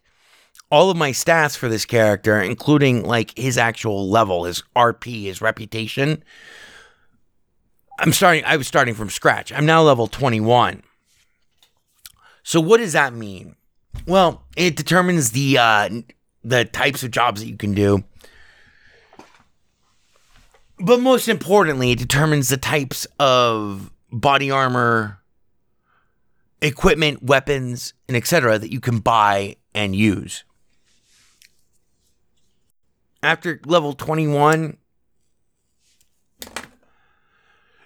all 0.71 0.91
of 0.91 0.97
my 0.97 1.11
stats 1.11 1.57
for 1.57 1.69
this 1.69 1.85
character, 1.85 2.41
including 2.41 3.05
like 3.05 3.37
his 3.39 3.57
actual 3.57 4.09
level, 4.09 4.45
his 4.45 4.63
RP, 4.77 5.25
his 5.25 5.41
reputation. 5.41 6.23
I'm 7.99 8.13
starting, 8.13 8.45
I 8.45 8.57
was 8.57 8.67
starting 8.67 8.95
from 8.95 9.09
scratch. 9.09 9.53
I'm 9.53 9.67
now 9.67 9.83
level 9.83 10.09
21. 10.09 10.83
So, 12.43 12.61
what 12.61 12.79
does 12.79 12.93
that 12.93 13.15
mean? 13.15 13.57
Well, 14.07 14.43
it 14.57 14.77
determines 14.77 15.31
the 15.31 15.59
uh, 15.59 15.89
the 16.43 16.65
types 16.65 17.03
of 17.03 17.11
jobs 17.11 17.41
that 17.41 17.49
you 17.49 17.57
can 17.57 17.73
do. 17.73 18.05
But 20.79 21.01
most 21.01 21.29
importantly, 21.29 21.93
it 21.93 21.99
determines 21.99 22.49
the 22.49 22.57
types 22.57 23.07
of 23.19 23.93
body 24.11 24.51
armor, 24.51 25.21
equipment, 26.61 27.23
weapons, 27.23 27.95
and 28.09 28.17
etc. 28.17 28.59
that 28.59 28.73
you 28.73 28.81
can 28.81 28.99
buy 28.99 29.57
and 29.75 29.95
use. 29.95 30.45
After 33.23 33.61
level 33.65 33.95
21, 33.95 34.77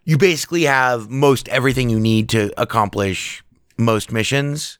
you 0.04 0.18
basically 0.18 0.62
have 0.62 1.10
most 1.10 1.48
everything 1.48 1.90
you 1.90 2.00
need 2.00 2.28
to 2.30 2.52
accomplish 2.60 3.44
most 3.76 4.10
missions. 4.10 4.78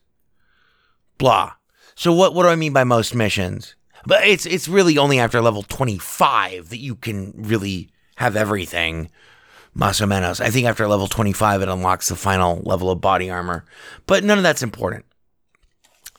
Blah. 1.17 1.53
So 1.95 2.13
what 2.13 2.33
what 2.33 2.43
do 2.43 2.49
I 2.49 2.55
mean 2.55 2.73
by 2.73 2.83
most 2.83 3.13
missions? 3.13 3.75
But 4.05 4.25
it's 4.25 4.45
it's 4.45 4.67
really 4.67 4.97
only 4.97 5.19
after 5.19 5.41
level 5.41 5.63
25 5.63 6.69
that 6.69 6.79
you 6.79 6.95
can 6.95 7.33
really 7.35 7.89
have 8.19 8.35
everything. 8.35 9.09
Más 9.73 10.05
menos. 10.05 10.41
I 10.41 10.49
think 10.49 10.67
after 10.67 10.85
level 10.87 11.07
25 11.07 11.61
it 11.61 11.69
unlocks 11.69 12.09
the 12.09 12.17
final 12.17 12.61
level 12.65 12.91
of 12.91 12.99
body 12.99 13.29
armor. 13.29 13.63
But 14.07 14.25
none 14.25 14.37
of 14.37 14.43
that's 14.43 14.61
important. 14.61 15.05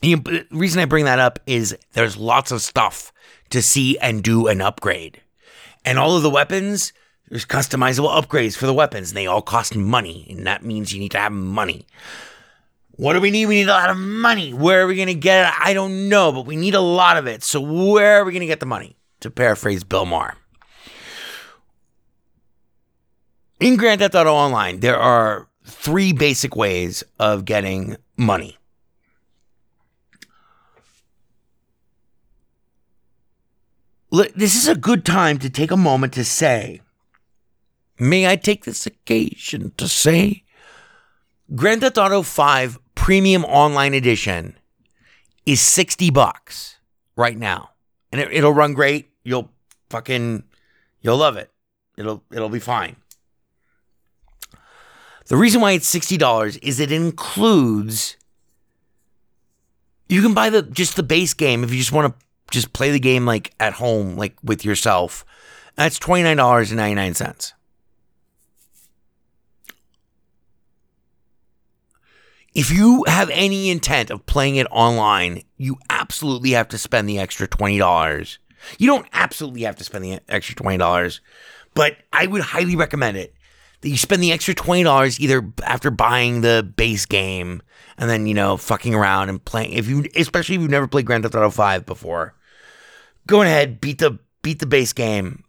The 0.01 0.47
reason 0.51 0.81
I 0.81 0.87
bring 0.87 1.05
that 1.05 1.19
up 1.19 1.41
is 1.47 1.77
there's 1.93 2.17
lots 2.17 2.53
of 2.53 2.63
stuff 2.63 3.13
to 3.51 3.61
see 3.61 3.99
and 3.99 4.23
do 4.23 4.47
and 4.47 4.63
upgrade. 4.63 5.21
And 5.85 5.99
all 5.99 6.17
of 6.17 6.23
the 6.23 6.31
weapons, 6.31 6.95
there's 7.29 7.45
customizable 7.45 8.09
upgrades 8.09 8.57
for 8.57 8.65
the 8.65 8.73
weapons, 8.73 9.11
and 9.11 9.17
they 9.19 9.27
all 9.27 9.43
cost 9.43 9.77
money. 9.77 10.27
And 10.31 10.47
that 10.47 10.65
means 10.65 10.95
you 10.95 11.01
need 11.01 11.13
to 11.13 11.19
have 11.19 11.33
money. 11.33 11.87
What 12.93 13.13
do 13.13 13.21
we 13.21 13.31
need? 13.31 13.45
We 13.45 13.57
need 13.57 13.69
a 13.69 13.73
lot 13.73 13.91
of 13.91 13.99
money. 13.99 14.55
Where 14.55 14.83
are 14.83 14.87
we 14.87 14.97
going 14.97 15.09
to 15.09 15.15
get 15.15 15.49
it? 15.49 15.55
I 15.61 15.75
don't 15.75 16.09
know, 16.09 16.33
but 16.33 16.47
we 16.47 16.57
need 16.57 16.75
a 16.75 16.81
lot 16.81 17.19
of 17.19 17.27
it. 17.27 17.43
So, 17.43 17.61
where 17.61 18.21
are 18.21 18.25
we 18.25 18.33
going 18.33 18.41
to 18.41 18.47
get 18.47 18.61
the 18.61 18.67
money? 18.67 18.97
To 19.21 19.31
paraphrase 19.31 19.85
Bill 19.85 20.07
Maher. 20.07 20.40
In 23.61 23.77
Grand 23.77 24.01
Theft 24.01 24.15
Auto 24.15 24.33
Online, 24.33 24.81
there 24.81 24.99
are 24.99 25.47
three 25.67 26.15
basic 26.15 26.57
ways 26.57 27.05
of 27.19 27.45
getting 27.45 27.99
money. 28.17 28.57
This 34.11 34.55
is 34.55 34.67
a 34.67 34.75
good 34.75 35.05
time 35.05 35.39
to 35.39 35.51
take 35.51 35.71
a 35.71 35.77
moment 35.77 36.15
to 36.15 36.25
say, 36.25 36.81
may 37.99 38.27
I 38.27 38.37
take 38.37 38.65
this 38.65 38.87
occasion 38.87 39.73
to 39.77 39.87
say, 39.87 40.43
Grand 41.55 41.83
Theft 41.83 41.99
Auto 41.99 42.23
5 42.23 42.79
Premium 42.95 43.45
Online 43.45 43.93
Edition 43.93 44.57
is 45.45 45.61
60 45.61 46.09
bucks 46.11 46.79
right 47.15 47.37
now. 47.37 47.71
And 48.11 48.23
it, 48.23 48.33
it'll 48.33 48.55
run 48.55 48.73
great. 48.73 49.11
You'll 49.23 49.51
fucking 49.91 50.45
you'll 51.03 51.19
love 51.19 51.37
it. 51.37 51.51
It'll 51.99 52.25
it'll 52.33 52.49
be 52.49 52.59
fine. 52.59 52.97
The 55.31 55.37
reason 55.37 55.61
why 55.61 55.73
it's 55.73 55.95
$60 55.95 56.59
is 56.61 56.81
it 56.81 56.91
includes 56.91 58.17
you 60.09 60.23
can 60.23 60.35
buy 60.35 60.51
the 60.51 60.63
just 60.63 60.97
the 60.97 61.05
base 61.05 61.35
game 61.35 61.63
if 61.63 61.71
you 61.71 61.79
just 61.79 61.93
want 61.93 62.13
to 62.13 62.27
just 62.51 62.73
play 62.73 62.91
the 62.91 62.99
game 62.99 63.27
like 63.27 63.55
at 63.61 63.75
home, 63.75 64.17
like 64.17 64.35
with 64.43 64.65
yourself. 64.65 65.25
That's 65.77 66.01
$29.99. 66.01 67.53
If 72.53 72.73
you 72.73 73.05
have 73.07 73.31
any 73.31 73.71
intent 73.71 74.11
of 74.11 74.27
playing 74.27 74.57
it 74.57 74.67
online, 74.73 75.45
you 75.57 75.79
absolutely 75.89 76.51
have 76.51 76.67
to 76.71 76.77
spend 76.77 77.09
the 77.09 77.21
extra 77.21 77.47
$20. 77.47 78.39
You 78.79 78.87
don't 78.89 79.07
absolutely 79.13 79.63
have 79.63 79.77
to 79.77 79.85
spend 79.85 80.05
the 80.05 80.19
extra 80.29 80.57
$20, 80.57 81.21
but 81.75 81.99
I 82.13 82.27
would 82.27 82.43
highly 82.43 82.75
recommend 82.75 83.17
it 83.17 83.33
you 83.83 83.97
spend 83.97 84.23
the 84.23 84.33
extra 84.33 84.55
$20 84.55 85.21
either 85.21 85.53
after 85.65 85.91
buying 85.91 86.43
the 86.43 86.71
base 86.77 87.07
game 87.07 87.63
and 87.97 88.11
then, 88.11 88.27
you 88.27 88.35
know, 88.35 88.57
fucking 88.57 88.95
around 88.95 89.29
and 89.29 89.43
playing 89.45 89.73
if 89.73 89.89
you 89.89 90.05
especially 90.17 90.57
if 90.57 90.61
you've 90.61 90.71
never 90.71 90.87
played 90.87 91.07
Grand 91.07 91.23
Theft 91.23 91.35
Auto 91.35 91.51
5 91.51 91.87
before. 91.87 92.35
Go 93.27 93.43
ahead, 93.43 93.81
beat 93.81 93.99
the 93.99 94.19
beat 94.43 94.59
the 94.59 94.67
base 94.67 94.93
game. 94.93 95.45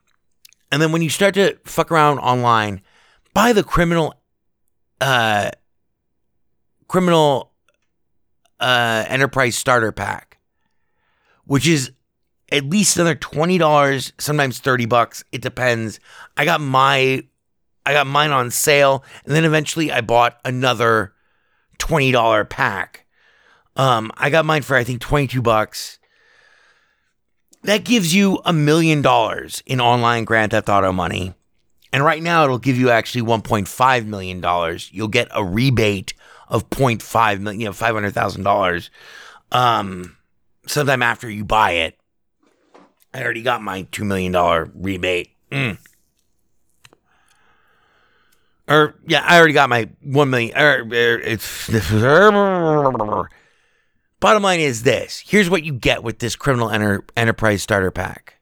And 0.71 0.81
then 0.81 0.91
when 0.91 1.01
you 1.01 1.09
start 1.09 1.33
to 1.33 1.57
fuck 1.65 1.91
around 1.91 2.19
online, 2.19 2.81
buy 3.33 3.53
the 3.53 3.63
criminal 3.63 4.13
uh 5.01 5.51
criminal 6.87 7.51
uh 8.59 9.05
enterprise 9.07 9.57
starter 9.57 9.91
pack, 9.91 10.39
which 11.45 11.67
is 11.67 11.91
at 12.51 12.65
least 12.65 12.97
another 12.97 13.15
$20, 13.15 14.11
sometimes 14.17 14.59
30 14.59 14.85
bucks. 14.85 15.23
It 15.31 15.41
depends. 15.41 15.99
I 16.35 16.43
got 16.43 16.59
my 16.59 17.23
I 17.85 17.93
got 17.93 18.07
mine 18.07 18.31
on 18.31 18.51
sale, 18.51 19.03
and 19.25 19.35
then 19.35 19.45
eventually 19.45 19.91
I 19.91 20.01
bought 20.01 20.39
another 20.45 21.13
$20 21.79 22.49
pack. 22.49 23.05
Um, 23.75 24.11
I 24.17 24.29
got 24.29 24.45
mine 24.45 24.61
for 24.61 24.75
I 24.75 24.83
think 24.83 25.01
22 25.01 25.41
bucks. 25.41 25.99
That 27.63 27.83
gives 27.83 28.13
you 28.13 28.39
a 28.45 28.53
million 28.53 29.01
dollars 29.01 29.61
in 29.65 29.79
online 29.79 30.25
Grand 30.25 30.51
Theft 30.51 30.69
Auto 30.69 30.91
money. 30.91 31.33
And 31.93 32.03
right 32.03 32.21
now 32.23 32.43
it'll 32.43 32.57
give 32.57 32.77
you 32.77 32.89
actually 32.89 33.21
1.5 33.23 34.05
million 34.05 34.41
dollars. 34.41 34.89
You'll 34.93 35.07
get 35.07 35.27
a 35.31 35.43
rebate 35.43 36.13
of 36.47 36.69
0.5 36.69 37.39
million, 37.39 37.61
you 37.61 37.65
know, 37.67 37.73
$500,000 37.73 38.89
um 39.51 40.15
sometime 40.67 41.01
after 41.03 41.29
you 41.29 41.43
buy 41.43 41.71
it. 41.71 41.97
I 43.13 43.23
already 43.23 43.41
got 43.41 43.61
my 43.61 43.83
2 43.91 44.05
million 44.05 44.31
dollar 44.31 44.71
rebate. 44.73 45.31
Mm. 45.51 45.77
Or 48.67 48.95
yeah, 49.07 49.23
I 49.25 49.37
already 49.37 49.53
got 49.53 49.69
my 49.69 49.89
one 50.01 50.29
million. 50.29 50.57
Or, 50.57 50.81
or 50.83 51.19
it's 51.19 51.69
er, 51.69 53.29
bottom 54.19 54.43
line 54.43 54.59
is 54.59 54.83
this: 54.83 55.23
here's 55.25 55.49
what 55.49 55.63
you 55.63 55.73
get 55.73 56.03
with 56.03 56.19
this 56.19 56.35
criminal 56.35 56.69
enter, 56.69 57.03
enterprise 57.17 57.63
starter 57.63 57.91
pack, 57.91 58.35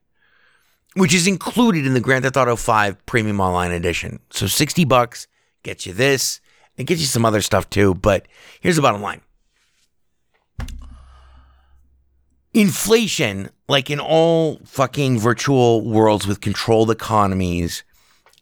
which 0.95 1.13
is 1.13 1.25
included 1.25 1.85
in 1.85 1.93
the 1.93 2.01
Grand 2.01 2.23
Theft 2.23 2.37
Auto 2.37 2.55
5 2.55 3.05
Premium 3.05 3.39
Online 3.39 3.71
Edition. 3.71 4.19
So 4.29 4.47
sixty 4.47 4.85
bucks 4.85 5.27
gets 5.63 5.85
you 5.85 5.93
this, 5.93 6.41
and 6.77 6.85
gets 6.85 7.01
you 7.01 7.07
some 7.07 7.25
other 7.25 7.41
stuff 7.41 7.69
too. 7.69 7.95
But 7.95 8.27
here's 8.59 8.75
the 8.75 8.81
bottom 8.81 9.01
line: 9.01 9.21
inflation, 12.53 13.49
like 13.67 13.89
in 13.89 13.99
all 13.99 14.59
fucking 14.65 15.17
virtual 15.17 15.81
worlds 15.81 16.27
with 16.27 16.41
controlled 16.41 16.91
economies 16.91 17.83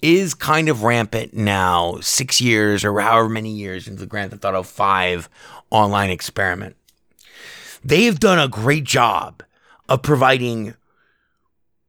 is 0.01 0.33
kind 0.33 0.69
of 0.69 0.83
rampant 0.83 1.33
now, 1.33 1.97
six 2.01 2.39
years 2.39 2.85
or 2.85 2.99
however 2.99 3.29
many 3.29 3.51
years 3.51 3.87
into 3.87 4.01
the 4.01 4.05
Grand 4.05 4.31
Theft 4.31 4.45
Auto 4.45 4.63
5 4.63 5.29
online 5.71 6.09
experiment. 6.09 6.75
They've 7.83 8.19
done 8.19 8.39
a 8.39 8.47
great 8.47 8.83
job 8.83 9.43
of 9.89 10.01
providing 10.01 10.75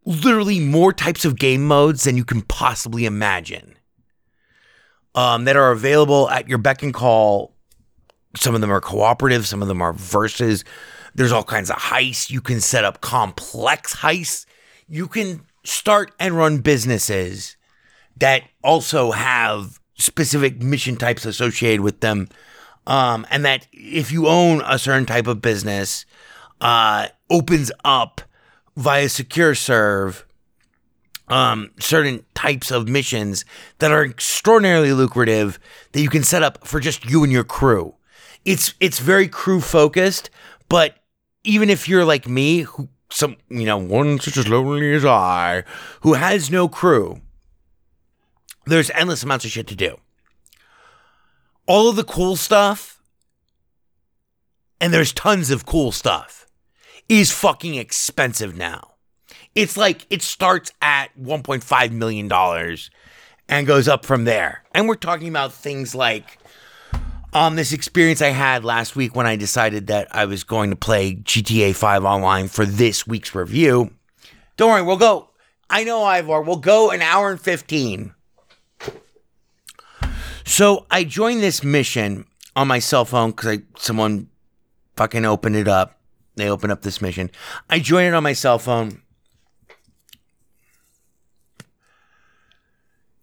literally 0.04 0.60
more 0.60 0.92
types 0.92 1.24
of 1.24 1.38
game 1.38 1.66
modes 1.66 2.04
than 2.04 2.16
you 2.16 2.24
can 2.24 2.42
possibly 2.42 3.04
imagine 3.04 3.74
um, 5.14 5.44
that 5.44 5.56
are 5.56 5.70
available 5.70 6.30
at 6.30 6.48
your 6.48 6.58
beck 6.58 6.82
and 6.82 6.94
call. 6.94 7.54
Some 8.36 8.54
of 8.54 8.60
them 8.60 8.72
are 8.72 8.80
cooperative, 8.80 9.46
some 9.46 9.60
of 9.60 9.68
them 9.68 9.82
are 9.82 9.92
versus. 9.92 10.64
There's 11.14 11.32
all 11.32 11.44
kinds 11.44 11.70
of 11.70 11.76
heists. 11.76 12.30
You 12.30 12.40
can 12.40 12.60
set 12.60 12.84
up 12.84 13.00
complex 13.00 13.96
heists. 13.96 14.46
You 14.86 15.08
can 15.08 15.42
start 15.64 16.12
and 16.18 16.36
run 16.36 16.58
businesses 16.58 17.57
that 18.20 18.42
also 18.62 19.12
have 19.12 19.78
specific 19.96 20.62
mission 20.62 20.96
types 20.96 21.24
associated 21.24 21.80
with 21.80 22.00
them. 22.00 22.28
Um, 22.86 23.26
and 23.30 23.44
that 23.44 23.66
if 23.72 24.10
you 24.10 24.28
own 24.28 24.62
a 24.64 24.78
certain 24.78 25.04
type 25.04 25.26
of 25.26 25.42
business, 25.42 26.06
uh, 26.60 27.08
opens 27.30 27.70
up 27.84 28.22
via 28.76 29.06
SecuroServ 29.06 30.22
um, 31.28 31.70
certain 31.78 32.24
types 32.34 32.70
of 32.70 32.88
missions 32.88 33.44
that 33.78 33.92
are 33.92 34.04
extraordinarily 34.04 34.92
lucrative 34.92 35.58
that 35.92 36.00
you 36.00 36.08
can 36.08 36.22
set 36.22 36.42
up 36.42 36.66
for 36.66 36.80
just 36.80 37.04
you 37.04 37.22
and 37.22 37.32
your 37.32 37.44
crew. 37.44 37.94
It's 38.44 38.74
it's 38.80 38.98
very 38.98 39.28
crew 39.28 39.60
focused, 39.60 40.30
but 40.68 40.96
even 41.44 41.68
if 41.70 41.88
you're 41.88 42.04
like 42.04 42.26
me, 42.26 42.62
who 42.62 42.88
some 43.10 43.36
you 43.48 43.66
know 43.66 43.76
one 43.76 44.20
such 44.20 44.36
as 44.36 44.48
lonely 44.48 44.94
as 44.94 45.04
I, 45.04 45.64
who 46.00 46.14
has 46.14 46.50
no 46.50 46.68
crew, 46.68 47.20
there's 48.68 48.90
endless 48.90 49.22
amounts 49.22 49.44
of 49.44 49.50
shit 49.50 49.66
to 49.68 49.76
do. 49.76 49.98
All 51.66 51.88
of 51.88 51.96
the 51.96 52.04
cool 52.04 52.36
stuff, 52.36 53.02
and 54.80 54.92
there's 54.92 55.12
tons 55.12 55.50
of 55.50 55.66
cool 55.66 55.92
stuff, 55.92 56.46
is 57.08 57.30
fucking 57.30 57.74
expensive 57.74 58.56
now. 58.56 58.94
It's 59.54 59.76
like 59.76 60.06
it 60.10 60.22
starts 60.22 60.72
at 60.80 61.08
$1.5 61.20 61.90
million 61.90 62.30
and 63.48 63.66
goes 63.66 63.88
up 63.88 64.04
from 64.04 64.24
there. 64.24 64.64
And 64.72 64.88
we're 64.88 64.94
talking 64.94 65.28
about 65.28 65.52
things 65.52 65.94
like 65.94 66.38
um, 67.32 67.56
this 67.56 67.72
experience 67.72 68.22
I 68.22 68.28
had 68.28 68.64
last 68.64 68.96
week 68.96 69.14
when 69.14 69.26
I 69.26 69.36
decided 69.36 69.88
that 69.88 70.14
I 70.14 70.24
was 70.26 70.44
going 70.44 70.70
to 70.70 70.76
play 70.76 71.16
GTA 71.16 71.74
5 71.74 72.04
online 72.04 72.48
for 72.48 72.64
this 72.64 73.06
week's 73.06 73.34
review. 73.34 73.90
Don't 74.56 74.70
worry, 74.70 74.82
we'll 74.82 74.96
go. 74.96 75.30
I 75.70 75.84
know, 75.84 76.02
Ivor, 76.02 76.40
we'll 76.40 76.56
go 76.56 76.90
an 76.90 77.02
hour 77.02 77.30
and 77.30 77.40
15. 77.40 78.14
So 80.48 80.86
I 80.90 81.04
joined 81.04 81.42
this 81.42 81.62
mission 81.62 82.24
on 82.56 82.68
my 82.68 82.78
cell 82.78 83.04
phone 83.04 83.32
because 83.32 83.58
someone 83.76 84.30
fucking 84.96 85.26
opened 85.26 85.56
it 85.56 85.68
up. 85.68 86.00
They 86.36 86.48
opened 86.48 86.72
up 86.72 86.80
this 86.80 87.02
mission. 87.02 87.30
I 87.68 87.80
joined 87.80 88.06
it 88.06 88.14
on 88.14 88.22
my 88.22 88.32
cell 88.32 88.58
phone. 88.58 89.02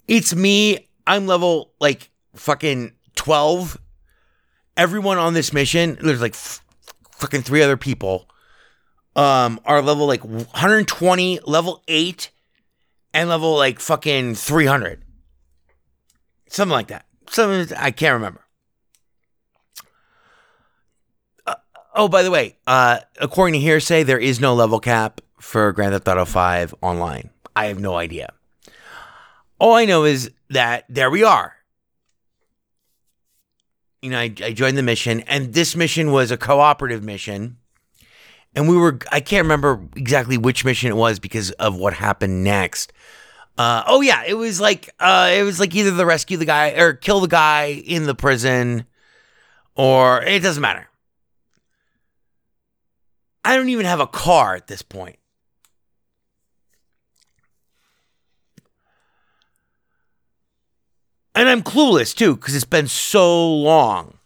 It's 0.08 0.36
me. 0.36 0.88
I'm 1.08 1.26
level 1.26 1.72
like 1.80 2.12
fucking 2.36 2.92
12. 3.16 3.80
Everyone 4.78 5.18
on 5.18 5.34
this 5.34 5.52
mission, 5.52 5.98
there's 6.00 6.22
like 6.22 6.36
f- 6.36 6.64
fucking 7.14 7.42
three 7.42 7.64
other 7.64 7.76
people, 7.76 8.30
um, 9.16 9.60
are 9.66 9.82
level 9.82 10.06
like 10.06 10.24
120, 10.24 11.40
level 11.48 11.82
8, 11.88 12.30
and 13.16 13.30
level 13.30 13.56
like 13.56 13.80
fucking 13.80 14.36
300. 14.36 15.04
Something 16.50 16.72
like 16.72 16.88
that. 16.88 17.05
Something 17.30 17.76
I 17.78 17.92
can't 17.92 18.14
remember. 18.14 18.42
Uh, 21.46 21.56
oh, 21.96 22.08
by 22.08 22.24
the 22.24 22.32
way, 22.32 22.58
uh, 22.68 23.00
according 23.20 23.54
to 23.54 23.60
hearsay, 23.60 24.04
there 24.04 24.20
is 24.20 24.40
no 24.40 24.54
level 24.54 24.80
cap 24.80 25.22
for 25.40 25.72
Grand 25.72 25.94
Theft 25.94 26.08
Auto 26.08 26.26
5 26.26 26.76
online. 26.82 27.30
I 27.56 27.66
have 27.66 27.80
no 27.80 27.96
idea. 27.96 28.34
All 29.60 29.74
I 29.74 29.86
know 29.86 30.04
is 30.04 30.32
that 30.50 30.86
there 30.90 31.10
we 31.10 31.24
are. 31.24 31.54
You 34.02 34.12
know, 34.12 34.20
I, 34.20 34.34
I 34.44 34.54
joined 34.54 34.78
the 34.78 34.84
mission, 34.84 35.22
and 35.22 35.54
this 35.54 35.76
mission 35.76 36.12
was 36.12 36.32
a 36.32 36.38
cooperative 36.38 37.04
mission. 37.04 37.58
And 38.56 38.70
we 38.70 38.78
were, 38.78 39.00
I 39.12 39.20
can't 39.20 39.44
remember 39.44 39.88
exactly 39.96 40.38
which 40.38 40.64
mission 40.64 40.90
it 40.90 40.96
was 40.96 41.20
because 41.20 41.52
of 41.52 41.76
what 41.76 41.94
happened 41.94 42.44
next. 42.44 42.94
Uh, 43.58 43.84
oh 43.88 44.02
yeah, 44.02 44.24
it 44.26 44.34
was 44.34 44.60
like 44.60 44.94
uh, 45.00 45.32
it 45.34 45.44
was 45.44 45.60
like 45.60 45.74
either 45.74 45.92
the 45.92 46.06
rescue 46.06 46.38
the 46.38 46.46
guy 46.46 46.72
or 46.72 46.94
kill 46.94 47.22
the 47.22 47.28
guy 47.28 47.68
in 47.68 48.04
the 48.04 48.16
prison, 48.16 48.86
or 49.76 50.22
it 50.24 50.44
doesn't 50.44 50.62
matter. 50.62 50.90
I 53.46 53.56
don't 53.56 53.70
even 53.70 53.86
have 53.86 54.00
a 54.00 54.08
car 54.08 54.56
at 54.56 54.68
this 54.68 54.82
point. 54.82 55.18
And 61.36 61.50
I'm 61.50 61.62
clueless 61.62 62.16
too, 62.16 62.36
because 62.36 62.56
it's 62.56 62.64
been 62.64 62.88
so 62.88 63.54
long. 63.54 64.18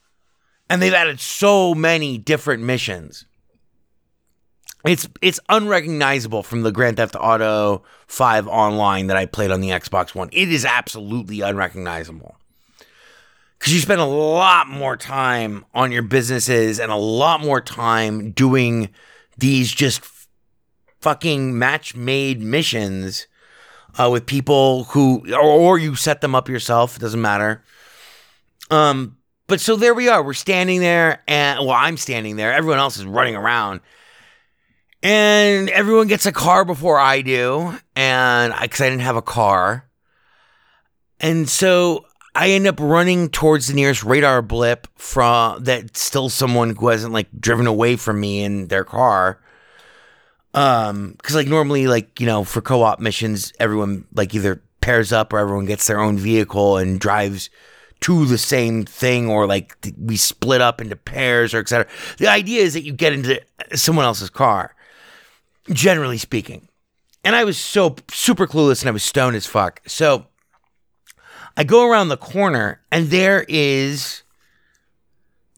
And 0.69 0.81
they've 0.81 0.93
added 0.93 1.19
so 1.19 1.73
many 1.73 2.17
different 2.19 2.63
missions. 2.63 3.25
It's 4.85 5.09
it's 5.21 5.39
unrecognizable 5.49 6.43
from 6.43 6.61
the 6.61 6.71
Grand 6.71 6.97
Theft 6.97 7.15
Auto 7.19 7.83
5 8.07 8.47
online 8.47 9.07
that 9.07 9.17
I 9.17 9.25
played 9.25 9.51
on 9.51 9.59
the 9.59 9.69
Xbox 9.69 10.15
One. 10.15 10.29
It 10.31 10.49
is 10.49 10.63
absolutely 10.63 11.41
unrecognizable. 11.41 12.37
Cuz 13.59 13.73
you 13.73 13.81
spend 13.81 13.99
a 13.99 14.05
lot 14.05 14.69
more 14.69 14.95
time 14.95 15.65
on 15.73 15.91
your 15.91 16.01
businesses 16.01 16.79
and 16.79 16.93
a 16.93 16.95
lot 16.95 17.41
more 17.41 17.59
time 17.59 18.31
doing 18.31 18.89
these 19.37 19.73
just 19.73 20.01
fucking 21.01 21.57
match-made 21.57 22.41
missions 22.41 23.27
uh, 23.97 24.09
with 24.09 24.25
people 24.25 24.85
who 24.85 25.25
or, 25.33 25.41
or 25.41 25.77
you 25.77 25.95
set 25.95 26.21
them 26.21 26.35
up 26.35 26.47
yourself, 26.47 26.95
it 26.95 26.99
doesn't 26.99 27.21
matter. 27.21 27.65
Um 28.71 29.17
but 29.47 29.59
so 29.59 29.75
there 29.75 29.95
we 29.95 30.07
are. 30.07 30.23
We're 30.23 30.33
standing 30.33 30.79
there 30.79 31.21
and 31.27 31.59
well, 31.59 31.75
I'm 31.75 31.97
standing 31.97 32.37
there. 32.37 32.53
Everyone 32.53 32.79
else 32.79 32.95
is 32.95 33.05
running 33.05 33.35
around 33.35 33.81
and 35.01 35.69
everyone 35.69 36.07
gets 36.07 36.25
a 36.25 36.31
car 36.31 36.65
before 36.65 36.99
I 36.99 37.21
do, 37.21 37.73
and 37.95 38.53
because 38.61 38.81
I, 38.81 38.87
I 38.87 38.89
didn't 38.89 39.03
have 39.03 39.15
a 39.15 39.21
car, 39.21 39.89
and 41.19 41.49
so 41.49 42.05
I 42.35 42.51
end 42.51 42.67
up 42.67 42.79
running 42.79 43.29
towards 43.29 43.67
the 43.67 43.73
nearest 43.73 44.03
radar 44.03 44.41
blip 44.41 44.87
from 44.95 45.63
that 45.63 45.95
still 45.97 46.29
someone 46.29 46.75
who 46.75 46.87
hasn't 46.87 47.13
like 47.13 47.27
driven 47.39 47.67
away 47.67 47.95
from 47.95 48.19
me 48.19 48.43
in 48.43 48.67
their 48.67 48.83
car. 48.83 49.41
Um, 50.53 51.11
because 51.17 51.35
like 51.35 51.47
normally, 51.47 51.87
like 51.87 52.19
you 52.19 52.25
know, 52.25 52.43
for 52.43 52.61
co-op 52.61 52.99
missions, 52.99 53.53
everyone 53.59 54.05
like 54.13 54.33
either 54.33 54.61
pairs 54.81 55.11
up 55.11 55.33
or 55.33 55.39
everyone 55.39 55.65
gets 55.65 55.87
their 55.87 55.99
own 55.99 56.17
vehicle 56.17 56.77
and 56.77 56.99
drives 56.99 57.49
to 58.01 58.25
the 58.25 58.37
same 58.37 58.85
thing, 58.85 59.29
or 59.29 59.45
like 59.45 59.75
we 59.97 60.15
split 60.17 60.61
up 60.61 60.81
into 60.81 60.95
pairs 60.95 61.53
or 61.53 61.59
etc. 61.59 61.87
The 62.17 62.27
idea 62.27 62.63
is 62.63 62.73
that 62.73 62.83
you 62.83 62.93
get 62.93 63.13
into 63.13 63.41
someone 63.75 64.05
else's 64.05 64.29
car 64.29 64.75
generally 65.71 66.17
speaking. 66.17 66.67
And 67.23 67.35
I 67.35 67.43
was 67.43 67.57
so 67.57 67.95
super 68.09 68.47
clueless 68.47 68.81
and 68.81 68.89
I 68.89 68.93
was 68.93 69.03
stoned 69.03 69.35
as 69.35 69.45
fuck. 69.45 69.81
So 69.85 70.27
I 71.57 71.63
go 71.63 71.89
around 71.89 72.07
the 72.07 72.17
corner 72.17 72.81
and 72.91 73.07
there 73.07 73.45
is 73.47 74.23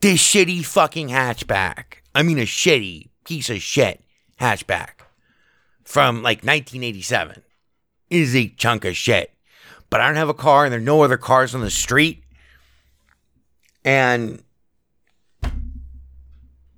this 0.02 0.20
shitty 0.20 0.66
fucking 0.66 1.10
hatchback. 1.10 2.02
I 2.16 2.24
mean, 2.24 2.40
a 2.40 2.44
shitty 2.44 3.10
piece 3.24 3.50
of 3.50 3.62
shit 3.62 4.04
hatchback 4.40 5.06
from 5.84 6.18
like 6.18 6.40
1987. 6.40 7.44
It 8.10 8.20
is 8.20 8.36
a 8.36 8.50
chunk 8.50 8.86
of 8.86 8.98
shit. 8.98 9.32
But 9.90 10.02
I 10.02 10.08
don't 10.08 10.16
have 10.16 10.30
a 10.30 10.34
car 10.34 10.66
and 10.66 10.72
there 10.72 10.80
are 10.80 10.84
no 10.84 11.04
other 11.04 11.18
cars 11.18 11.54
on 11.54 11.62
the 11.62 11.70
street. 11.70 12.24
And 13.86 14.42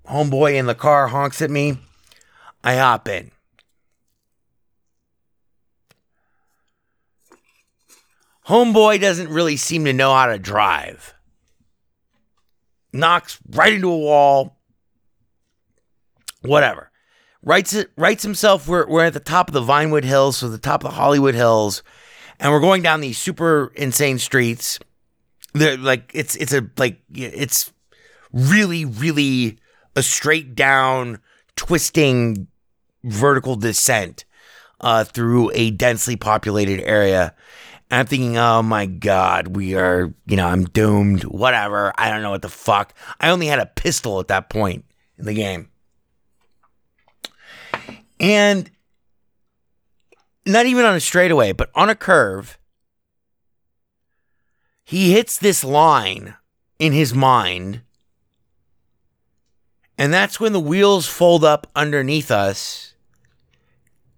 homeboy 0.07 0.55
in 0.55 0.65
the 0.65 0.75
car 0.75 1.07
honks 1.07 1.41
at 1.41 1.49
me. 1.49 1.77
I 2.64 2.76
hop 2.76 3.07
in. 3.07 3.32
Homeboy 8.47 8.99
doesn't 8.99 9.30
really 9.30 9.57
seem 9.57 9.86
to 9.86 9.93
know 9.93 10.14
how 10.14 10.28
to 10.28 10.38
drive. 10.38 11.14
Knocks 12.91 13.39
right 13.49 13.74
into 13.74 13.89
a 13.89 13.97
wall. 13.97 14.57
Whatever. 16.41 16.91
Writes 17.41 17.74
it 17.74 17.91
writes 17.97 18.24
himself. 18.24 18.68
We're 18.68 18.88
we're 18.88 19.05
at 19.05 19.14
the 19.14 19.20
top 19.20 19.49
of 19.49 19.53
the 19.53 19.61
Vinewood 19.61 20.03
Hills, 20.03 20.38
so 20.38 20.49
the 20.49 20.57
top 20.57 20.84
of 20.84 20.91
the 20.91 20.95
Hollywood 20.95 21.36
Hills, 21.36 21.84
and 22.39 22.51
we're 22.51 22.61
going 22.61 22.82
down 22.82 23.01
these 23.01 23.18
super 23.18 23.72
insane 23.76 24.20
streets. 24.20 24.80
They're 25.53 25.78
like 25.78 26.11
it's 26.14 26.36
it's 26.38 26.53
a 26.53 26.70
like 26.78 27.01
it's 27.14 27.74
really, 28.32 28.86
really 28.86 29.59
a 29.95 30.03
straight 30.03 30.55
down 30.55 31.20
twisting 31.55 32.47
vertical 33.04 33.56
descent 33.56 34.26
uh, 34.82 35.04
through 35.04 35.51
a 35.54 35.72
densely 35.72 36.16
populated 36.16 36.82
area. 36.82 37.34
And 37.89 37.99
I'm 37.99 38.06
thinking, 38.06 38.38
oh 38.38 38.62
my 38.62 38.86
God, 38.86 39.56
we 39.56 39.76
are, 39.76 40.14
you 40.26 40.36
know, 40.36 40.47
I'm 40.47 40.66
doomed. 40.66 41.24
Whatever. 41.24 41.93
I 41.97 42.10
don't 42.10 42.22
know 42.22 42.32
what 42.32 42.41
the 42.41 42.49
fuck. 42.49 42.93
I 43.20 43.30
only 43.30 43.47
had 43.47 43.60
a 43.60 43.66
pistol 43.66 44.20
at 44.20 44.28
that 44.30 44.49
point 44.49 44.86
in 45.18 45.26
the 45.26 45.34
game. 45.34 45.70
And 48.20 48.70
not 50.45 50.66
even 50.66 50.86
on 50.86 50.95
a 50.95 50.99
straightaway, 50.99 51.51
but 51.51 51.70
on 51.76 51.89
a 51.89 51.95
curve, 51.95 52.58
he 54.84 55.14
hits 55.14 55.38
this 55.38 55.64
line 55.64 56.36
in 56.80 56.93
his 56.93 57.14
mind. 57.14 57.82
And 59.97 60.14
that's 60.14 60.39
when 60.39 60.54
the 60.54 60.60
wheels 60.60 61.08
fold 61.08 61.43
up 61.43 61.68
underneath 61.76 62.32
us 62.32 62.92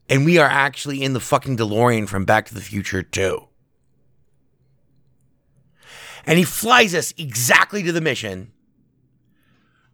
and 0.09 0.25
we 0.25 0.37
are 0.37 0.47
actually 0.47 1.01
in 1.01 1.13
the 1.13 1.19
fucking 1.19 1.57
DeLorean 1.57 2.07
from 2.07 2.25
Back 2.25 2.45
to 2.47 2.53
the 2.53 2.61
Future 2.61 3.01
2. 3.01 3.47
And 6.25 6.37
he 6.37 6.43
flies 6.43 6.95
us 6.95 7.13
exactly 7.17 7.83
to 7.83 7.91
the 7.91 8.01
mission, 8.01 8.51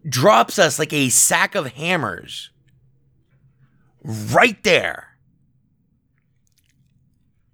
drops 0.08 0.58
us 0.58 0.80
like 0.80 0.94
a 0.94 1.10
sack 1.10 1.56
of 1.56 1.74
hammers 1.74 2.52
right 4.04 4.62
there. 4.64 5.18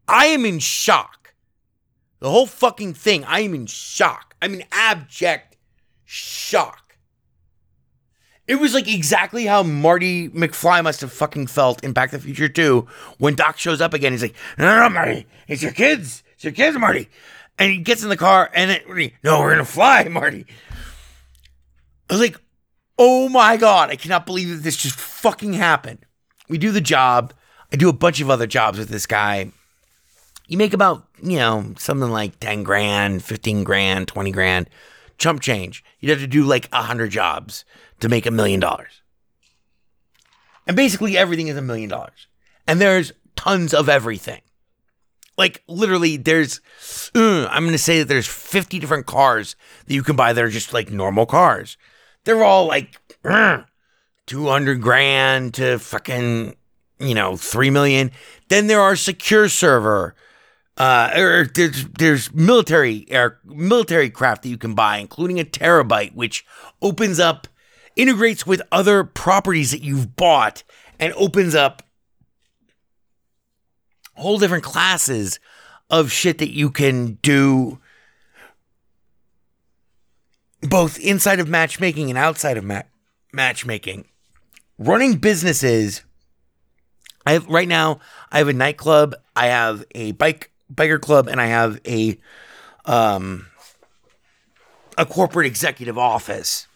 I 0.08 0.28
am 0.28 0.46
in 0.46 0.60
shock. 0.60 1.34
The 2.20 2.30
whole 2.32 2.48
fucking 2.48 2.94
thing, 2.94 3.24
I 3.26 3.42
am 3.42 3.54
in 3.54 3.66
shock. 3.66 4.36
I'm 4.42 4.54
in 4.54 4.64
abject 4.72 5.58
shock. 6.06 6.87
It 8.48 8.56
was 8.62 8.74
like 8.74 8.88
exactly 8.88 9.46
how 9.46 9.62
Marty 9.62 10.30
McFly 10.30 10.82
must 10.82 11.02
have 11.02 11.12
fucking 11.12 11.48
felt 11.48 11.84
in 11.84 11.92
Back 11.92 12.12
to 12.12 12.18
the 12.18 12.24
Future 12.24 12.48
2 12.48 12.88
when 13.18 13.36
Doc 13.36 13.58
shows 13.58 13.82
up 13.82 13.94
again. 13.94 14.14
He's 14.14 14.22
like, 14.22 14.36
no, 14.58 14.66
no, 14.66 14.84
no, 14.84 14.90
Marty, 14.90 15.28
it's 15.48 15.62
your 15.62 15.74
kids. 15.74 16.24
It's 16.36 16.46
your 16.46 16.54
kids, 16.54 16.78
Marty. 16.78 17.10
And 17.60 17.72
he 17.72 17.80
gets 17.80 18.04
in 18.04 18.10
the 18.10 18.18
car 18.18 18.50
and 18.54 18.72
it, 18.72 18.88
no, 19.24 19.40
we're 19.40 19.54
going 19.54 19.58
to 19.58 19.66
fly, 19.66 20.04
Marty. 20.10 20.46
I 22.10 22.14
was 22.14 22.22
like, 22.22 22.40
oh 22.98 23.28
my 23.28 23.58
God, 23.58 23.90
I 23.90 23.98
cannot 23.98 24.26
believe 24.26 24.50
that 24.50 24.64
this 24.64 24.78
just 24.78 24.96
fucking 24.96 25.54
happened. 25.54 26.00
We 26.48 26.58
do 26.58 26.72
the 26.72 26.80
job. 26.80 27.34
I 27.74 27.76
do 27.76 27.90
a 27.90 27.94
bunch 27.94 28.22
of 28.22 28.30
other 28.30 28.48
jobs 28.48 28.80
with 28.80 28.88
this 28.88 29.06
guy. 29.06 29.52
You 30.48 30.58
make 30.58 30.74
about, 30.74 31.06
you 31.22 31.38
know, 31.38 31.74
something 31.78 32.10
like 32.10 32.40
10 32.40 32.64
grand, 32.64 33.26
15 33.26 33.66
grand, 33.66 34.08
20 34.08 34.32
grand 34.32 34.70
chump 35.18 35.42
change. 35.42 35.84
You'd 36.00 36.12
have 36.12 36.20
to 36.20 36.28
do 36.28 36.44
like 36.44 36.70
a 36.72 36.84
hundred 36.84 37.10
jobs 37.10 37.66
to 38.00 38.10
make 38.10 38.26
a 38.26 38.32
million 38.32 38.60
dollars. 38.60 39.02
And 40.66 40.76
basically 40.76 41.18
everything 41.18 41.48
is 41.48 41.58
a 41.58 41.62
million 41.62 41.90
dollars. 41.90 42.28
And 42.68 42.82
there's 42.82 43.14
tons 43.36 43.74
of 43.74 43.88
everything. 43.88 44.42
Like 45.38 45.64
literally, 45.68 46.18
there's, 46.18 46.62
uh, 47.16 47.48
I'm 47.48 47.64
going 47.64 47.72
to 47.74 47.78
say 47.78 48.00
that 48.00 48.08
there's 48.08 48.28
50 48.28 48.80
different 48.80 49.06
cars 49.06 49.56
that 49.86 49.94
you 49.94 50.04
can 50.04 50.16
buy 50.16 50.34
that 50.34 50.44
are 50.44 50.50
just 50.50 50.74
like 50.74 50.90
normal 50.92 51.26
cars. 51.26 51.78
They're 52.24 52.44
all 52.44 52.66
like 52.66 52.98
uh, 53.24 53.62
200 54.26 54.82
grand 54.82 55.54
to 55.56 55.78
fucking, 55.78 56.56
you 57.00 57.14
know, 57.14 57.38
3 57.38 57.70
million. 57.70 58.12
Then 58.50 58.68
there 58.68 58.82
are 58.82 58.94
SecuroServ. 58.94 60.14
Uh, 60.78 61.12
or 61.18 61.46
there's 61.56 61.86
there's 61.98 62.32
military 62.34 63.08
air 63.10 63.40
military 63.44 64.12
craft 64.12 64.44
that 64.44 64.50
you 64.50 64.60
can 64.60 64.76
buy, 64.76 64.98
including 64.98 65.40
a 65.40 65.44
Terrorbyte, 65.44 66.14
which 66.14 66.46
opens 66.84 67.20
up, 67.20 67.48
integrates 67.98 68.46
with 68.46 68.62
other 68.72 69.04
properties 69.04 69.72
that 69.72 69.82
you've 69.82 70.16
bought, 70.16 70.64
and 71.00 71.14
opens 71.14 71.56
up 71.56 71.84
whole 74.16 74.40
different 74.40 74.64
classes 74.64 75.40
of 75.90 76.12
shit 76.12 76.40
that 76.40 76.52
you 76.52 76.70
can 76.70 77.14
do 77.22 77.80
both 80.62 81.00
inside 81.00 81.40
of 81.40 81.48
matchmaking 81.48 82.10
and 82.10 82.18
outside 82.18 82.58
of 82.58 82.64
ma- 82.64 82.82
matchmaking. 83.32 84.06
Running 84.78 85.18
businesses. 85.18 86.04
I 87.26 87.34
have 87.34 87.48
right 87.48 87.68
now. 87.68 88.00
I 88.32 88.40
have 88.40 88.48
a 88.48 88.54
nightclub. 88.54 89.16
I 89.36 89.48
have 89.48 89.86
a 89.94 90.14
bike 90.14 90.52
biker 90.74 91.00
club, 91.00 91.28
and 91.28 91.42
I 91.42 91.48
have 91.48 91.80
a 91.86 92.18
um 92.86 93.48
a 94.98 95.06
corporate 95.06 95.48
executive 95.48 95.98
office. 95.98 96.68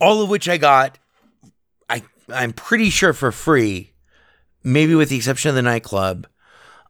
All 0.00 0.22
of 0.22 0.28
which 0.28 0.48
I 0.48 0.56
got. 0.56 0.98
I 1.88 2.02
I'm 2.28 2.52
pretty 2.52 2.90
sure 2.90 3.12
for 3.12 3.32
free, 3.32 3.92
maybe 4.64 4.94
with 4.94 5.10
the 5.10 5.16
exception 5.16 5.50
of 5.50 5.54
the 5.54 5.62
nightclub 5.62 6.26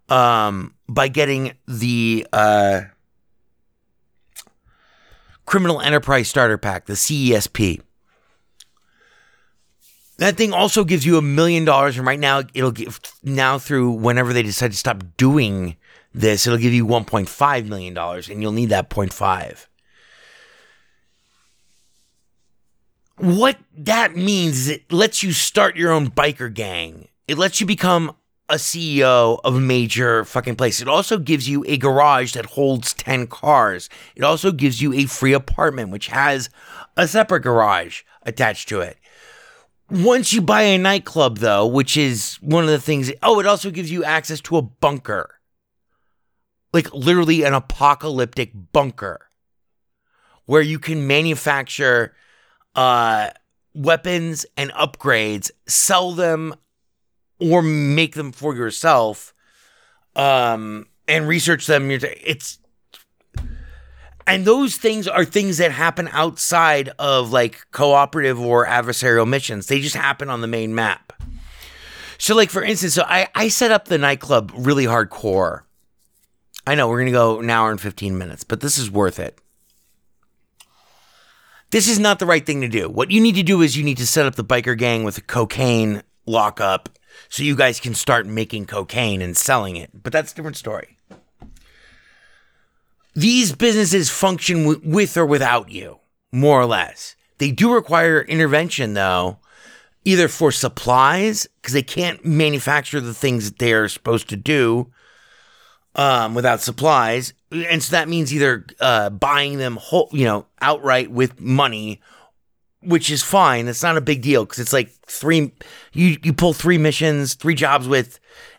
um, 0.08 0.74
by 0.88 1.08
getting 1.08 1.52
the 1.66 2.26
uh, 2.32 2.82
Criminal 5.46 5.80
Enterprise 5.80 6.28
Starter 6.28 6.58
Pack, 6.58 6.86
the 6.86 6.94
CESP. 6.94 7.80
That 10.18 10.36
thing 10.36 10.52
also 10.52 10.84
gives 10.84 11.06
you 11.06 11.16
a 11.16 11.22
million 11.22 11.64
dollars, 11.64 11.96
and 11.96 12.06
right 12.06 12.20
now 12.20 12.42
it'll 12.52 12.72
give 12.72 13.00
now 13.22 13.58
through 13.58 13.92
whenever 13.92 14.34
they 14.34 14.42
decide 14.42 14.72
to 14.72 14.76
stop 14.76 15.02
doing 15.16 15.76
this, 16.12 16.46
it'll 16.46 16.58
give 16.58 16.74
you 16.74 16.86
1.5 16.86 17.66
million 17.68 17.94
dollars, 17.94 18.28
and 18.28 18.42
you'll 18.42 18.52
need 18.52 18.68
that 18.68 18.90
0.5. 18.90 19.66
What 23.20 23.58
that 23.76 24.16
means 24.16 24.60
is 24.60 24.68
it 24.70 24.90
lets 24.90 25.22
you 25.22 25.32
start 25.32 25.76
your 25.76 25.92
own 25.92 26.10
biker 26.10 26.52
gang. 26.52 27.08
It 27.28 27.36
lets 27.36 27.60
you 27.60 27.66
become 27.66 28.16
a 28.48 28.54
CEO 28.54 29.38
of 29.44 29.56
a 29.56 29.60
major 29.60 30.24
fucking 30.24 30.56
place. 30.56 30.80
It 30.80 30.88
also 30.88 31.18
gives 31.18 31.46
you 31.46 31.62
a 31.68 31.76
garage 31.76 32.32
that 32.32 32.46
holds 32.46 32.94
10 32.94 33.26
cars. 33.26 33.90
It 34.16 34.24
also 34.24 34.52
gives 34.52 34.80
you 34.80 34.94
a 34.94 35.04
free 35.04 35.34
apartment, 35.34 35.90
which 35.90 36.06
has 36.06 36.48
a 36.96 37.06
separate 37.06 37.40
garage 37.40 38.04
attached 38.22 38.70
to 38.70 38.80
it. 38.80 38.96
Once 39.90 40.32
you 40.32 40.40
buy 40.40 40.62
a 40.62 40.78
nightclub, 40.78 41.38
though, 41.38 41.66
which 41.66 41.98
is 41.98 42.36
one 42.36 42.64
of 42.64 42.70
the 42.70 42.80
things, 42.80 43.12
oh, 43.22 43.38
it 43.38 43.46
also 43.46 43.70
gives 43.70 43.90
you 43.90 44.02
access 44.02 44.40
to 44.40 44.56
a 44.56 44.62
bunker. 44.62 45.34
Like 46.72 46.90
literally 46.94 47.42
an 47.42 47.52
apocalyptic 47.52 48.52
bunker 48.72 49.28
where 50.46 50.62
you 50.62 50.78
can 50.78 51.06
manufacture 51.06 52.14
uh, 52.74 53.30
weapons 53.74 54.46
and 54.56 54.70
upgrades, 54.72 55.50
sell 55.66 56.12
them 56.12 56.54
or 57.38 57.62
make 57.62 58.14
them 58.14 58.32
for 58.32 58.54
yourself 58.54 59.32
um 60.16 60.86
and 61.08 61.26
research 61.26 61.66
them. 61.66 61.90
It's 61.90 62.58
and 64.26 64.44
those 64.44 64.76
things 64.76 65.08
are 65.08 65.24
things 65.24 65.58
that 65.58 65.72
happen 65.72 66.08
outside 66.12 66.90
of 66.98 67.32
like 67.32 67.66
cooperative 67.72 68.38
or 68.38 68.66
adversarial 68.66 69.28
missions. 69.28 69.66
They 69.66 69.80
just 69.80 69.96
happen 69.96 70.28
on 70.28 70.40
the 70.40 70.46
main 70.46 70.74
map. 70.74 71.12
So 72.18 72.34
like 72.34 72.50
for 72.50 72.62
instance 72.62 72.94
so 72.94 73.02
i 73.06 73.26
i 73.34 73.48
set 73.48 73.70
up 73.70 73.86
the 73.86 73.98
nightclub 73.98 74.52
really 74.54 74.84
hardcore. 74.84 75.62
I 76.66 76.74
know 76.74 76.88
we're 76.88 77.00
gonna 77.00 77.10
go 77.10 77.40
an 77.40 77.50
hour 77.50 77.70
and 77.70 77.80
15 77.80 78.18
minutes 78.18 78.44
but 78.44 78.60
this 78.60 78.78
is 78.78 78.90
worth 78.90 79.18
it 79.18 79.38
this 81.70 81.88
is 81.88 81.98
not 81.98 82.18
the 82.18 82.26
right 82.26 82.44
thing 82.44 82.60
to 82.60 82.68
do. 82.68 82.88
What 82.88 83.10
you 83.10 83.20
need 83.20 83.36
to 83.36 83.42
do 83.42 83.62
is 83.62 83.76
you 83.76 83.84
need 83.84 83.98
to 83.98 84.06
set 84.06 84.26
up 84.26 84.34
the 84.34 84.44
biker 84.44 84.76
gang 84.76 85.04
with 85.04 85.18
a 85.18 85.22
cocaine 85.22 86.02
lockup 86.26 86.88
so 87.28 87.42
you 87.42 87.56
guys 87.56 87.80
can 87.80 87.94
start 87.94 88.26
making 88.26 88.66
cocaine 88.66 89.22
and 89.22 89.36
selling 89.36 89.76
it. 89.76 89.90
But 89.94 90.12
that's 90.12 90.32
a 90.32 90.34
different 90.34 90.56
story. 90.56 90.96
These 93.14 93.54
businesses 93.54 94.10
function 94.10 94.64
w- 94.64 94.80
with 94.84 95.16
or 95.16 95.26
without 95.26 95.70
you, 95.70 95.98
more 96.32 96.60
or 96.60 96.66
less. 96.66 97.16
They 97.38 97.50
do 97.50 97.72
require 97.72 98.20
intervention, 98.20 98.94
though, 98.94 99.38
either 100.04 100.28
for 100.28 100.52
supplies, 100.52 101.46
because 101.60 101.74
they 101.74 101.82
can't 101.82 102.24
manufacture 102.24 103.00
the 103.00 103.14
things 103.14 103.50
that 103.50 103.58
they're 103.58 103.88
supposed 103.88 104.28
to 104.28 104.36
do 104.36 104.90
um, 105.94 106.34
without 106.34 106.60
supplies. 106.60 107.32
And 107.50 107.82
so 107.82 107.92
that 107.92 108.08
means 108.08 108.32
either 108.32 108.66
uh, 108.80 109.10
buying 109.10 109.58
them 109.58 109.76
whole, 109.76 110.08
you 110.12 110.24
know, 110.24 110.46
outright 110.60 111.10
with 111.10 111.40
money 111.40 112.00
which 112.82 113.10
is 113.10 113.22
fine. 113.22 113.68
It's 113.68 113.82
not 113.82 113.96
a 113.96 114.00
big 114.00 114.22
deal 114.22 114.44
because 114.44 114.58
it's 114.58 114.72
like 114.72 114.90
three. 115.06 115.52
You 115.92 116.16
you 116.22 116.32
pull 116.32 116.52
three 116.52 116.78
missions, 116.78 117.34
three 117.34 117.54
jobs 117.54 117.86
with 117.86 118.18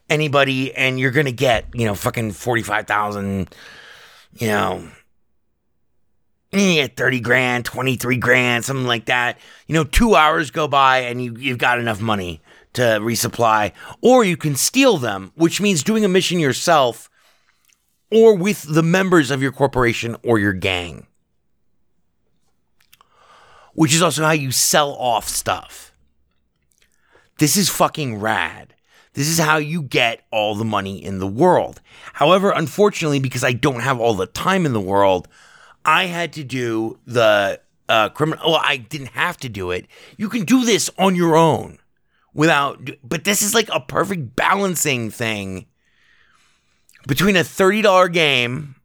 anybody, 0.10 0.74
and 0.76 1.00
you're 1.00 1.12
gonna 1.12 1.32
get 1.32 1.66
you 1.74 1.86
know 1.86 1.96
fucking 1.96 2.32
forty 2.32 2.62
five 2.62 2.88
thousand. 2.88 3.54
You 4.38 4.48
know, 4.48 4.88
get 6.52 6.96
thirty 6.96 7.20
grand, 7.20 7.66
twenty 7.66 7.96
three 7.96 8.18
grand, 8.18 8.64
something 8.64 8.88
like 8.88 9.06
that. 9.06 9.40
You 9.68 9.76
know, 9.76 9.84
two 9.84 10.16
hours 10.16 10.52
go 10.52 10.68
by 10.68 11.00
and 11.00 11.24
you 11.24 11.36
you've 11.38 11.58
got 11.58 11.80
enough 11.80 12.02
money 12.02 12.42
to 12.74 12.82
resupply, 12.82 13.74
or 14.02 14.24
you 14.24 14.38
can 14.38 14.56
steal 14.56 14.98
them, 14.98 15.32
which 15.36 15.60
means 15.60 15.84
doing 15.84 16.06
a 16.06 16.08
mission 16.08 16.40
yourself, 16.40 17.10
or 18.12 18.36
with 18.36 18.64
the 18.64 18.84
members 18.84 19.32
of 19.32 19.42
your 19.42 19.52
corporation 19.52 20.16
or 20.24 20.38
your 20.38 20.54
gang 20.54 21.08
which 23.74 23.94
is 23.94 24.02
also 24.02 24.24
how 24.24 24.32
you 24.32 24.52
sell 24.52 24.94
off 24.94 25.28
stuff. 25.28 25.94
This 27.38 27.58
is 27.58 27.70
fucking 27.70 28.20
rad. 28.20 28.74
This 29.14 29.28
is 29.28 29.40
how 29.40 29.58
you 29.58 29.82
get 29.82 30.26
all 30.32 30.56
the 30.56 30.66
money 30.66 31.04
in 31.04 31.20
the 31.20 31.28
world. 31.28 31.82
However, 32.14 32.52
unfortunately, 32.52 33.20
because 33.20 33.44
I 33.44 33.54
don't 33.54 33.82
have 33.82 34.00
all 34.00 34.14
the 34.14 34.28
time 34.28 34.66
in 34.66 34.74
the 34.74 34.80
world, 34.80 35.28
I 35.84 36.06
had 36.06 36.32
to 36.34 36.44
do 36.44 37.00
the 37.06 37.60
uh, 37.90 38.10
criminal. 38.10 38.52
Well, 38.52 38.62
I 38.64 38.78
didn't 38.78 39.08
have 39.08 39.38
to 39.38 39.50
do 39.50 39.72
it. 39.72 39.88
You 40.16 40.30
can 40.30 40.46
do 40.46 40.64
this 40.64 40.90
on 40.98 41.16
your 41.16 41.36
own 41.36 41.80
without, 42.34 42.90
but 43.04 43.26
this 43.26 43.42
is 43.42 43.54
like 43.54 43.70
a 43.74 43.82
perfect 43.82 44.36
balancing 44.36 45.10
thing 45.10 45.66
between 47.08 47.36
a 47.36 47.42
$30 47.42 48.12
game 48.12 48.76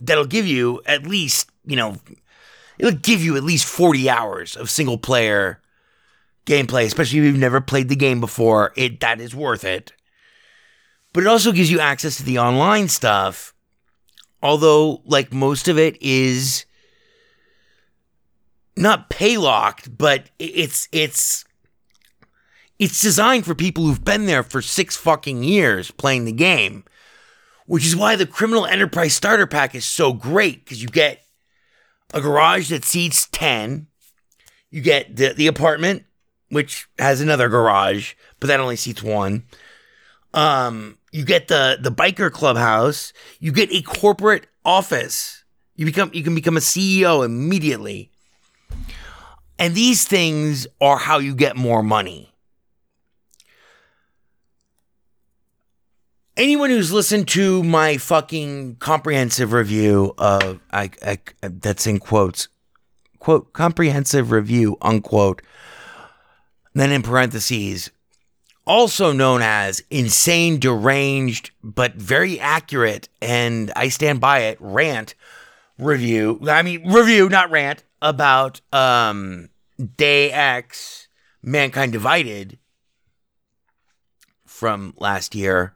that'll 0.00 0.26
give 0.26 0.46
you 0.46 0.80
at 0.86 1.06
least, 1.06 1.50
you 1.64 1.76
know, 1.76 1.96
it'll 2.78 2.98
give 2.98 3.22
you 3.22 3.36
at 3.36 3.44
least 3.44 3.66
40 3.66 4.08
hours 4.08 4.56
of 4.56 4.70
single 4.70 4.98
player 4.98 5.60
gameplay, 6.46 6.84
especially 6.84 7.20
if 7.20 7.24
you've 7.24 7.36
never 7.36 7.60
played 7.60 7.88
the 7.88 7.96
game 7.96 8.20
before. 8.20 8.72
It 8.76 9.00
that 9.00 9.20
is 9.20 9.34
worth 9.34 9.64
it. 9.64 9.92
But 11.12 11.24
it 11.24 11.26
also 11.26 11.52
gives 11.52 11.70
you 11.70 11.78
access 11.78 12.16
to 12.16 12.22
the 12.24 12.38
online 12.38 12.88
stuff. 12.88 13.54
Although, 14.42 15.02
like 15.04 15.32
most 15.32 15.68
of 15.68 15.78
it 15.78 16.00
is 16.02 16.64
not 18.76 19.10
pay 19.10 19.36
locked, 19.36 19.96
but 19.96 20.30
it's 20.38 20.88
it's 20.90 21.44
it's 22.78 23.00
designed 23.00 23.44
for 23.44 23.54
people 23.54 23.84
who've 23.84 24.04
been 24.04 24.26
there 24.26 24.42
for 24.42 24.60
six 24.60 24.96
fucking 24.96 25.44
years 25.44 25.90
playing 25.92 26.24
the 26.24 26.32
game. 26.32 26.84
Which 27.72 27.86
is 27.86 27.96
why 27.96 28.16
the 28.16 28.26
Criminal 28.26 28.66
Enterprise 28.66 29.14
Starter 29.14 29.46
Pack 29.46 29.74
is 29.74 29.86
so 29.86 30.12
great, 30.12 30.62
because 30.62 30.82
you 30.82 30.90
get 30.90 31.24
a 32.12 32.20
garage 32.20 32.68
that 32.68 32.84
seats 32.84 33.26
10. 33.32 33.86
You 34.68 34.82
get 34.82 35.16
the, 35.16 35.32
the 35.32 35.46
apartment, 35.46 36.04
which 36.50 36.86
has 36.98 37.22
another 37.22 37.48
garage, 37.48 38.12
but 38.40 38.48
that 38.48 38.60
only 38.60 38.76
seats 38.76 39.02
one. 39.02 39.44
Um, 40.34 40.98
you 41.12 41.24
get 41.24 41.48
the 41.48 41.78
the 41.80 41.90
biker 41.90 42.30
clubhouse. 42.30 43.14
You 43.40 43.52
get 43.52 43.72
a 43.72 43.80
corporate 43.80 44.48
office. 44.66 45.42
You 45.74 45.86
become 45.86 46.10
you 46.12 46.22
can 46.22 46.34
become 46.34 46.58
a 46.58 46.60
CEO 46.60 47.24
immediately. 47.24 48.10
And 49.58 49.74
these 49.74 50.04
things 50.04 50.66
are 50.78 50.98
how 50.98 51.20
you 51.20 51.34
get 51.34 51.56
more 51.56 51.82
money. 51.82 52.31
Anyone 56.34 56.70
who's 56.70 56.90
listened 56.90 57.28
to 57.28 57.62
my 57.62 57.98
fucking 57.98 58.76
comprehensive 58.76 59.52
review 59.52 60.14
of 60.16 60.60
I, 60.72 60.90
I 61.04 61.18
that's 61.42 61.86
in 61.86 61.98
quotes 61.98 62.48
quote 63.18 63.52
comprehensive 63.52 64.30
review 64.30 64.78
unquote 64.80 65.42
then 66.72 66.90
in 66.90 67.02
parentheses 67.02 67.90
also 68.66 69.12
known 69.12 69.42
as 69.42 69.82
insane 69.90 70.58
deranged 70.58 71.50
but 71.62 71.96
very 71.96 72.40
accurate 72.40 73.10
and 73.20 73.70
I 73.76 73.88
stand 73.88 74.20
by 74.20 74.40
it 74.40 74.56
rant 74.58 75.14
review 75.78 76.40
I 76.48 76.62
mean 76.62 76.90
review 76.90 77.28
not 77.28 77.50
rant 77.50 77.84
about 78.00 78.62
um 78.72 79.50
Deus 79.78 80.30
Ex 80.32 81.08
mankind 81.42 81.92
divided 81.92 82.58
from 84.46 84.94
last 84.96 85.34
year 85.34 85.74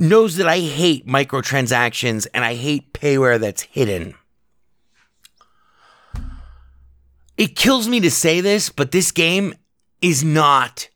knows 0.00 0.36
that 0.36 0.48
I 0.48 0.58
hate 0.58 1.06
microtransactions 1.06 2.26
and 2.32 2.44
I 2.44 2.54
hate 2.54 2.92
payware 2.92 3.38
that's 3.38 3.62
hidden. 3.62 4.14
It 7.36 7.56
kills 7.56 7.88
me 7.88 8.00
to 8.00 8.10
say 8.10 8.40
this, 8.40 8.68
but 8.68 8.92
this 8.92 9.12
game 9.12 9.54
is 10.02 10.22
not. 10.22 10.88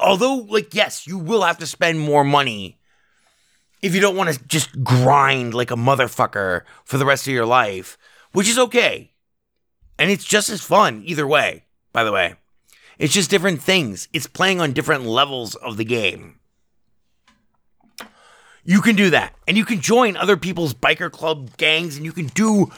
Although, 0.00 0.46
like, 0.48 0.74
yes, 0.74 1.06
you 1.06 1.18
will 1.18 1.42
have 1.42 1.58
to 1.58 1.66
spend 1.66 2.00
more 2.00 2.24
money 2.24 2.78
if 3.82 3.94
you 3.94 4.00
don't 4.00 4.16
want 4.16 4.32
to 4.32 4.44
just 4.46 4.82
grind 4.84 5.54
like 5.54 5.70
a 5.70 5.76
motherfucker 5.76 6.62
for 6.84 6.98
the 6.98 7.06
rest 7.06 7.26
of 7.26 7.34
your 7.34 7.46
life, 7.46 7.98
which 8.32 8.48
is 8.48 8.58
okay. 8.58 9.12
And 9.98 10.10
it's 10.10 10.24
just 10.24 10.48
as 10.48 10.62
fun 10.62 11.02
either 11.04 11.26
way, 11.26 11.64
by 11.92 12.04
the 12.04 12.12
way. 12.12 12.34
It's 12.98 13.14
just 13.14 13.30
different 13.30 13.62
things. 13.62 14.08
It's 14.12 14.26
playing 14.26 14.60
on 14.60 14.72
different 14.72 15.04
levels 15.04 15.54
of 15.54 15.76
the 15.76 15.84
game. 15.84 16.39
You 18.70 18.80
can 18.82 18.94
do 18.94 19.10
that. 19.10 19.34
And 19.48 19.56
you 19.56 19.64
can 19.64 19.80
join 19.80 20.16
other 20.16 20.36
people's 20.36 20.74
biker 20.74 21.10
club 21.10 21.56
gangs 21.56 21.96
and 21.96 22.04
you 22.04 22.12
can 22.12 22.26
do 22.26 22.70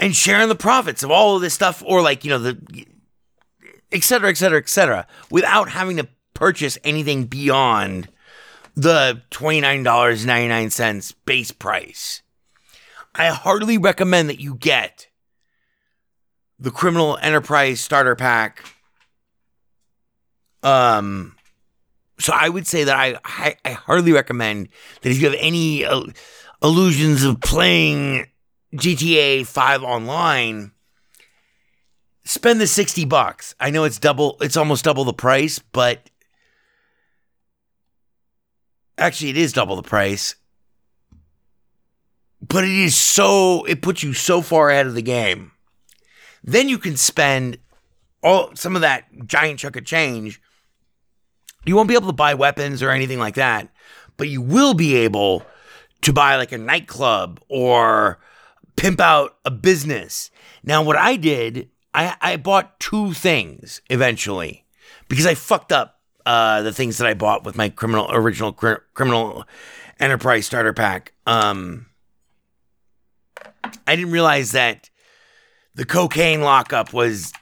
and 0.00 0.16
share 0.16 0.40
in 0.40 0.48
the 0.48 0.56
profits 0.56 1.04
of 1.04 1.12
all 1.12 1.36
of 1.36 1.42
this 1.42 1.54
stuff 1.54 1.80
or 1.86 2.02
like, 2.02 2.24
you 2.24 2.30
know, 2.30 2.40
the 2.40 2.58
et 3.92 4.02
cetera, 4.02 4.30
et 4.30 4.36
cetera, 4.36 4.58
et 4.58 4.68
cetera, 4.68 5.06
without 5.30 5.68
having 5.68 5.96
to 5.98 6.08
purchase 6.34 6.76
anything 6.82 7.26
beyond 7.26 8.08
the 8.74 9.22
$29.99 9.30 11.14
base 11.24 11.52
price. 11.52 12.22
I 13.14 13.26
heartily 13.28 13.78
recommend 13.78 14.28
that 14.30 14.40
you 14.40 14.56
get 14.56 15.06
the 16.58 16.72
Criminal 16.72 17.16
Enterprise 17.22 17.80
Starter 17.80 18.16
Pack. 18.16 18.64
Um, 20.64 21.36
so 22.20 22.32
I 22.34 22.48
would 22.48 22.66
say 22.66 22.84
that 22.84 22.96
I, 22.96 23.16
I, 23.24 23.56
I 23.64 23.72
hardly 23.72 24.12
recommend 24.12 24.68
that 25.02 25.10
if 25.10 25.20
you 25.20 25.30
have 25.30 25.38
any 25.40 25.84
uh, 25.84 26.02
illusions 26.62 27.22
of 27.22 27.40
playing 27.40 28.26
GTA 28.74 29.46
5 29.46 29.82
online, 29.82 30.72
spend 32.24 32.60
the 32.60 32.66
60 32.66 33.04
bucks. 33.04 33.54
I 33.60 33.70
know 33.70 33.84
it's 33.84 33.98
double 33.98 34.36
it's 34.40 34.56
almost 34.56 34.84
double 34.84 35.04
the 35.04 35.12
price, 35.12 35.58
but 35.58 36.10
actually 38.96 39.30
it 39.30 39.36
is 39.36 39.52
double 39.52 39.76
the 39.76 39.82
price. 39.82 40.34
But 42.40 42.64
it 42.64 42.70
is 42.70 42.96
so 42.96 43.64
it 43.64 43.82
puts 43.82 44.02
you 44.02 44.12
so 44.12 44.42
far 44.42 44.70
ahead 44.70 44.86
of 44.86 44.94
the 44.94 45.02
game. 45.02 45.52
Then 46.42 46.68
you 46.68 46.78
can 46.78 46.96
spend 46.96 47.58
all 48.22 48.54
some 48.54 48.74
of 48.74 48.82
that 48.82 49.04
giant 49.26 49.60
chunk 49.60 49.76
of 49.76 49.84
change 49.84 50.40
you 51.64 51.76
won't 51.76 51.88
be 51.88 51.94
able 51.94 52.06
to 52.08 52.12
buy 52.12 52.34
weapons 52.34 52.82
or 52.82 52.90
anything 52.90 53.18
like 53.18 53.34
that, 53.34 53.68
but 54.16 54.28
you 54.28 54.40
will 54.40 54.74
be 54.74 54.96
able 54.96 55.44
to 56.02 56.12
buy 56.12 56.36
like 56.36 56.52
a 56.52 56.58
nightclub 56.58 57.40
or 57.48 58.18
pimp 58.76 59.00
out 59.00 59.36
a 59.44 59.50
business. 59.50 60.30
Now, 60.62 60.82
what 60.82 60.96
I 60.96 61.16
did, 61.16 61.68
I, 61.92 62.16
I 62.20 62.36
bought 62.36 62.78
two 62.78 63.12
things 63.12 63.80
eventually 63.90 64.64
because 65.08 65.26
I 65.26 65.34
fucked 65.34 65.72
up 65.72 66.00
uh, 66.24 66.62
the 66.62 66.72
things 66.72 66.98
that 66.98 67.06
I 67.08 67.14
bought 67.14 67.44
with 67.44 67.56
my 67.56 67.70
criminal 67.70 68.06
original 68.10 68.52
cr- 68.52 68.84
criminal 68.94 69.44
enterprise 69.98 70.46
starter 70.46 70.72
pack. 70.72 71.14
Um, 71.26 71.86
I 73.86 73.96
didn't 73.96 74.12
realize 74.12 74.52
that 74.52 74.90
the 75.74 75.84
cocaine 75.84 76.42
lockup 76.42 76.92
was 76.92 77.32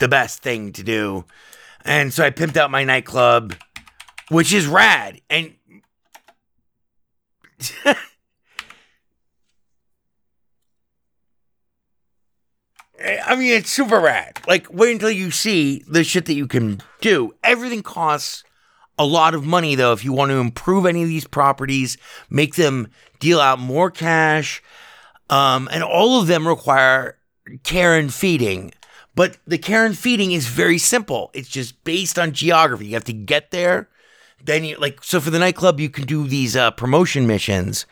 the 0.00 0.08
best 0.08 0.42
thing 0.42 0.72
to 0.72 0.82
do. 0.82 1.24
And 1.86 2.12
so 2.12 2.24
I 2.24 2.30
pimped 2.30 2.56
out 2.56 2.70
my 2.70 2.84
nightclub, 2.84 3.54
which 4.28 4.52
is 4.52 4.66
rad. 4.66 5.20
And 5.30 5.54
I 13.24 13.36
mean, 13.36 13.52
it's 13.52 13.70
super 13.70 14.00
rad. 14.00 14.40
Like, 14.48 14.66
wait 14.72 14.92
until 14.92 15.10
you 15.10 15.30
see 15.30 15.84
the 15.88 16.02
shit 16.02 16.26
that 16.26 16.34
you 16.34 16.46
can 16.46 16.82
do. 17.00 17.34
Everything 17.44 17.82
costs 17.82 18.42
a 18.98 19.04
lot 19.04 19.34
of 19.34 19.44
money, 19.44 19.74
though, 19.74 19.92
if 19.92 20.04
you 20.04 20.12
want 20.12 20.30
to 20.30 20.38
improve 20.38 20.86
any 20.86 21.02
of 21.02 21.08
these 21.08 21.26
properties, 21.26 21.98
make 22.30 22.56
them 22.56 22.88
deal 23.20 23.40
out 23.40 23.58
more 23.58 23.90
cash. 23.90 24.62
Um, 25.28 25.68
and 25.70 25.82
all 25.82 26.20
of 26.20 26.26
them 26.26 26.48
require 26.48 27.18
care 27.62 27.96
and 27.96 28.12
feeding. 28.12 28.72
But 29.16 29.38
the 29.46 29.58
care 29.58 29.84
and 29.84 29.98
feeding 29.98 30.30
is 30.30 30.46
very 30.46 30.78
simple. 30.78 31.30
It's 31.32 31.48
just 31.48 31.82
based 31.82 32.18
on 32.18 32.32
geography. 32.32 32.86
You 32.86 32.94
have 32.94 33.04
to 33.04 33.12
get 33.12 33.50
there. 33.50 33.88
Then 34.44 34.62
you 34.62 34.76
like 34.76 35.02
so 35.02 35.18
for 35.20 35.30
the 35.30 35.38
nightclub 35.38 35.80
you 35.80 35.88
can 35.88 36.04
do 36.04 36.28
these 36.28 36.54
uh, 36.54 36.70
promotion 36.70 37.26
missions, 37.26 37.86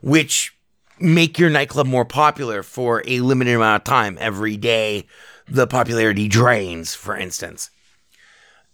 which 0.00 0.56
make 0.98 1.38
your 1.38 1.50
nightclub 1.50 1.86
more 1.86 2.06
popular 2.06 2.62
for 2.62 3.02
a 3.06 3.20
limited 3.20 3.54
amount 3.54 3.82
of 3.82 3.84
time. 3.84 4.16
Every 4.18 4.56
day, 4.56 5.06
the 5.46 5.66
popularity 5.66 6.26
drains. 6.26 6.94
For 6.94 7.14
instance, 7.14 7.70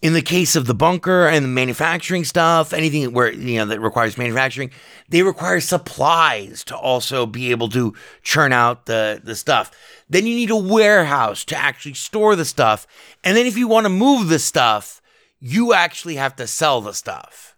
in 0.02 0.12
the 0.12 0.22
case 0.22 0.56
of 0.56 0.66
the 0.66 0.74
bunker 0.74 1.26
and 1.26 1.44
the 1.44 1.48
manufacturing 1.48 2.24
stuff, 2.24 2.72
anything 2.72 3.12
where 3.12 3.32
you 3.32 3.58
know 3.58 3.66
that 3.66 3.80
requires 3.80 4.18
manufacturing, 4.18 4.70
they 5.08 5.22
require 5.22 5.60
supplies 5.60 6.62
to 6.64 6.76
also 6.76 7.26
be 7.26 7.50
able 7.50 7.68
to 7.70 7.94
churn 8.22 8.52
out 8.52 8.86
the 8.86 9.20
the 9.22 9.34
stuff. 9.34 9.70
Then 10.08 10.26
you 10.26 10.34
need 10.34 10.50
a 10.50 10.56
warehouse 10.56 11.44
to 11.46 11.56
actually 11.56 11.94
store 11.94 12.36
the 12.36 12.44
stuff. 12.44 12.86
And 13.24 13.36
then 13.36 13.46
if 13.46 13.56
you 13.56 13.68
want 13.68 13.86
to 13.86 13.90
move 13.90 14.28
the 14.28 14.38
stuff, 14.38 15.00
you 15.40 15.72
actually 15.72 16.16
have 16.16 16.36
to 16.36 16.46
sell 16.46 16.80
the 16.80 16.94
stuff. 16.94 17.56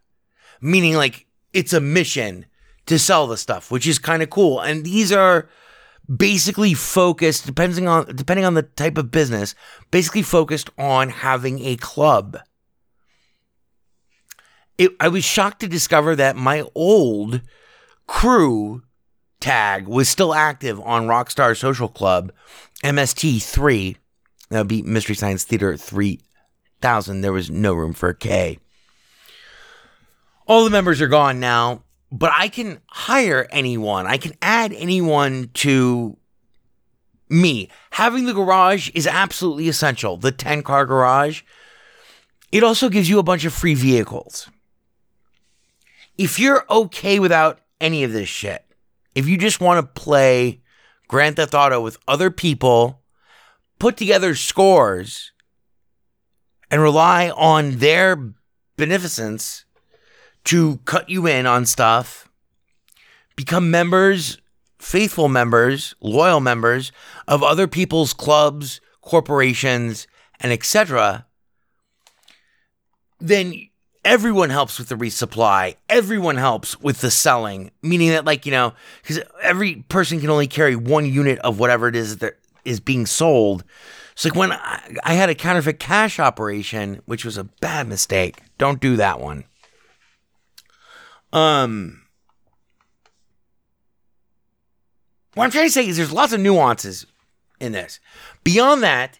Meaning 0.60 0.94
like 0.94 1.26
it's 1.52 1.72
a 1.72 1.80
mission 1.80 2.46
to 2.86 2.98
sell 2.98 3.26
the 3.26 3.36
stuff, 3.36 3.70
which 3.70 3.86
is 3.86 3.98
kind 3.98 4.22
of 4.22 4.30
cool. 4.30 4.60
And 4.60 4.84
these 4.84 5.12
are 5.12 5.48
basically 6.14 6.74
focused 6.74 7.46
depending 7.46 7.86
on 7.86 8.06
depending 8.16 8.44
on 8.44 8.54
the 8.54 8.62
type 8.62 8.98
of 8.98 9.10
business, 9.10 9.54
basically 9.90 10.22
focused 10.22 10.70
on 10.78 11.10
having 11.10 11.64
a 11.64 11.76
club. 11.76 12.38
It, 14.76 14.92
I 15.00 15.08
was 15.08 15.24
shocked 15.24 15.60
to 15.60 15.68
discover 15.68 16.14
that 16.16 16.36
my 16.36 16.64
old 16.74 17.40
crew 18.06 18.82
tag 19.40 19.86
was 19.86 20.08
still 20.08 20.34
active 20.34 20.80
on 20.80 21.06
Rockstar 21.06 21.56
Social 21.56 21.88
Club, 21.88 22.32
MST3. 22.84 23.96
That 24.50 24.58
would 24.58 24.68
be 24.68 24.82
Mystery 24.82 25.16
Science 25.16 25.44
Theater 25.44 25.76
3000. 25.76 27.20
There 27.20 27.32
was 27.32 27.50
no 27.50 27.74
room 27.74 27.92
for 27.92 28.10
a 28.10 28.14
K. 28.14 28.58
All 30.46 30.64
the 30.64 30.70
members 30.70 31.02
are 31.02 31.08
gone 31.08 31.40
now, 31.40 31.82
but 32.10 32.32
I 32.36 32.48
can 32.48 32.80
hire 32.86 33.46
anyone. 33.50 34.06
I 34.06 34.16
can 34.16 34.32
add 34.40 34.72
anyone 34.72 35.50
to 35.54 36.16
me. 37.28 37.68
Having 37.90 38.26
the 38.26 38.32
garage 38.32 38.90
is 38.94 39.06
absolutely 39.06 39.68
essential. 39.68 40.16
The 40.16 40.32
10 40.32 40.62
car 40.62 40.86
garage. 40.86 41.42
It 42.50 42.64
also 42.64 42.88
gives 42.88 43.08
you 43.08 43.18
a 43.18 43.22
bunch 43.24 43.44
of 43.44 43.52
free 43.52 43.74
vehicles. 43.74 44.48
If 46.16 46.38
you're 46.38 46.64
okay 46.70 47.18
without 47.18 47.60
any 47.80 48.04
of 48.04 48.12
this 48.12 48.28
shit, 48.28 48.64
if 49.14 49.28
you 49.28 49.36
just 49.36 49.60
want 49.60 49.84
to 49.84 50.00
play 50.00 50.62
Grand 51.08 51.36
Theft 51.36 51.54
Auto 51.54 51.80
with 51.80 51.98
other 52.08 52.30
people, 52.30 53.02
put 53.78 53.96
together 53.96 54.34
scores, 54.34 55.32
and 56.70 56.82
rely 56.82 57.30
on 57.30 57.76
their 57.76 58.32
beneficence 58.76 59.64
to 60.48 60.78
cut 60.86 61.10
you 61.10 61.26
in 61.26 61.44
on 61.44 61.66
stuff, 61.66 62.26
become 63.36 63.70
members, 63.70 64.38
faithful 64.78 65.28
members, 65.28 65.94
loyal 66.00 66.40
members 66.40 66.90
of 67.26 67.42
other 67.42 67.66
people's 67.66 68.14
clubs, 68.14 68.80
corporations, 69.02 70.06
and 70.40 70.50
etc., 70.50 71.26
then 73.20 73.68
everyone 74.06 74.48
helps 74.48 74.78
with 74.78 74.88
the 74.88 74.94
resupply. 74.94 75.76
Everyone 75.90 76.36
helps 76.36 76.80
with 76.80 77.02
the 77.02 77.10
selling, 77.10 77.70
meaning 77.82 78.08
that, 78.08 78.24
like, 78.24 78.46
you 78.46 78.52
know, 78.52 78.72
because 79.02 79.20
every 79.42 79.84
person 79.90 80.18
can 80.18 80.30
only 80.30 80.46
carry 80.46 80.76
one 80.76 81.04
unit 81.04 81.38
of 81.40 81.58
whatever 81.58 81.88
it 81.88 81.96
is 81.96 82.18
that 82.18 82.38
is 82.64 82.80
being 82.80 83.04
sold. 83.04 83.64
So, 84.14 84.30
like, 84.30 84.38
when 84.38 84.52
I, 84.52 84.96
I 85.04 85.12
had 85.12 85.28
a 85.28 85.34
counterfeit 85.34 85.78
cash 85.78 86.18
operation, 86.18 87.02
which 87.04 87.22
was 87.22 87.36
a 87.36 87.44
bad 87.44 87.86
mistake, 87.86 88.40
don't 88.56 88.80
do 88.80 88.96
that 88.96 89.20
one. 89.20 89.44
Um, 91.32 92.02
what 95.34 95.44
I'm 95.44 95.50
trying 95.50 95.66
to 95.66 95.72
say 95.72 95.86
is 95.86 95.96
there's 95.96 96.12
lots 96.12 96.32
of 96.32 96.40
nuances 96.40 97.06
in 97.60 97.72
this. 97.72 98.00
Beyond 98.44 98.82
that, 98.82 99.18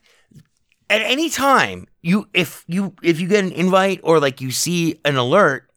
at 0.91 1.03
any 1.03 1.29
time 1.29 1.87
you 2.01 2.29
if 2.33 2.65
you 2.67 2.95
if 3.03 3.21
you 3.21 3.29
get 3.29 3.45
an 3.45 3.53
invite 3.53 4.01
or 4.03 4.21
like 4.21 4.41
you 4.41 4.51
see 4.51 4.99
an 5.05 5.17
alert 5.17 5.69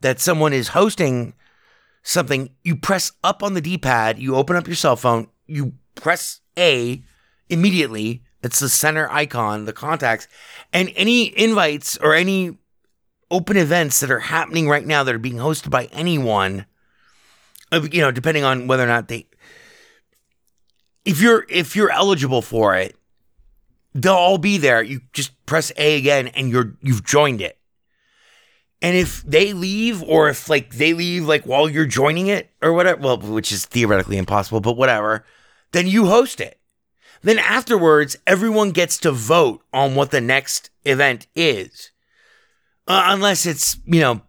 that 0.00 0.20
someone 0.20 0.52
is 0.52 0.68
hosting 0.68 1.34
something, 2.02 2.50
you 2.62 2.76
press 2.76 3.12
up 3.24 3.42
on 3.42 3.54
the 3.54 3.60
D-pad, 3.60 4.18
you 4.18 4.36
open 4.36 4.56
up 4.56 4.66
your 4.66 4.76
cell 4.76 4.96
phone, 4.96 5.28
you 5.46 5.74
press 5.94 6.40
A 6.58 7.02
immediately. 7.48 8.22
It's 8.42 8.60
the 8.60 8.68
center 8.68 9.10
icon, 9.10 9.64
the 9.64 9.72
contacts, 9.72 10.28
and 10.72 10.92
any 10.94 11.36
invites 11.36 11.96
or 11.96 12.14
any 12.14 12.58
open 13.30 13.56
events 13.56 14.00
that 14.00 14.10
are 14.10 14.20
happening 14.20 14.68
right 14.68 14.86
now 14.86 15.02
that 15.02 15.14
are 15.14 15.18
being 15.18 15.36
hosted 15.36 15.70
by 15.70 15.86
anyone, 15.86 16.66
uh, 17.72 17.86
you 17.90 18.00
know, 18.00 18.10
depending 18.10 18.44
on 18.44 18.66
whether 18.66 18.84
or 18.84 18.88
not 18.88 19.08
they 19.08 19.26
if 21.06 21.22
you're 21.22 21.46
if 21.48 21.74
you're 21.74 21.90
eligible 21.90 22.42
for 22.42 22.76
it, 22.76 22.96
they'll 23.94 24.14
all 24.14 24.38
be 24.38 24.58
there. 24.58 24.82
You 24.82 25.00
just 25.12 25.32
press 25.46 25.72
A 25.76 25.96
again 25.96 26.28
and 26.28 26.50
you're 26.50 26.76
you've 26.82 27.04
joined 27.04 27.40
it. 27.40 27.58
And 28.82 28.94
if 28.94 29.22
they 29.22 29.54
leave 29.54 30.02
or 30.02 30.28
if 30.28 30.50
like 30.50 30.74
they 30.74 30.92
leave 30.92 31.24
like 31.24 31.44
while 31.44 31.68
you're 31.68 31.86
joining 31.86 32.26
it 32.26 32.50
or 32.60 32.72
whatever, 32.72 33.00
well, 33.00 33.18
which 33.18 33.52
is 33.52 33.64
theoretically 33.64 34.18
impossible, 34.18 34.60
but 34.60 34.76
whatever, 34.76 35.24
then 35.72 35.86
you 35.86 36.06
host 36.06 36.40
it. 36.40 36.60
Then 37.22 37.38
afterwards, 37.38 38.16
everyone 38.26 38.72
gets 38.72 38.98
to 38.98 39.12
vote 39.12 39.62
on 39.72 39.94
what 39.94 40.10
the 40.10 40.20
next 40.20 40.70
event 40.84 41.26
is. 41.34 41.90
Uh, 42.86 43.04
unless 43.06 43.46
it's, 43.46 43.78
you 43.84 44.00
know, 44.00 44.20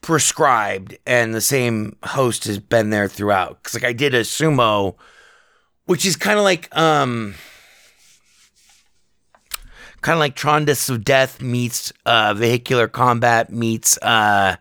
prescribed 0.00 0.96
and 1.06 1.34
the 1.34 1.40
same 1.40 1.96
host 2.04 2.44
has 2.44 2.58
been 2.58 2.90
there 2.90 3.08
throughout. 3.08 3.62
Cause 3.62 3.74
like 3.74 3.84
I 3.84 3.92
did 3.92 4.14
a 4.14 4.20
sumo, 4.22 4.96
which 5.86 6.04
is 6.04 6.16
kind 6.16 6.38
of 6.38 6.44
like, 6.44 6.74
um, 6.76 7.34
kind 10.00 10.14
of 10.14 10.20
like 10.20 10.34
Trondas 10.34 10.90
of 10.90 11.04
Death 11.04 11.40
meets 11.40 11.92
uh, 12.04 12.34
vehicular 12.34 12.88
combat 12.88 13.52
meets 13.52 13.96
uh, 13.98 14.56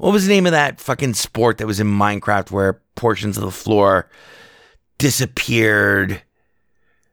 what 0.00 0.14
was 0.14 0.26
the 0.26 0.32
name 0.32 0.46
of 0.46 0.52
that 0.52 0.80
fucking 0.80 1.12
sport 1.12 1.58
that 1.58 1.66
was 1.66 1.78
in 1.78 1.86
Minecraft 1.86 2.50
where 2.50 2.80
portions 2.94 3.36
of 3.36 3.44
the 3.44 3.50
floor 3.50 4.08
disappeared? 4.96 6.22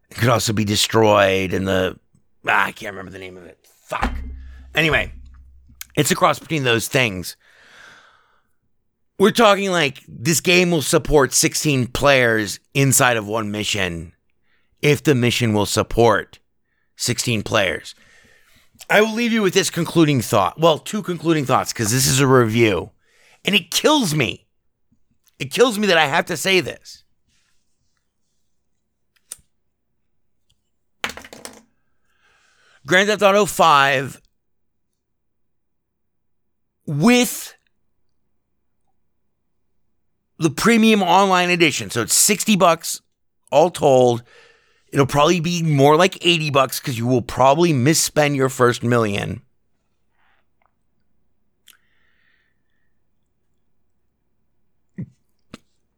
It 0.09 0.15
could 0.15 0.29
also 0.29 0.53
be 0.53 0.63
destroyed, 0.63 1.51
and 1.51 1.67
the 1.67 1.99
ah, 2.47 2.67
I 2.67 2.71
can't 2.71 2.93
remember 2.93 3.11
the 3.11 3.19
name 3.19 3.35
of 3.35 3.43
it. 3.43 3.59
Fuck. 3.83 4.15
Anyway, 4.73 5.11
it's 5.97 6.11
a 6.11 6.15
cross 6.15 6.39
between 6.39 6.63
those 6.63 6.87
things. 6.87 7.35
We're 9.19 9.31
talking 9.31 9.71
like 9.71 10.03
this 10.07 10.39
game 10.39 10.69
will 10.69 10.83
support 10.83 11.33
16 11.33 11.87
players 11.87 12.59
inside 12.75 13.17
of 13.17 13.27
one 13.27 13.51
mission 13.51 14.13
if 14.81 15.03
the 15.03 15.15
mission 15.15 15.53
will 15.53 15.65
support 15.65 16.37
16 16.97 17.41
players. 17.41 17.95
I 18.91 19.01
will 19.01 19.13
leave 19.13 19.33
you 19.33 19.41
with 19.41 19.55
this 19.55 19.71
concluding 19.71 20.21
thought. 20.21 20.59
Well, 20.59 20.77
two 20.77 21.01
concluding 21.01 21.45
thoughts 21.45 21.73
because 21.73 21.91
this 21.91 22.05
is 22.05 22.19
a 22.19 22.27
review. 22.27 22.91
And 23.43 23.55
it 23.55 23.71
kills 23.71 24.13
me. 24.13 24.45
It 25.39 25.51
kills 25.51 25.79
me 25.79 25.87
that 25.87 25.97
I 25.97 26.05
have 26.05 26.25
to 26.27 26.37
say 26.37 26.59
this. 26.59 27.03
Grand 32.85 33.09
Theft 33.09 33.23
Auto 33.23 33.45
5 33.45 34.21
with 36.87 37.55
the 40.39 40.49
premium 40.49 41.03
online 41.03 41.49
edition. 41.49 41.89
So 41.89 42.01
it's 42.01 42.15
60 42.15 42.55
bucks 42.55 43.01
all 43.51 43.69
told. 43.69 44.23
It'll 44.91 45.05
probably 45.05 45.41
be 45.41 45.61
more 45.61 45.97
like 45.97 46.25
80 46.25 46.49
bucks 46.51 46.79
because 46.79 46.97
you 46.97 47.05
will 47.05 47.21
probably 47.21 47.73
misspend 47.73 48.35
your 48.35 48.49
first 48.49 48.83
million. 48.83 49.41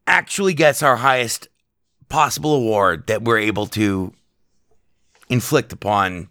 Actually 0.08 0.56
gets 0.56 0.82
our 0.82 0.96
highest 0.98 1.48
possible 2.10 2.56
award 2.56 3.06
that 3.08 3.24
we're 3.24 3.38
able 3.38 3.68
to 3.68 4.12
inflict 5.30 5.72
upon 5.72 6.30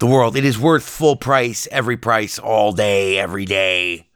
the 0.00 0.06
world. 0.06 0.36
It 0.36 0.44
is 0.44 0.58
worth 0.58 0.82
full 0.82 1.16
price, 1.16 1.68
every 1.70 1.96
price, 1.96 2.38
all 2.38 2.72
day, 2.72 3.18
every 3.18 3.44
day, 3.44 4.08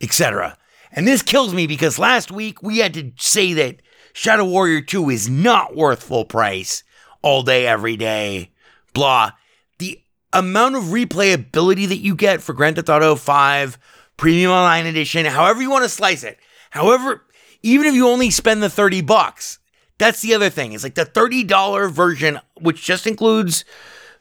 etc. 0.00 0.58
And 0.92 1.08
this 1.08 1.22
kills 1.22 1.54
me 1.54 1.66
because 1.66 1.98
last 1.98 2.30
week 2.30 2.62
we 2.62 2.78
had 2.78 2.94
to 2.94 3.12
say 3.16 3.52
that 3.54 3.80
Shadow 4.12 4.44
Warrior 4.44 4.82
2 4.82 5.10
is 5.10 5.28
not 5.28 5.74
worth 5.74 6.02
full 6.02 6.24
price 6.24 6.84
all 7.22 7.42
day, 7.42 7.66
every 7.66 7.96
day, 7.96 8.52
blah. 8.92 9.30
The 9.78 10.00
amount 10.32 10.76
of 10.76 10.84
replayability 10.84 11.88
that 11.88 11.98
you 11.98 12.14
get 12.14 12.42
for 12.42 12.52
Grand 12.52 12.76
Theft 12.76 12.90
Auto 12.90 13.14
5 13.14 13.78
Premium 14.16 14.50
Online 14.50 14.86
Edition, 14.86 15.26
however 15.26 15.62
you 15.62 15.70
want 15.70 15.84
to 15.84 15.88
slice 15.88 16.22
it, 16.22 16.38
however, 16.70 17.24
even 17.62 17.86
if 17.86 17.94
you 17.94 18.08
only 18.08 18.30
spend 18.30 18.62
the 18.62 18.70
30 18.70 19.00
bucks, 19.00 19.58
that's 19.98 20.20
the 20.22 20.34
other 20.34 20.50
thing. 20.50 20.72
It's 20.72 20.84
like 20.84 20.96
the 20.96 21.06
$30 21.06 21.90
version, 21.90 22.40
which 22.60 22.84
just 22.84 23.06
includes 23.06 23.64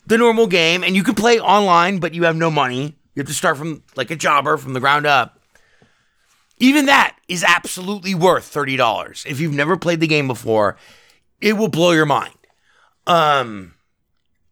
the 0.06 0.18
normal 0.18 0.48
game, 0.48 0.84
and 0.84 0.96
you 0.96 1.04
can 1.04 1.16
play 1.16 1.40
online, 1.40 2.00
but 2.00 2.14
you 2.14 2.24
have 2.24 2.36
no 2.36 2.52
money. 2.52 2.98
You 3.16 3.22
have 3.22 3.28
to 3.28 3.34
start 3.34 3.58
from 3.58 3.84
like 3.96 4.12
a 4.12 4.16
jobber 4.16 4.58
from 4.58 4.74
the 4.74 4.80
ground 4.80 5.06
up. 5.06 5.40
Even 6.58 6.86
that 6.86 7.18
is 7.28 7.44
absolutely 7.44 8.16
worth 8.16 8.52
$30. 8.52 9.26
If 9.26 9.40
you've 9.40 9.54
never 9.54 9.78
played 9.78 10.00
the 10.00 10.08
game 10.08 10.28
before, 10.28 10.78
it 11.42 11.54
will 11.54 11.68
blow 11.68 11.92
your 11.92 12.06
mind. 12.06 12.36
Um 13.06 13.76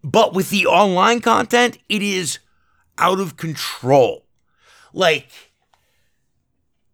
but 0.04 0.34
with 0.34 0.50
the 0.50 0.66
online 0.66 1.22
content, 1.22 1.78
it 1.88 2.02
is 2.02 2.40
out 2.98 3.20
of 3.20 3.38
control. 3.38 4.26
Like 4.94 5.30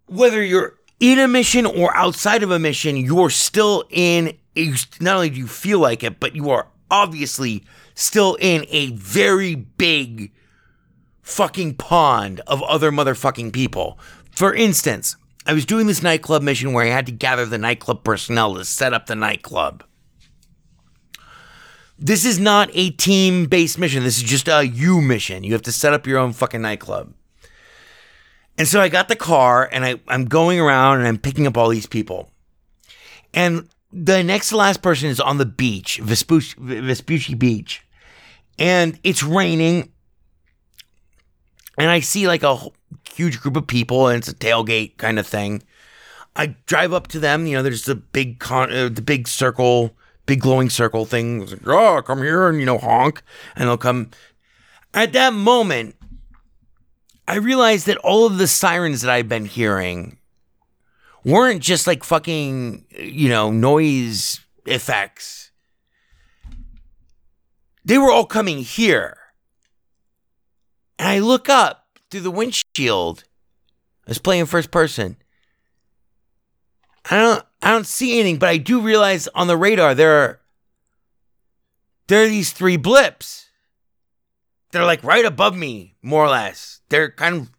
whether 0.07 0.43
you're 0.43 0.77
in 0.99 1.19
a 1.19 1.27
mission 1.27 1.65
or 1.65 1.95
outside 1.95 2.43
of 2.43 2.51
a 2.51 2.59
mission, 2.59 2.97
you're 2.97 3.29
still 3.29 3.85
in 3.89 4.37
a, 4.55 4.73
not 4.99 5.15
only 5.15 5.29
do 5.29 5.37
you 5.37 5.47
feel 5.47 5.79
like 5.79 6.03
it, 6.03 6.19
but 6.19 6.35
you 6.35 6.49
are 6.49 6.67
obviously 6.89 7.63
still 7.97 8.37
in 8.39 8.63
a 8.69 8.91
very 8.91 9.55
big 9.55 10.31
fucking 11.23 11.73
pond 11.75 12.39
of 12.47 12.61
other 12.63 12.91
motherfucking 12.91 13.51
people. 13.51 13.97
For 14.31 14.53
instance, 14.53 15.17
I 15.47 15.53
was 15.53 15.65
doing 15.65 15.87
this 15.87 16.03
nightclub 16.03 16.43
mission 16.43 16.73
where 16.73 16.85
I 16.85 16.89
had 16.89 17.07
to 17.07 17.11
gather 17.11 17.45
the 17.45 17.57
nightclub 17.57 18.03
personnel 18.03 18.55
to 18.55 18.65
set 18.65 18.93
up 18.93 19.07
the 19.07 19.15
nightclub. 19.15 19.83
This 21.97 22.23
is 22.23 22.37
not 22.37 22.69
a 22.73 22.91
team 22.91 23.47
based 23.47 23.79
mission. 23.79 24.03
This 24.03 24.17
is 24.17 24.23
just 24.23 24.47
a 24.47 24.65
you 24.65 25.01
mission. 25.01 25.43
You 25.43 25.53
have 25.53 25.63
to 25.63 25.71
set 25.71 25.93
up 25.93 26.05
your 26.05 26.19
own 26.19 26.33
fucking 26.33 26.61
nightclub. 26.61 27.13
And 28.59 28.67
so 28.67 28.79
I 28.79 28.89
got 28.89 29.07
the 29.07 29.15
car 29.15 29.67
and 29.71 29.83
I, 29.83 29.99
I'm 30.07 30.25
going 30.25 30.59
around 30.59 30.99
and 30.99 31.07
I'm 31.07 31.17
picking 31.17 31.47
up 31.47 31.57
all 31.57 31.69
these 31.69 31.87
people. 31.87 32.29
And 33.33 33.67
the 33.91 34.23
next 34.23 34.49
to 34.49 34.57
last 34.57 34.83
person 34.83 35.09
is 35.09 35.19
on 35.19 35.39
the 35.39 35.45
beach, 35.45 35.99
Vespucci, 36.03 36.55
Vespucci 36.59 37.33
Beach. 37.33 37.83
And 38.57 38.99
it's 39.03 39.23
raining. 39.23 39.91
And 41.77 41.89
I 41.89 41.99
see 41.99 42.27
like 42.27 42.43
a 42.43 42.59
huge 43.13 43.39
group 43.39 43.55
of 43.55 43.67
people 43.67 44.07
and 44.07 44.17
it's 44.17 44.27
a 44.27 44.33
tailgate 44.33 44.97
kind 44.97 45.19
of 45.19 45.27
thing. 45.27 45.63
I 46.35 46.55
drive 46.67 46.93
up 46.93 47.07
to 47.09 47.19
them, 47.19 47.47
you 47.47 47.55
know, 47.57 47.63
there's 47.63 47.85
the 47.85 47.95
big 47.95 48.39
con, 48.39 48.71
uh, 48.71 48.89
the 48.89 49.01
big 49.01 49.27
circle, 49.27 49.95
big 50.27 50.41
glowing 50.41 50.69
circle 50.69 51.05
thing. 51.05 51.41
It's 51.41 51.51
like, 51.51 51.67
oh, 51.67 52.01
come 52.03 52.19
here 52.19 52.47
and, 52.47 52.59
you 52.59 52.65
know, 52.65 52.77
honk. 52.77 53.23
And 53.55 53.67
they'll 53.67 53.77
come. 53.77 54.11
At 54.93 55.13
that 55.13 55.33
moment, 55.33 55.95
I 57.27 57.37
realized 57.37 57.87
that 57.87 57.97
all 57.97 58.25
of 58.25 58.37
the 58.37 58.47
sirens 58.47 59.01
that 59.01 59.11
I've 59.11 59.27
been 59.27 59.45
hearing 59.45 60.17
weren't 61.25 61.61
just 61.61 61.87
like 61.87 62.03
fucking, 62.03 62.85
you 62.91 63.29
know, 63.29 63.51
noise 63.51 64.39
effects. 64.65 65.46
They 67.87 67.97
were 67.97 68.11
all 68.11 68.25
coming 68.25 68.59
here. 68.59 69.15
And 70.99 71.07
I 71.07 71.19
look 71.19 71.47
up 71.47 71.85
through 72.11 72.19
the 72.19 72.31
windshield. 72.31 73.23
I 74.05 74.09
was 74.09 74.17
playing 74.17 74.47
first 74.47 74.71
person. 74.71 75.15
I 77.09 77.15
don't 77.15 77.45
I 77.61 77.71
don't 77.71 77.87
see 77.87 78.19
anything, 78.19 78.39
but 78.39 78.49
I 78.49 78.57
do 78.57 78.81
realize 78.81 79.29
on 79.29 79.47
the 79.47 79.55
radar 79.55 79.95
there 79.95 80.17
are 80.17 80.41
there 82.07 82.23
are 82.23 82.27
these 82.27 82.51
three 82.51 82.75
blips. 82.75 83.45
They're 84.71 84.83
like 84.83 85.01
right 85.01 85.25
above 85.25 85.55
me, 85.55 85.95
more 86.01 86.25
or 86.25 86.29
less. 86.29 86.81
They're 86.89 87.11
kind 87.11 87.35
of 87.35 87.51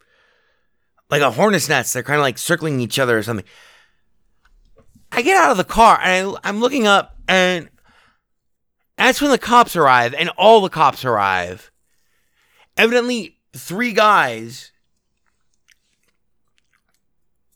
like 1.08 1.22
a 1.22 1.30
hornet's 1.30 1.70
nest. 1.70 1.94
They're 1.94 2.02
kind 2.02 2.18
of 2.18 2.22
like 2.22 2.36
circling 2.36 2.80
each 2.80 2.98
other 2.98 3.16
or 3.16 3.22
something. 3.22 3.46
I 5.10 5.22
get 5.22 5.42
out 5.42 5.52
of 5.52 5.56
the 5.56 5.64
car 5.64 5.98
and 6.02 6.36
I, 6.36 6.48
I'm 6.50 6.60
looking 6.60 6.86
up, 6.86 7.16
and 7.26 7.70
that's 9.06 9.20
when 9.20 9.30
the 9.30 9.38
cops 9.38 9.76
arrive, 9.76 10.14
and 10.14 10.28
all 10.30 10.60
the 10.60 10.68
cops 10.68 11.04
arrive. 11.04 11.70
Evidently, 12.76 13.38
three 13.54 13.92
guys 13.92 14.72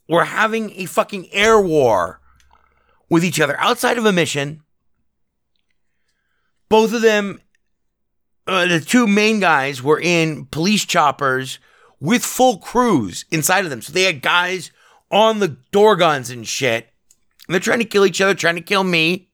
were 0.07 0.25
having 0.25 0.71
a 0.71 0.85
fucking 0.85 1.31
air 1.33 1.59
war 1.59 2.19
with 3.09 3.23
each 3.23 3.39
other 3.39 3.59
outside 3.59 3.97
of 3.97 4.05
a 4.05 4.11
mission. 4.11 4.61
Both 6.69 6.93
of 6.93 7.01
them, 7.01 7.41
uh, 8.47 8.65
the 8.65 8.79
two 8.79 9.07
main 9.07 9.39
guys, 9.39 9.83
were 9.83 9.99
in 9.99 10.45
police 10.45 10.85
choppers 10.85 11.59
with 11.99 12.23
full 12.23 12.57
crews 12.57 13.25
inside 13.31 13.63
of 13.63 13.69
them. 13.69 13.81
So 13.81 13.93
they 13.93 14.03
had 14.03 14.21
guys 14.21 14.71
on 15.11 15.39
the 15.39 15.57
door 15.71 15.95
guns 15.95 16.29
and 16.29 16.47
shit. 16.47 16.89
And 17.47 17.53
they're 17.53 17.59
trying 17.59 17.79
to 17.79 17.85
kill 17.85 18.05
each 18.05 18.21
other, 18.21 18.33
trying 18.33 18.55
to 18.55 18.61
kill 18.61 18.83
me. 18.83 19.29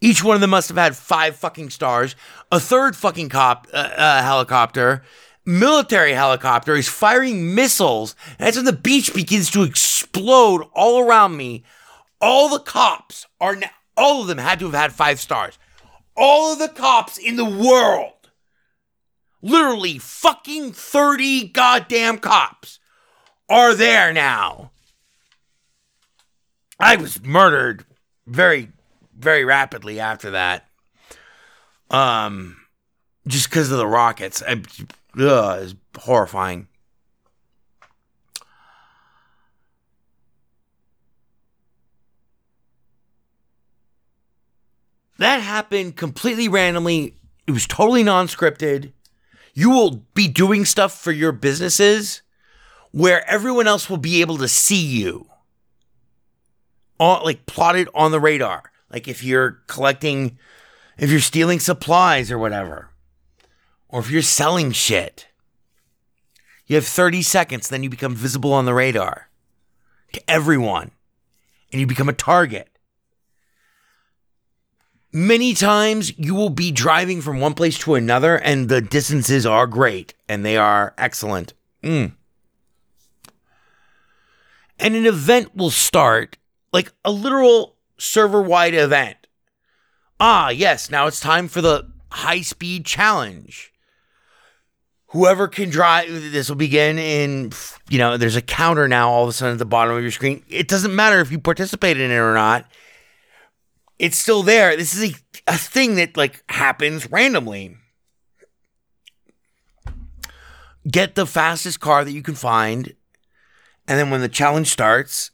Each 0.00 0.22
one 0.22 0.36
of 0.36 0.40
them 0.40 0.50
must 0.50 0.68
have 0.68 0.76
had 0.76 0.96
five 0.96 1.36
fucking 1.36 1.70
stars. 1.70 2.14
A 2.52 2.60
third 2.60 2.94
fucking 2.94 3.28
cop 3.30 3.66
uh, 3.72 3.90
uh, 3.96 4.22
helicopter, 4.22 5.02
military 5.44 6.12
helicopter, 6.12 6.76
is 6.76 6.88
firing 6.88 7.54
missiles. 7.54 8.14
And 8.38 8.46
that's 8.46 8.56
when 8.56 8.64
the 8.64 8.72
beach 8.72 9.12
begins 9.12 9.50
to 9.50 9.64
explode 9.64 10.62
all 10.72 11.00
around 11.00 11.36
me. 11.36 11.64
All 12.20 12.48
the 12.48 12.60
cops 12.60 13.26
are 13.40 13.56
now, 13.56 13.70
all 13.96 14.22
of 14.22 14.28
them 14.28 14.38
had 14.38 14.60
to 14.60 14.66
have 14.66 14.74
had 14.74 14.92
five 14.92 15.18
stars. 15.20 15.58
All 16.16 16.52
of 16.52 16.58
the 16.58 16.68
cops 16.68 17.18
in 17.18 17.36
the 17.36 17.44
world, 17.44 18.30
literally 19.42 19.98
fucking 19.98 20.72
30 20.72 21.48
goddamn 21.48 22.18
cops, 22.18 22.78
are 23.48 23.74
there 23.74 24.12
now. 24.12 24.70
I 26.80 26.96
was 26.96 27.22
murdered 27.22 27.84
very 28.26 28.70
very 29.18 29.44
rapidly 29.44 30.00
after 30.00 30.30
that. 30.30 30.68
Um, 31.90 32.56
just 33.26 33.50
because 33.50 33.70
of 33.70 33.78
the 33.78 33.86
rockets, 33.86 34.42
it's 34.46 35.74
horrifying. 35.98 36.68
That 45.18 45.38
happened 45.38 45.96
completely 45.96 46.48
randomly. 46.48 47.16
It 47.46 47.50
was 47.50 47.66
totally 47.66 48.04
non-scripted. 48.04 48.92
You 49.52 49.70
will 49.70 50.04
be 50.14 50.28
doing 50.28 50.64
stuff 50.64 50.96
for 51.00 51.10
your 51.10 51.32
businesses 51.32 52.22
where 52.92 53.28
everyone 53.28 53.66
else 53.66 53.90
will 53.90 53.96
be 53.96 54.20
able 54.20 54.38
to 54.38 54.46
see 54.46 54.84
you. 54.84 55.26
On, 57.00 57.24
like 57.24 57.46
plotted 57.46 57.88
on 57.94 58.12
the 58.12 58.20
radar. 58.20 58.70
Like 58.90 59.08
if 59.08 59.22
you're 59.22 59.62
collecting, 59.66 60.38
if 60.96 61.10
you're 61.10 61.20
stealing 61.20 61.60
supplies 61.60 62.30
or 62.30 62.38
whatever, 62.38 62.90
or 63.88 64.00
if 64.00 64.10
you're 64.10 64.22
selling 64.22 64.72
shit, 64.72 65.28
you 66.66 66.76
have 66.76 66.86
30 66.86 67.22
seconds, 67.22 67.68
then 67.68 67.82
you 67.82 67.90
become 67.90 68.14
visible 68.14 68.52
on 68.52 68.66
the 68.66 68.74
radar 68.74 69.28
to 70.12 70.30
everyone 70.30 70.90
and 71.72 71.80
you 71.80 71.86
become 71.86 72.08
a 72.08 72.14
target. 72.14 72.68
Many 75.10 75.54
times 75.54 76.16
you 76.18 76.34
will 76.34 76.50
be 76.50 76.70
driving 76.70 77.22
from 77.22 77.40
one 77.40 77.54
place 77.54 77.78
to 77.78 77.94
another 77.94 78.36
and 78.36 78.68
the 78.68 78.82
distances 78.82 79.46
are 79.46 79.66
great 79.66 80.12
and 80.28 80.44
they 80.44 80.58
are 80.58 80.94
excellent. 80.98 81.54
Mm. 81.82 82.12
And 84.78 84.94
an 84.94 85.06
event 85.06 85.56
will 85.56 85.70
start, 85.70 86.36
like 86.72 86.92
a 87.04 87.10
literal 87.10 87.77
server 87.98 88.40
wide 88.40 88.74
event. 88.74 89.26
Ah, 90.20 90.48
yes, 90.50 90.90
now 90.90 91.06
it's 91.06 91.20
time 91.20 91.48
for 91.48 91.60
the 91.60 91.90
high 92.10 92.40
speed 92.40 92.84
challenge. 92.84 93.72
Whoever 95.08 95.48
can 95.48 95.70
drive, 95.70 96.08
this 96.08 96.48
will 96.48 96.56
begin 96.56 96.98
in, 96.98 97.52
you 97.88 97.98
know, 97.98 98.16
there's 98.16 98.36
a 98.36 98.42
counter 98.42 98.88
now 98.88 99.08
all 99.08 99.22
of 99.22 99.30
a 99.30 99.32
sudden 99.32 99.54
at 99.54 99.58
the 99.58 99.64
bottom 99.64 99.96
of 99.96 100.02
your 100.02 100.10
screen. 100.10 100.44
It 100.48 100.68
doesn't 100.68 100.94
matter 100.94 101.20
if 101.20 101.32
you 101.32 101.38
participate 101.38 101.98
in 101.98 102.10
it 102.10 102.16
or 102.16 102.34
not. 102.34 102.70
It's 103.98 104.18
still 104.18 104.42
there. 104.42 104.76
This 104.76 104.94
is 104.94 105.12
a, 105.12 105.14
a 105.46 105.56
thing 105.56 105.94
that 105.94 106.16
like 106.16 106.42
happens 106.50 107.10
randomly. 107.10 107.76
Get 110.90 111.14
the 111.14 111.26
fastest 111.26 111.80
car 111.80 112.04
that 112.04 112.12
you 112.12 112.22
can 112.22 112.34
find. 112.34 112.94
And 113.86 113.98
then 113.98 114.10
when 114.10 114.20
the 114.20 114.28
challenge 114.28 114.68
starts, 114.68 115.30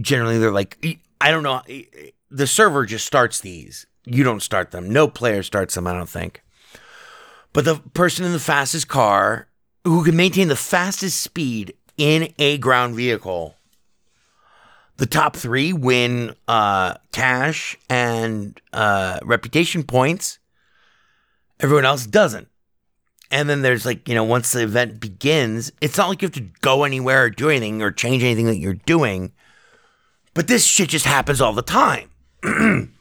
generally 0.00 0.38
they're 0.38 0.52
like 0.52 0.98
I 1.20 1.30
don't 1.30 1.42
know 1.42 1.62
the 2.30 2.46
server 2.46 2.86
just 2.86 3.06
starts 3.06 3.40
these. 3.40 3.86
You 4.04 4.24
don't 4.24 4.42
start 4.42 4.70
them. 4.70 4.90
No 4.90 5.06
player 5.06 5.42
starts 5.42 5.74
them, 5.74 5.86
I 5.86 5.92
don't 5.92 6.08
think. 6.08 6.42
But 7.52 7.64
the 7.64 7.76
person 7.94 8.24
in 8.24 8.32
the 8.32 8.40
fastest 8.40 8.88
car 8.88 9.48
who 9.84 10.04
can 10.04 10.16
maintain 10.16 10.48
the 10.48 10.56
fastest 10.56 11.20
speed 11.20 11.74
in 11.96 12.32
a 12.38 12.58
ground 12.58 12.94
vehicle. 12.94 13.56
The 14.96 15.06
top 15.06 15.36
three 15.36 15.72
win 15.72 16.34
uh, 16.48 16.94
cash 17.12 17.76
and 17.90 18.60
uh, 18.72 19.18
reputation 19.22 19.82
points. 19.82 20.38
Everyone 21.60 21.84
else 21.84 22.06
doesn't. 22.06 22.48
And 23.30 23.48
then 23.48 23.62
there's 23.62 23.86
like, 23.86 24.08
you 24.08 24.14
know, 24.14 24.24
once 24.24 24.52
the 24.52 24.62
event 24.62 25.00
begins, 25.00 25.72
it's 25.80 25.96
not 25.96 26.08
like 26.08 26.22
you 26.22 26.26
have 26.26 26.34
to 26.34 26.48
go 26.60 26.84
anywhere 26.84 27.24
or 27.24 27.30
do 27.30 27.48
anything 27.48 27.82
or 27.82 27.90
change 27.90 28.22
anything 28.22 28.46
that 28.46 28.58
you're 28.58 28.74
doing. 28.74 29.32
But 30.34 30.48
this 30.48 30.64
shit 30.64 30.88
just 30.88 31.04
happens 31.04 31.40
all 31.40 31.52
the 31.52 31.62
time. 31.62 32.10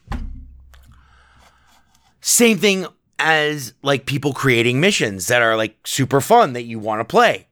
Same 2.22 2.58
thing 2.58 2.86
as 3.18 3.74
like 3.82 4.06
people 4.06 4.34
creating 4.34 4.80
missions 4.80 5.28
that 5.28 5.42
are 5.42 5.56
like 5.56 5.78
super 5.86 6.22
fun 6.22 6.54
that 6.54 6.64
you 6.64 6.80
want 6.80 7.00
to 7.00 7.06
play. 7.06 7.48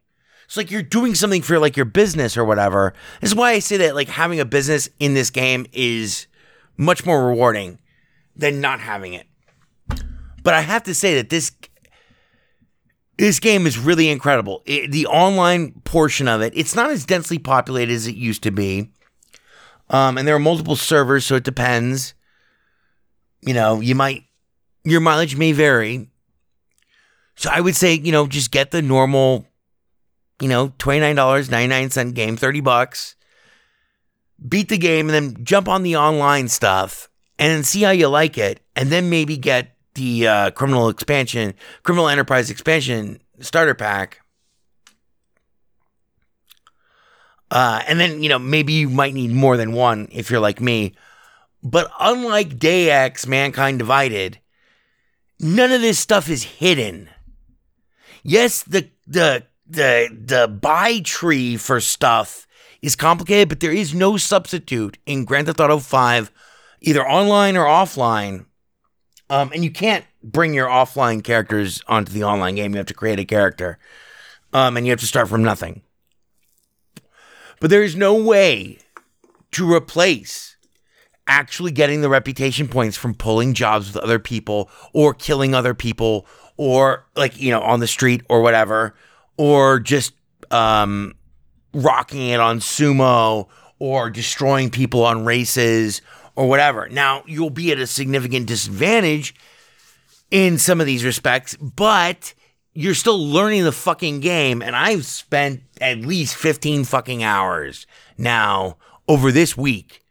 It's 0.45 0.57
like 0.57 0.71
you're 0.71 0.81
doing 0.81 1.13
something 1.13 1.43
for 1.43 1.59
like 1.59 1.77
your 1.77 1.85
business 1.85 2.35
or 2.35 2.43
whatever. 2.43 2.93
This 3.21 3.31
is 3.31 3.35
why 3.35 3.51
I 3.51 3.59
say 3.59 3.77
that 3.77 3.95
like 3.95 4.09
having 4.09 4.39
a 4.39 4.45
business 4.45 4.89
in 4.99 5.13
this 5.13 5.29
game 5.29 5.67
is 5.73 6.25
much 6.75 7.05
more 7.05 7.27
rewarding 7.27 7.79
than 8.35 8.59
not 8.59 8.79
having 8.79 9.13
it. 9.13 9.27
But 10.43 10.53
I 10.53 10.61
have 10.61 10.83
to 10.83 10.95
say 10.95 11.15
that 11.15 11.29
this 11.29 11.51
this 13.17 13.39
game 13.39 13.67
is 13.67 13.77
really 13.77 14.09
incredible. 14.09 14.63
It, 14.65 14.91
the 14.91 15.05
online 15.05 15.73
portion 15.83 16.27
of 16.27 16.41
it, 16.41 16.53
it's 16.55 16.73
not 16.73 16.89
as 16.89 17.05
densely 17.05 17.37
populated 17.37 17.93
as 17.93 18.07
it 18.07 18.15
used 18.15 18.43
to 18.43 18.51
be. 18.51 18.89
Um, 19.89 20.17
and 20.17 20.27
there 20.27 20.35
are 20.35 20.39
multiple 20.39 20.75
servers, 20.75 21.25
so 21.25 21.35
it 21.35 21.43
depends. 21.43 22.13
You 23.41 23.53
know, 23.53 23.79
you 23.79 23.95
might, 23.95 24.23
your 24.83 25.01
mileage 25.01 25.35
may 25.35 25.51
vary. 25.51 26.09
So 27.35 27.49
I 27.51 27.61
would 27.61 27.75
say, 27.75 27.93
you 27.93 28.11
know, 28.11 28.27
just 28.27 28.51
get 28.51 28.71
the 28.71 28.81
normal, 28.81 29.47
you 30.41 30.49
know, 30.49 30.69
$29.99 30.69 32.13
game, 32.13 32.37
30 32.37 32.61
bucks. 32.61 33.15
Beat 34.47 34.69
the 34.69 34.77
game 34.77 35.09
and 35.09 35.35
then 35.35 35.43
jump 35.43 35.67
on 35.67 35.83
the 35.83 35.97
online 35.97 36.47
stuff 36.47 37.09
and 37.37 37.65
see 37.65 37.81
how 37.81 37.91
you 37.91 38.07
like 38.07 38.37
it. 38.37 38.61
And 38.75 38.89
then 38.89 39.09
maybe 39.09 39.37
get 39.37 39.75
the 39.95 40.27
uh, 40.27 40.51
criminal 40.51 40.89
expansion, 40.89 41.55
criminal 41.83 42.07
enterprise 42.07 42.49
expansion 42.49 43.21
starter 43.41 43.73
pack 43.73 44.21
Uh, 47.51 47.81
and 47.87 47.99
then, 47.99 48.21
you 48.21 48.29
know, 48.29 48.39
maybe 48.39 48.73
you 48.73 48.89
might 48.89 49.13
need 49.13 49.31
more 49.31 49.57
than 49.57 49.71
one 49.71 50.07
if 50.11 50.29
you're 50.29 50.39
like 50.39 50.61
me. 50.61 50.93
But 51.63 51.91
unlike 51.99 52.59
Deus 52.59 52.89
Ex, 52.89 53.27
Mankind 53.27 53.79
Divided, 53.79 54.39
none 55.39 55.71
of 55.71 55.81
this 55.81 55.99
stuff 55.99 56.29
is 56.29 56.43
hidden. 56.43 57.09
Yes, 58.23 58.63
the 58.63 58.89
the 59.07 59.45
the 59.67 60.09
the 60.25 60.47
buy 60.47 60.99
tree 60.99 61.57
for 61.57 61.79
stuff 61.81 62.47
is 62.81 62.95
complicated, 62.95 63.49
but 63.49 63.59
there 63.59 63.71
is 63.71 63.93
no 63.93 64.17
substitute 64.17 64.97
in 65.05 65.25
Grand 65.25 65.47
Theft 65.47 65.59
Auto 65.59 65.79
5, 65.79 66.31
either 66.81 67.05
online 67.05 67.57
or 67.57 67.65
offline. 67.65 68.45
Um, 69.29 69.51
and 69.53 69.63
you 69.63 69.71
can't 69.71 70.05
bring 70.23 70.53
your 70.53 70.67
offline 70.67 71.23
characters 71.23 71.81
onto 71.87 72.11
the 72.11 72.23
online 72.23 72.55
game. 72.55 72.71
You 72.71 72.77
have 72.77 72.87
to 72.87 72.93
create 72.93 73.19
a 73.19 73.25
character. 73.25 73.77
Um, 74.53 74.77
and 74.77 74.85
you 74.85 74.91
have 74.91 74.99
to 75.01 75.05
start 75.05 75.29
from 75.29 75.43
nothing. 75.43 75.81
But 77.59 77.69
there 77.69 77.83
is 77.83 77.95
no 77.95 78.15
way 78.15 78.79
to 79.51 79.71
replace 79.71 80.55
actually 81.27 81.71
getting 81.71 82.01
the 82.01 82.09
reputation 82.09 82.67
points 82.67 82.97
from 82.97 83.13
pulling 83.13 83.53
jobs 83.53 83.87
with 83.93 84.03
other 84.03 84.19
people 84.19 84.69
or 84.93 85.13
killing 85.13 85.53
other 85.53 85.73
people 85.73 86.25
or 86.57 87.05
like, 87.15 87.39
you 87.39 87.51
know, 87.51 87.61
on 87.61 87.79
the 87.79 87.87
street 87.87 88.21
or 88.29 88.41
whatever, 88.41 88.95
or 89.37 89.79
just 89.79 90.13
um, 90.51 91.13
rocking 91.73 92.29
it 92.29 92.39
on 92.39 92.59
sumo 92.59 93.47
or 93.77 94.09
destroying 94.09 94.69
people 94.69 95.05
on 95.05 95.23
races 95.23 96.01
or 96.35 96.47
whatever. 96.47 96.89
Now, 96.89 97.23
you'll 97.27 97.49
be 97.49 97.71
at 97.71 97.79
a 97.79 97.87
significant 97.87 98.47
disadvantage 98.47 99.35
in 100.31 100.57
some 100.57 100.79
of 100.79 100.87
these 100.87 101.03
respects, 101.03 101.55
but 101.57 102.33
you're 102.73 102.93
still 102.93 103.19
learning 103.19 103.63
the 103.63 103.71
fucking 103.71 104.19
game. 104.19 104.61
And 104.61 104.75
I've 104.75 105.05
spent 105.05 105.61
at 105.81 105.99
least 105.99 106.35
15 106.35 106.85
fucking 106.85 107.23
hours 107.23 107.87
now 108.17 108.77
over 109.07 109.31
this 109.31 109.57
week 109.57 110.03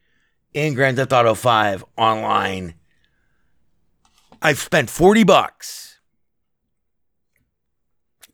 in 0.55 0.75
Grand 0.75 0.97
Theft 0.97 1.13
Auto 1.13 1.35
5 1.35 1.85
online. 1.97 2.75
I've 4.41 4.59
spent 4.59 4.91
40 4.91 5.25
bucks 5.25 5.89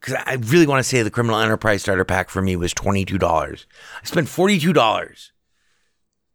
because 0.05 0.23
I 0.27 0.35
really 0.35 0.67
want 0.67 0.81
to 0.81 0.89
say 0.89 1.03
the 1.03 1.11
Criminal 1.11 1.41
Enterprise 1.41 1.81
Starter 1.81 2.05
Pack 2.05 2.29
for 2.29 2.43
me 2.43 2.57
was 2.57 2.75
twenty 2.75 3.07
two 3.07 3.17
dollars. 3.17 3.67
I 4.03 4.05
spent 4.05 4.29
forty 4.29 4.59
two 4.59 4.75
dollars 4.75 5.33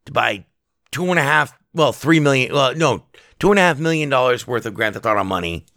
to 0.05 0.11
buy 0.11 0.45
two 0.91 1.05
and 1.11 1.19
a 1.19 1.23
half, 1.23 1.55
well, 1.71 1.91
three 1.91 2.19
million, 2.19 2.51
well, 2.51 2.73
no, 2.75 3.03
two 3.37 3.51
and 3.51 3.59
a 3.59 3.61
half 3.61 3.77
million 3.77 4.09
dollars 4.09 4.47
worth 4.47 4.65
of 4.65 4.73
Grand 4.73 4.95
Theft 4.95 5.05
Auto 5.05 5.23
money, 5.23 5.67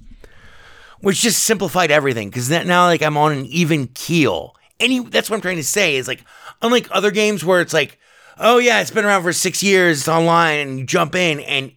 which 1.02 1.20
just 1.20 1.42
simplified 1.42 1.90
everything. 1.90 2.30
Because 2.30 2.48
now, 2.48 2.86
like, 2.86 3.02
I'm 3.02 3.16
on 3.16 3.32
an 3.32 3.46
even 3.46 3.88
keel. 3.88 4.56
Any, 4.80 5.00
that's 5.00 5.28
what 5.28 5.36
I'm 5.36 5.42
trying 5.42 5.56
to 5.56 5.64
say 5.64 5.96
is 5.96 6.08
like, 6.08 6.24
unlike 6.62 6.88
other 6.90 7.10
games 7.10 7.44
where 7.44 7.60
it's 7.60 7.74
like, 7.74 7.98
oh 8.38 8.58
yeah, 8.58 8.80
it's 8.80 8.90
been 8.90 9.04
around 9.04 9.22
for 9.22 9.32
six 9.32 9.62
years, 9.62 10.00
it's 10.00 10.08
online, 10.08 10.58
and 10.60 10.78
you 10.78 10.86
jump 10.86 11.14
in, 11.14 11.40
and 11.40 11.72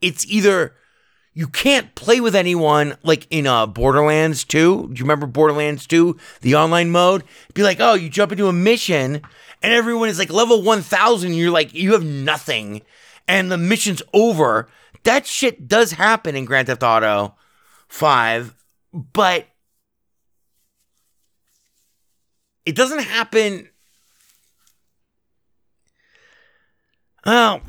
it's 0.00 0.26
either 0.26 0.74
you 1.38 1.46
can't 1.46 1.94
play 1.94 2.20
with 2.20 2.34
anyone 2.34 2.96
like 3.04 3.26
in 3.30 3.46
uh, 3.46 3.64
Borderlands 3.66 4.44
2. 4.44 4.88
Do 4.88 4.92
you 4.92 5.04
remember 5.04 5.26
Borderlands 5.26 5.86
2, 5.86 6.16
the 6.40 6.56
online 6.56 6.90
mode? 6.90 7.22
Be 7.54 7.62
like, 7.62 7.78
oh, 7.78 7.94
you 7.94 8.08
jump 8.08 8.32
into 8.32 8.48
a 8.48 8.52
mission 8.52 9.22
and 9.62 9.72
everyone 9.72 10.08
is 10.08 10.18
like 10.18 10.32
level 10.32 10.62
1000. 10.62 11.34
You're 11.34 11.52
like, 11.52 11.72
you 11.74 11.92
have 11.92 12.04
nothing 12.04 12.82
and 13.28 13.52
the 13.52 13.56
mission's 13.56 14.02
over. 14.12 14.68
That 15.04 15.26
shit 15.26 15.68
does 15.68 15.92
happen 15.92 16.34
in 16.34 16.44
Grand 16.44 16.66
Theft 16.66 16.82
Auto 16.82 17.36
5, 17.88 18.54
but 18.92 19.46
it 22.64 22.74
doesn't 22.74 23.02
happen. 23.02 23.68
Well, 27.24 27.62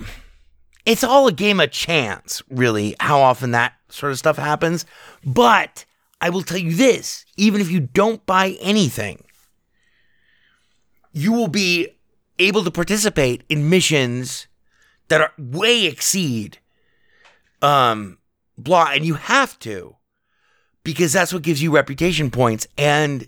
it's 0.86 1.04
all 1.04 1.28
a 1.28 1.32
game 1.32 1.60
of 1.60 1.72
chance, 1.72 2.42
really, 2.50 2.96
how 3.00 3.22
often 3.22 3.52
that 3.52 3.74
sort 3.90 4.12
of 4.12 4.18
stuff 4.18 4.38
happens. 4.38 4.86
But 5.26 5.86
I 6.22 6.30
will 6.30 6.44
tell 6.44 6.58
you 6.58 6.74
this 6.74 7.26
even 7.38 7.62
if 7.62 7.72
you 7.72 7.80
don't 7.80 8.26
buy 8.26 8.58
anything, 8.62 9.24
you 11.14 11.32
will 11.32 11.48
be 11.48 11.90
able 12.38 12.64
to 12.64 12.72
participate 12.72 13.44
in 13.50 13.70
missions 13.70 14.48
that 15.10 15.22
are 15.22 15.34
way 15.38 15.86
exceed 15.86 16.60
um 17.62 18.18
blah 18.58 18.92
and 18.94 19.06
you 19.06 19.16
have 19.16 19.60
to 19.60 19.96
because 20.90 21.14
that's 21.14 21.34
what 21.34 21.44
gives 21.44 21.62
you 21.62 21.72
reputation 21.72 22.32
points 22.32 22.68
and 22.78 23.28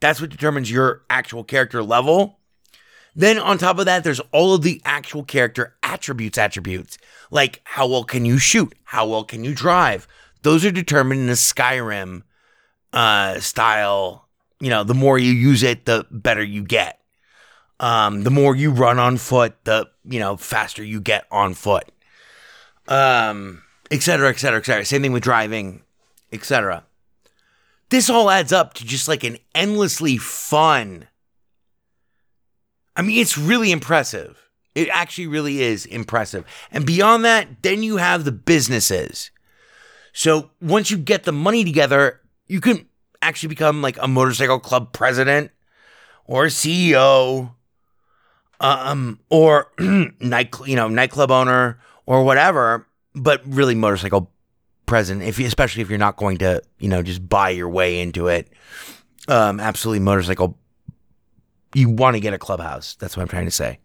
that's 0.00 0.20
what 0.20 0.30
determines 0.30 0.70
your 0.70 1.02
actual 1.10 1.42
character 1.42 1.82
level 1.82 2.38
then 3.16 3.38
on 3.38 3.56
top 3.56 3.78
of 3.78 3.86
that, 3.86 4.04
there's 4.04 4.20
all 4.30 4.54
of 4.54 4.60
the 4.60 4.82
actual 4.84 5.24
character 5.24 5.74
attributes, 5.82 6.36
attributes. 6.36 6.98
Like 7.30 7.62
how 7.64 7.88
well 7.88 8.04
can 8.04 8.26
you 8.26 8.38
shoot? 8.38 8.74
How 8.84 9.08
well 9.08 9.24
can 9.24 9.42
you 9.42 9.54
drive? 9.54 10.06
Those 10.42 10.66
are 10.66 10.70
determined 10.70 11.22
in 11.22 11.28
a 11.30 11.32
Skyrim 11.32 12.22
uh, 12.92 13.40
style. 13.40 14.28
You 14.60 14.68
know, 14.68 14.84
the 14.84 14.94
more 14.94 15.18
you 15.18 15.32
use 15.32 15.62
it, 15.62 15.86
the 15.86 16.06
better 16.10 16.42
you 16.42 16.62
get. 16.62 17.00
Um, 17.80 18.22
the 18.22 18.30
more 18.30 18.54
you 18.54 18.70
run 18.70 18.98
on 18.98 19.16
foot, 19.16 19.54
the 19.64 19.88
you 20.04 20.20
know 20.20 20.36
faster 20.36 20.84
you 20.84 21.00
get 21.00 21.26
on 21.30 21.54
foot. 21.54 21.90
Um, 22.86 23.62
et 23.90 24.02
cetera, 24.02 24.28
et 24.28 24.38
cetera, 24.38 24.60
et 24.60 24.66
cetera. 24.66 24.84
Same 24.84 25.02
thing 25.02 25.12
with 25.12 25.22
driving, 25.22 25.82
et 26.32 26.44
cetera. 26.44 26.84
This 27.88 28.10
all 28.10 28.30
adds 28.30 28.52
up 28.52 28.74
to 28.74 28.84
just 28.84 29.06
like 29.06 29.22
an 29.24 29.38
endlessly 29.54 30.16
fun 30.16 31.06
I 32.96 33.02
mean, 33.02 33.20
it's 33.20 33.36
really 33.36 33.70
impressive. 33.70 34.48
It 34.74 34.88
actually 34.88 35.26
really 35.26 35.62
is 35.62 35.86
impressive. 35.86 36.44
And 36.70 36.86
beyond 36.86 37.24
that, 37.24 37.62
then 37.62 37.82
you 37.82 37.98
have 37.98 38.24
the 38.24 38.32
businesses. 38.32 39.30
So 40.12 40.50
once 40.62 40.90
you 40.90 40.96
get 40.96 41.24
the 41.24 41.32
money 41.32 41.62
together, 41.62 42.20
you 42.46 42.60
can 42.60 42.88
actually 43.20 43.50
become 43.50 43.82
like 43.82 43.98
a 44.00 44.08
motorcycle 44.08 44.58
club 44.58 44.92
president 44.92 45.50
or 46.24 46.46
CEO, 46.46 47.52
um, 48.60 49.20
or 49.30 49.70
night, 49.78 50.54
you 50.64 50.76
know, 50.76 50.88
nightclub 50.88 51.30
owner 51.30 51.78
or 52.06 52.24
whatever. 52.24 52.86
But 53.14 53.42
really, 53.46 53.74
motorcycle 53.74 54.30
president, 54.86 55.26
if 55.26 55.38
you, 55.38 55.46
especially 55.46 55.82
if 55.82 55.90
you're 55.90 55.98
not 55.98 56.16
going 56.16 56.38
to, 56.38 56.62
you 56.78 56.88
know, 56.88 57.02
just 57.02 57.28
buy 57.28 57.50
your 57.50 57.68
way 57.68 58.00
into 58.00 58.28
it. 58.28 58.48
Um, 59.28 59.60
absolutely, 59.60 60.00
motorcycle 60.00 60.56
you 61.76 61.90
want 61.90 62.14
to 62.14 62.20
get 62.20 62.32
a 62.32 62.38
clubhouse. 62.38 62.94
That's 62.94 63.16
what 63.16 63.22
I'm 63.22 63.28
trying 63.28 63.44
to 63.44 63.50
say. 63.50 63.78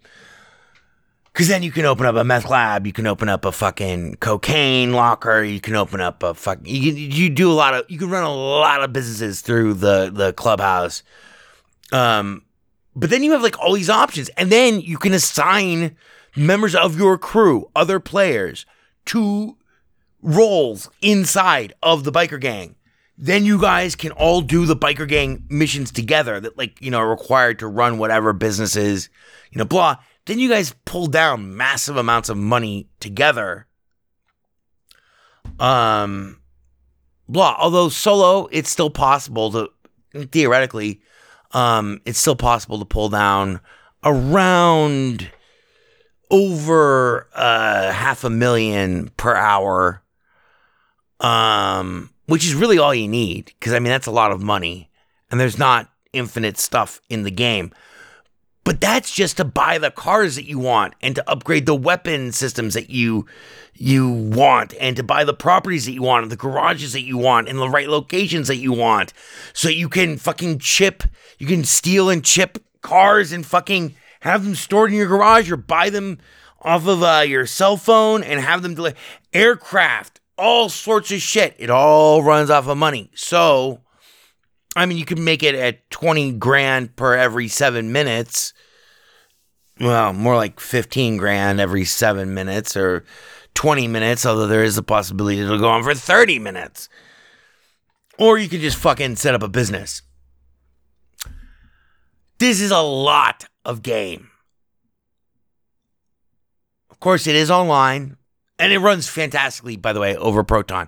Because 1.33 1.47
then 1.47 1.63
you 1.63 1.71
can 1.71 1.85
open 1.85 2.05
up 2.05 2.15
a 2.15 2.23
meth 2.23 2.49
lab, 2.49 2.85
you 2.85 2.93
can 2.93 3.07
open 3.07 3.29
up 3.29 3.45
a 3.45 3.51
fucking 3.51 4.15
cocaine 4.15 4.93
locker, 4.93 5.41
you 5.43 5.59
can 5.61 5.75
open 5.75 6.01
up 6.01 6.23
a 6.23 6.33
fuck. 6.33 6.59
You 6.63 6.91
you 6.93 7.29
do 7.29 7.49
a 7.49 7.53
lot 7.53 7.73
of 7.73 7.89
you 7.89 7.97
can 7.97 8.09
run 8.09 8.23
a 8.23 8.33
lot 8.33 8.83
of 8.83 8.91
businesses 8.91 9.41
through 9.41 9.75
the 9.75 10.11
the 10.13 10.33
clubhouse. 10.33 11.03
Um, 11.93 12.43
but 12.95 13.09
then 13.09 13.23
you 13.23 13.31
have 13.31 13.43
like 13.43 13.57
all 13.59 13.73
these 13.73 13.89
options, 13.89 14.27
and 14.29 14.49
then 14.49 14.81
you 14.81 14.97
can 14.97 15.13
assign 15.13 15.95
members 16.35 16.75
of 16.75 16.97
your 16.97 17.17
crew, 17.17 17.69
other 17.75 17.99
players, 17.99 18.65
to 19.05 19.57
roles 20.22 20.89
inside 21.02 21.73
of 21.81 22.03
the 22.03 22.11
biker 22.11 22.39
gang 22.39 22.76
then 23.23 23.45
you 23.45 23.61
guys 23.61 23.95
can 23.95 24.11
all 24.14 24.41
do 24.41 24.65
the 24.65 24.76
biker 24.76 25.07
gang 25.07 25.45
missions 25.48 25.91
together 25.91 26.39
that 26.39 26.57
like 26.57 26.81
you 26.81 26.89
know 26.89 26.98
are 26.98 27.10
required 27.10 27.60
to 27.60 27.68
run 27.68 27.99
whatever 27.99 28.34
businesses 28.34 29.10
you 29.52 29.60
know 29.60 29.65
blah. 29.65 29.95
Then 30.26 30.39
you 30.39 30.49
guys 30.49 30.73
pull 30.85 31.07
down 31.07 31.56
massive 31.56 31.98
amounts 31.98 32.30
of 32.30 32.38
money 32.38 32.89
together. 32.99 33.68
Um 35.60 36.41
blah. 37.30 37.56
Although 37.60 37.89
solo 37.89 38.48
it's 38.52 38.72
still 38.72 38.89
possible 38.89 39.52
to 39.52 39.69
theoretically 40.31 41.02
um 41.52 42.02
it's 42.06 42.19
still 42.19 42.35
possible 42.35 42.80
to 42.80 42.85
pull 42.85 43.10
down 43.10 43.60
around 44.03 45.30
over 46.31 47.27
uh 47.35 47.91
half 47.91 48.23
a 48.23 48.30
million 48.31 49.10
per 49.18 49.35
hour 49.35 50.00
um 51.22 52.10
which 52.27 52.45
is 52.45 52.56
really 52.56 52.77
all 52.77 52.93
you 52.93 53.07
need 53.07 53.45
because 53.45 53.73
I 53.73 53.80
mean 53.80 53.91
that's 53.91 54.07
a 54.07 54.11
lot 54.11 54.31
of 54.31 54.41
money 54.41 54.89
and 55.30 55.39
there's 55.39 55.57
not 55.57 55.89
infinite 56.14 56.57
stuff 56.57 57.02
in 57.10 57.23
the 57.23 57.31
game. 57.31 57.72
But 58.64 58.80
that's 58.80 59.14
just 59.14 59.38
to 59.38 59.45
buy 59.45 59.80
the 59.80 59.89
cars 59.89 60.35
that 60.35 60.45
you 60.45 60.60
want 60.60 60.93
and 61.02 61.15
to 61.15 61.30
upgrade 61.30 61.65
the 61.65 61.76
weapon 61.76 62.31
systems 62.31 62.76
that 62.76 62.89
you 62.89 63.26
you 63.73 64.07
want 64.07 64.76
and 64.80 64.95
to 64.98 65.03
buy 65.03 65.23
the 65.23 65.34
properties 65.34 65.85
that 65.85 65.93
you 65.93 66.03
want 66.03 66.23
and 66.23 66.31
the 66.31 66.38
garages 66.38 66.93
that 66.93 67.02
you 67.02 67.18
want 67.18 67.48
in 67.48 67.57
the 67.57 67.69
right 67.69 67.89
locations 67.89 68.48
that 68.48 68.57
you 68.57 68.72
want. 68.72 69.14
So 69.53 69.68
you 69.68 69.89
can 69.89 70.18
fucking 70.18 70.60
chip, 70.60 71.03
you 71.39 71.48
can 71.48 71.64
steal 71.64 72.10
and 72.10 72.23
chip 72.23 72.60
cars 72.81 73.31
and 73.31 73.43
fucking 73.45 73.95
have 74.19 74.43
them 74.43 74.53
stored 74.53 74.91
in 74.91 74.98
your 74.98 75.07
garage 75.07 75.49
or 75.49 75.57
buy 75.57 75.89
them 75.89 76.19
off 76.61 76.85
of 76.85 77.02
uh, 77.02 77.23
your 77.26 77.48
cell 77.48 77.77
phone 77.77 78.23
and 78.23 78.39
have 78.39 78.61
them 78.61 78.76
deliver 78.76 78.95
aircraft 79.34 80.20
all 80.41 80.68
sorts 80.69 81.11
of 81.11 81.22
shit. 81.22 81.55
It 81.59 81.69
all 81.69 82.23
runs 82.23 82.49
off 82.49 82.68
of 82.68 82.77
money. 82.77 83.11
So, 83.13 83.81
I 84.76 84.85
mean, 84.85 84.97
you 84.97 85.05
can 85.05 85.23
make 85.23 85.43
it 85.43 85.55
at 85.55 85.89
20 85.91 86.34
grand 86.34 86.95
per 86.95 87.15
every 87.15 87.47
seven 87.47 87.91
minutes. 87.91 88.53
Well, 89.80 90.13
more 90.13 90.35
like 90.35 90.59
15 90.59 91.18
grand 91.18 91.61
every 91.61 91.85
seven 91.85 92.34
minutes 92.34 92.76
or 92.76 93.05
20 93.53 93.88
minutes, 93.88 94.26
although 94.26 94.47
there 94.47 94.63
is 94.63 94.77
a 94.77 94.84
possibility 94.84 95.39
it'll 95.39 95.59
go 95.59 95.69
on 95.69 95.84
for 95.84 95.93
30 95.93 96.39
minutes. 96.39 96.89
Or 98.18 98.38
you 98.38 98.49
could 98.49 98.61
just 98.61 98.77
fucking 98.77 99.15
set 99.15 99.35
up 99.35 99.43
a 99.43 99.47
business. 99.47 100.01
This 102.39 102.59
is 102.59 102.72
a 102.72 102.81
lot 102.81 103.45
of 103.63 103.84
game. 103.84 104.30
Of 106.89 106.99
course, 106.99 107.27
it 107.27 107.35
is 107.35 107.51
online 107.51 108.18
and 108.61 108.71
it 108.71 108.77
runs 108.77 109.09
fantastically, 109.09 109.75
by 109.75 109.91
the 109.91 109.99
way, 109.99 110.15
over 110.15 110.43
Proton. 110.43 110.88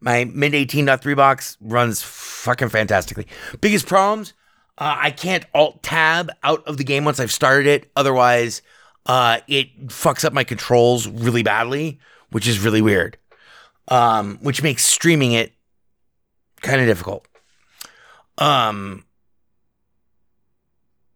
My 0.00 0.24
Mint 0.24 0.54
18.3 0.54 1.14
box 1.14 1.58
runs 1.60 2.00
fucking 2.00 2.70
fantastically. 2.70 3.26
Biggest 3.60 3.86
problems, 3.86 4.32
uh, 4.78 4.96
I 4.98 5.10
can't 5.10 5.44
alt 5.54 5.82
tab 5.82 6.30
out 6.42 6.66
of 6.66 6.78
the 6.78 6.84
game 6.84 7.04
once 7.04 7.20
I've 7.20 7.30
started 7.30 7.66
it. 7.66 7.90
Otherwise, 7.94 8.62
uh, 9.04 9.40
it 9.46 9.88
fucks 9.88 10.24
up 10.24 10.32
my 10.32 10.44
controls 10.44 11.06
really 11.06 11.42
badly, 11.42 12.00
which 12.30 12.48
is 12.48 12.58
really 12.58 12.80
weird. 12.80 13.18
Um, 13.88 14.38
which 14.40 14.62
makes 14.62 14.86
streaming 14.86 15.32
it 15.32 15.52
kind 16.62 16.80
of 16.80 16.86
difficult. 16.86 17.28
Um, 18.38 19.04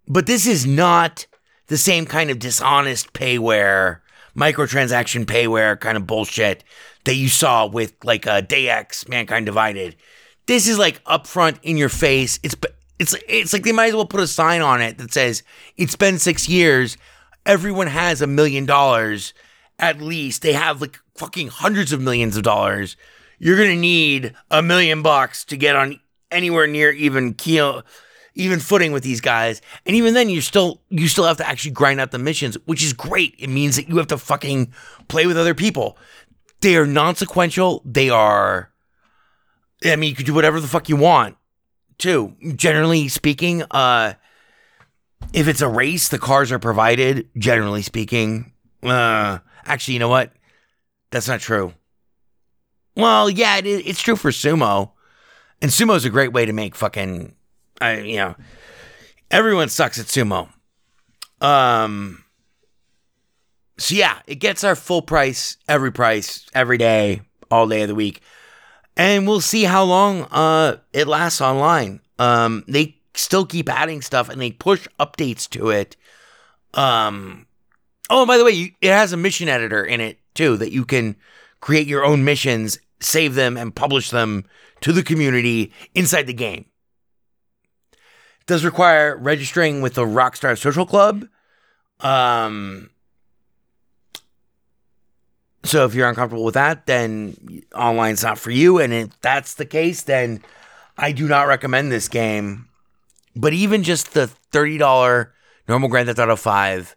but 0.06 0.26
this 0.26 0.46
is 0.46 0.66
not 0.66 1.26
the 1.68 1.78
same 1.78 2.04
kind 2.04 2.30
of 2.30 2.38
dishonest 2.38 3.14
payware 3.14 4.00
microtransaction 4.36 5.24
payware 5.24 5.78
kind 5.78 5.96
of 5.96 6.06
bullshit 6.06 6.64
that 7.04 7.14
you 7.14 7.28
saw 7.28 7.66
with 7.66 7.94
like 8.02 8.26
uh, 8.26 8.40
Deus 8.40 8.70
Ex, 8.70 9.08
Mankind 9.08 9.46
Divided. 9.46 9.96
This 10.46 10.68
is 10.68 10.78
like 10.78 11.02
upfront 11.04 11.58
in 11.62 11.76
your 11.76 11.88
face. 11.88 12.38
It's 12.42 12.54
it's 12.98 13.14
it's 13.28 13.52
like 13.52 13.62
they 13.64 13.72
might 13.72 13.88
as 13.88 13.94
well 13.94 14.06
put 14.06 14.20
a 14.20 14.26
sign 14.26 14.60
on 14.60 14.80
it 14.80 14.98
that 14.98 15.12
says 15.12 15.42
it's 15.76 15.96
been 15.96 16.18
six 16.18 16.48
years. 16.48 16.96
Everyone 17.46 17.86
has 17.86 18.22
a 18.22 18.26
million 18.26 18.66
dollars 18.66 19.34
at 19.78 20.00
least. 20.00 20.42
They 20.42 20.52
have 20.52 20.80
like 20.80 20.98
fucking 21.16 21.48
hundreds 21.48 21.92
of 21.92 22.00
millions 22.00 22.36
of 22.36 22.42
dollars. 22.42 22.96
You're 23.38 23.56
gonna 23.56 23.76
need 23.76 24.34
a 24.50 24.62
million 24.62 25.02
bucks 25.02 25.44
to 25.46 25.56
get 25.56 25.76
on 25.76 26.00
anywhere 26.30 26.66
near 26.66 26.90
even 26.90 27.34
keel, 27.34 27.82
even 28.34 28.60
footing 28.60 28.92
with 28.92 29.02
these 29.02 29.20
guys. 29.20 29.60
And 29.86 29.96
even 29.96 30.14
then, 30.14 30.28
you 30.28 30.40
still 30.40 30.80
you 30.90 31.08
still 31.08 31.24
have 31.24 31.36
to 31.38 31.48
actually 31.48 31.72
grind 31.72 32.00
out 32.00 32.10
the 32.10 32.18
missions, 32.18 32.56
which 32.66 32.82
is 32.82 32.92
great. 32.92 33.34
It 33.38 33.48
means 33.48 33.76
that 33.76 33.88
you 33.88 33.96
have 33.98 34.08
to 34.08 34.18
fucking 34.18 34.72
play 35.08 35.26
with 35.26 35.38
other 35.38 35.54
people. 35.54 35.96
They 36.60 36.76
are 36.76 36.86
non-sequential. 36.86 37.82
They 37.84 38.10
are. 38.10 38.70
I 39.84 39.96
mean, 39.96 40.10
you 40.10 40.16
could 40.16 40.26
do 40.26 40.34
whatever 40.34 40.60
the 40.60 40.68
fuck 40.68 40.88
you 40.88 40.96
want, 40.96 41.36
too. 41.98 42.34
Generally 42.56 43.08
speaking, 43.08 43.62
uh, 43.70 44.14
if 45.32 45.46
it's 45.46 45.60
a 45.60 45.68
race, 45.68 46.08
the 46.08 46.18
cars 46.18 46.50
are 46.50 46.58
provided. 46.58 47.28
Generally 47.36 47.82
speaking, 47.82 48.52
uh, 48.82 49.38
actually, 49.66 49.94
you 49.94 50.00
know 50.00 50.08
what? 50.08 50.32
That's 51.10 51.28
not 51.28 51.40
true. 51.40 51.74
Well, 52.96 53.28
yeah, 53.28 53.58
it, 53.58 53.66
it's 53.66 54.00
true 54.00 54.16
for 54.16 54.30
sumo, 54.30 54.92
and 55.60 55.70
sumo 55.70 55.96
is 55.96 56.04
a 56.04 56.10
great 56.10 56.32
way 56.32 56.46
to 56.46 56.52
make 56.52 56.74
fucking, 56.74 57.34
I 57.80 58.00
you 58.00 58.16
know, 58.16 58.34
everyone 59.30 59.68
sucks 59.68 59.98
at 59.98 60.06
sumo. 60.06 60.48
Um. 61.40 62.24
So 63.76 63.94
yeah, 63.94 64.20
it 64.26 64.36
gets 64.36 64.62
our 64.62 64.76
full 64.76 65.02
price, 65.02 65.56
every 65.68 65.90
price, 65.90 66.46
every 66.54 66.78
day, 66.78 67.22
all 67.50 67.66
day 67.66 67.82
of 67.82 67.88
the 67.88 67.94
week, 67.94 68.22
and 68.96 69.26
we'll 69.26 69.40
see 69.40 69.64
how 69.64 69.84
long 69.84 70.22
uh 70.30 70.76
it 70.92 71.06
lasts 71.06 71.40
online. 71.40 72.00
Um, 72.18 72.64
they 72.68 72.96
still 73.14 73.44
keep 73.44 73.68
adding 73.68 74.00
stuff 74.02 74.28
and 74.28 74.40
they 74.40 74.52
push 74.52 74.86
updates 75.00 75.48
to 75.50 75.70
it. 75.70 75.96
Um. 76.74 77.46
Oh, 78.10 78.26
by 78.26 78.36
the 78.36 78.44
way, 78.44 78.76
it 78.80 78.90
has 78.90 79.12
a 79.12 79.16
mission 79.16 79.48
editor 79.48 79.82
in 79.82 80.00
it 80.00 80.18
too 80.34 80.56
that 80.58 80.72
you 80.72 80.84
can 80.84 81.16
create 81.60 81.86
your 81.86 82.04
own 82.04 82.24
missions, 82.24 82.78
save 83.00 83.34
them, 83.34 83.56
and 83.56 83.74
publish 83.74 84.10
them 84.10 84.44
to 84.82 84.92
the 84.92 85.02
community 85.02 85.72
inside 85.94 86.26
the 86.26 86.34
game. 86.34 86.66
Does 88.46 88.64
require 88.64 89.16
registering 89.16 89.80
with 89.80 89.94
the 89.94 90.04
Rockstar 90.04 90.58
Social 90.58 90.84
Club. 90.84 91.26
Um, 92.00 92.90
so 95.64 95.86
if 95.86 95.94
you're 95.94 96.08
uncomfortable 96.08 96.44
with 96.44 96.54
that, 96.54 96.86
then 96.86 97.62
online's 97.74 98.22
not 98.22 98.38
for 98.38 98.50
you. 98.50 98.78
And 98.78 98.92
if 98.92 99.20
that's 99.22 99.54
the 99.54 99.64
case, 99.64 100.02
then 100.02 100.42
I 100.98 101.12
do 101.12 101.26
not 101.26 101.48
recommend 101.48 101.90
this 101.90 102.08
game. 102.08 102.68
But 103.34 103.52
even 103.54 103.82
just 103.82 104.12
the 104.12 104.30
$30 104.52 105.30
normal 105.66 105.88
Grand 105.88 106.06
Theft 106.06 106.18
Auto 106.18 106.36
5, 106.36 106.96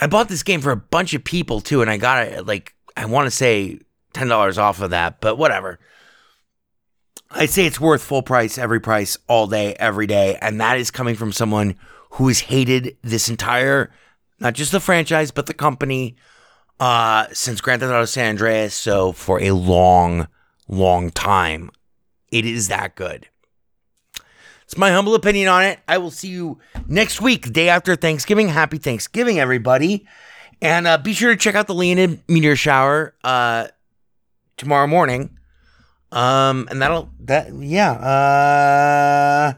I 0.00 0.06
bought 0.08 0.28
this 0.28 0.42
game 0.42 0.60
for 0.60 0.72
a 0.72 0.76
bunch 0.76 1.14
of 1.14 1.22
people 1.22 1.60
too, 1.60 1.80
and 1.80 1.90
I 1.90 1.96
got 1.96 2.26
it 2.26 2.46
like, 2.46 2.74
I 2.96 3.06
want 3.06 3.26
to 3.26 3.30
say 3.30 3.78
$10 4.12 4.58
off 4.58 4.80
of 4.80 4.90
that, 4.90 5.20
but 5.20 5.36
whatever. 5.36 5.78
I'd 7.34 7.50
say 7.50 7.66
it's 7.66 7.80
worth 7.80 8.02
full 8.02 8.22
price, 8.22 8.58
every 8.58 8.80
price, 8.80 9.18
all 9.26 9.46
day, 9.46 9.74
every 9.74 10.06
day. 10.06 10.38
And 10.40 10.60
that 10.60 10.78
is 10.78 10.90
coming 10.90 11.16
from 11.16 11.32
someone 11.32 11.74
who 12.12 12.28
has 12.28 12.40
hated 12.40 12.96
this 13.02 13.28
entire, 13.28 13.90
not 14.38 14.54
just 14.54 14.70
the 14.70 14.80
franchise, 14.80 15.32
but 15.32 15.46
the 15.46 15.54
company 15.54 16.16
uh, 16.78 17.26
since 17.32 17.60
Grand 17.60 17.80
Theft 17.80 17.90
Auto 17.90 18.04
San 18.04 18.30
Andreas. 18.30 18.74
So 18.74 19.12
for 19.12 19.42
a 19.42 19.50
long, 19.50 20.28
long 20.68 21.10
time, 21.10 21.70
it 22.30 22.46
is 22.46 22.68
that 22.68 22.94
good. 22.94 23.28
It's 24.62 24.78
my 24.78 24.92
humble 24.92 25.14
opinion 25.14 25.48
on 25.48 25.64
it. 25.64 25.80
I 25.88 25.98
will 25.98 26.10
see 26.10 26.28
you 26.28 26.58
next 26.86 27.20
week, 27.20 27.52
day 27.52 27.68
after 27.68 27.96
Thanksgiving. 27.96 28.48
Happy 28.48 28.78
Thanksgiving, 28.78 29.38
everybody. 29.38 30.06
And 30.62 30.86
uh, 30.86 30.98
be 30.98 31.12
sure 31.12 31.30
to 31.30 31.36
check 31.36 31.54
out 31.54 31.66
the 31.66 31.74
Leonid 31.74 32.22
Meteor 32.28 32.56
Shower 32.56 33.14
uh, 33.24 33.68
tomorrow 34.56 34.86
morning. 34.86 35.36
Um, 36.14 36.68
and 36.70 36.80
that'll, 36.80 37.10
that, 37.24 37.52
yeah, 37.52 37.90
uh, 37.90 39.54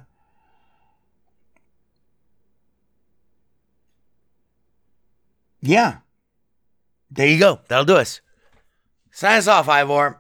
yeah. 5.60 5.98
There 7.10 7.28
you 7.28 7.38
go. 7.38 7.60
That'll 7.68 7.84
do 7.84 7.96
us. 7.96 8.22
Sign 9.10 9.36
us 9.36 9.48
off, 9.48 9.68
Ivor. 9.68 10.18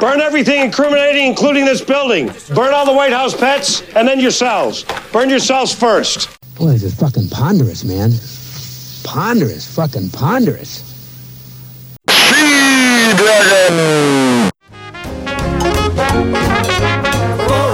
Burn 0.00 0.20
everything 0.20 0.62
incriminating, 0.62 1.26
including 1.26 1.64
this 1.66 1.82
building. 1.82 2.32
Burn 2.52 2.74
all 2.74 2.84
the 2.86 2.92
White 2.92 3.12
House 3.12 3.36
pets, 3.36 3.82
and 3.94 4.08
then 4.08 4.18
yourselves. 4.18 4.84
Burn 5.12 5.30
yourselves 5.30 5.72
first. 5.72 6.36
Boy, 6.56 6.72
this 6.72 6.82
is 6.82 6.94
fucking 6.98 7.28
ponderous, 7.28 7.84
man. 7.84 8.10
Ponderous, 9.04 9.72
fucking 9.72 10.10
ponderous. 10.10 10.89
Four 13.10 13.18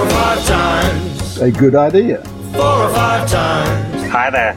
or 0.01 0.09
five 0.09 0.43
times, 0.47 1.37
A 1.39 1.51
good 1.51 1.75
idea. 1.75 2.23
four 2.53 2.63
or 2.63 2.89
five 2.89 3.29
times. 3.29 4.03
Hi 4.11 4.31
there. 4.31 4.55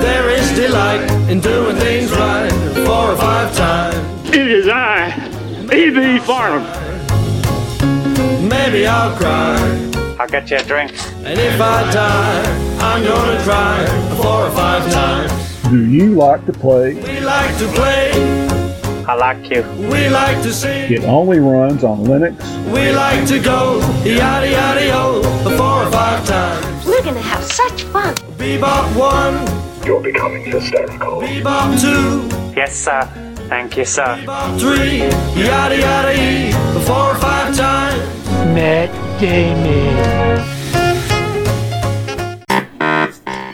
There 0.00 0.30
is 0.30 0.52
delight 0.54 1.10
in 1.28 1.40
doing 1.40 1.74
things 1.76 2.12
right. 2.12 2.48
Four 2.86 3.10
or 3.12 3.16
five 3.16 3.56
times. 3.56 4.28
It 4.30 4.46
is 4.46 4.68
I, 4.68 5.08
E.B. 5.74 6.20
Farnham. 6.20 6.62
Maybe 8.48 8.86
I'll 8.86 9.16
cry. 9.16 9.58
I'll 10.20 10.28
get 10.28 10.48
you 10.52 10.58
a 10.58 10.62
drink. 10.62 10.92
And 11.24 11.40
if 11.40 11.60
I 11.60 11.90
die, 11.90 12.78
I'm 12.78 13.02
gonna 13.02 13.42
cry 13.42 13.84
four 14.22 14.46
or 14.46 14.50
five 14.52 14.88
times. 14.92 15.32
Do 15.70 15.84
you 15.84 16.14
like 16.14 16.46
to 16.46 16.52
play? 16.52 16.94
We 16.94 17.18
like 17.20 17.58
to 17.58 17.66
play, 17.72 18.12
I 19.08 19.14
like 19.14 19.48
you. 19.50 19.62
we 19.90 20.08
like 20.10 20.42
to 20.42 20.52
sing, 20.52 20.92
It 20.92 21.04
only 21.04 21.38
runs 21.38 21.82
on 21.82 22.04
Linux. 22.04 22.36
we 22.70 22.92
like 22.92 23.26
to 23.28 23.38
go 23.40 23.78
yada 24.04 24.50
yada 24.50 24.84
yo 24.86 25.22
four 25.56 25.84
or 25.84 25.90
five 25.90 26.26
times. 26.26 26.84
We're 26.86 27.02
gonna 27.02 27.20
have 27.20 27.42
such 27.44 27.84
fun. 27.84 28.14
Bebop 28.36 28.86
one, 28.96 29.36
You're 29.86 30.02
becoming 30.02 30.44
hysterical. 30.44 31.22
bebop 31.22 31.80
two, 31.80 32.28
Yes, 32.54 32.76
sir. 32.76 33.02
Thank 33.48 33.78
you, 33.78 33.86
sir. 33.86 34.04
bebop 34.26 34.60
three, 34.60 34.98
yada 35.42 35.78
yada 35.78 36.12
e 36.12 36.52
four 36.84 37.12
or 37.12 37.14
five 37.16 37.56
times. 37.56 38.02
Met 38.54 38.90
gaming. 39.18 39.96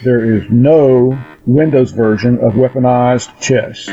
There 0.03 0.25
is 0.37 0.43
no 0.51 1.17
Windows 1.47 1.93
version 1.93 2.39
of 2.41 2.55
weaponized 2.55 3.31
chess. 3.41 3.89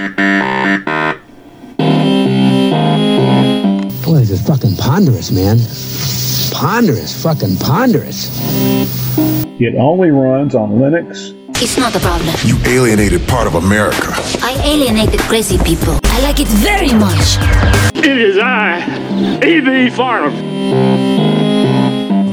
Is 4.31 4.41
fucking 4.41 4.75
ponderous, 4.77 5.31
man. 5.31 5.57
Ponderous, 6.53 7.21
fucking 7.21 7.57
ponderous. 7.57 8.29
It 9.59 9.75
only 9.75 10.09
runs 10.11 10.55
on 10.55 10.71
Linux. 10.71 11.37
It's 11.61 11.77
not 11.77 11.95
a 11.95 11.99
problem. 11.99 12.33
You 12.43 12.57
alienated 12.65 13.27
part 13.27 13.45
of 13.45 13.55
America. 13.55 14.13
I 14.41 14.59
alienated 14.63 15.19
crazy 15.21 15.57
people. 15.59 15.99
I 16.05 16.21
like 16.21 16.39
it 16.39 16.47
very 16.47 16.93
much. 16.93 17.37
It 17.95 18.17
is 18.17 18.37
I, 18.37 18.79
E.B. 19.45 19.89
Farnham. 19.91 20.33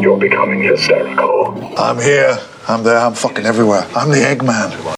You're 0.01 0.19
becoming 0.19 0.63
hysterical. 0.63 1.75
I'm 1.77 1.99
here. 2.01 2.39
I'm 2.69 2.83
there. 2.85 2.99
I'm 2.99 3.15
fucking 3.15 3.45
everywhere. 3.45 3.87
I'm 3.95 4.11
the 4.11 4.19
Eggman. 4.19 4.98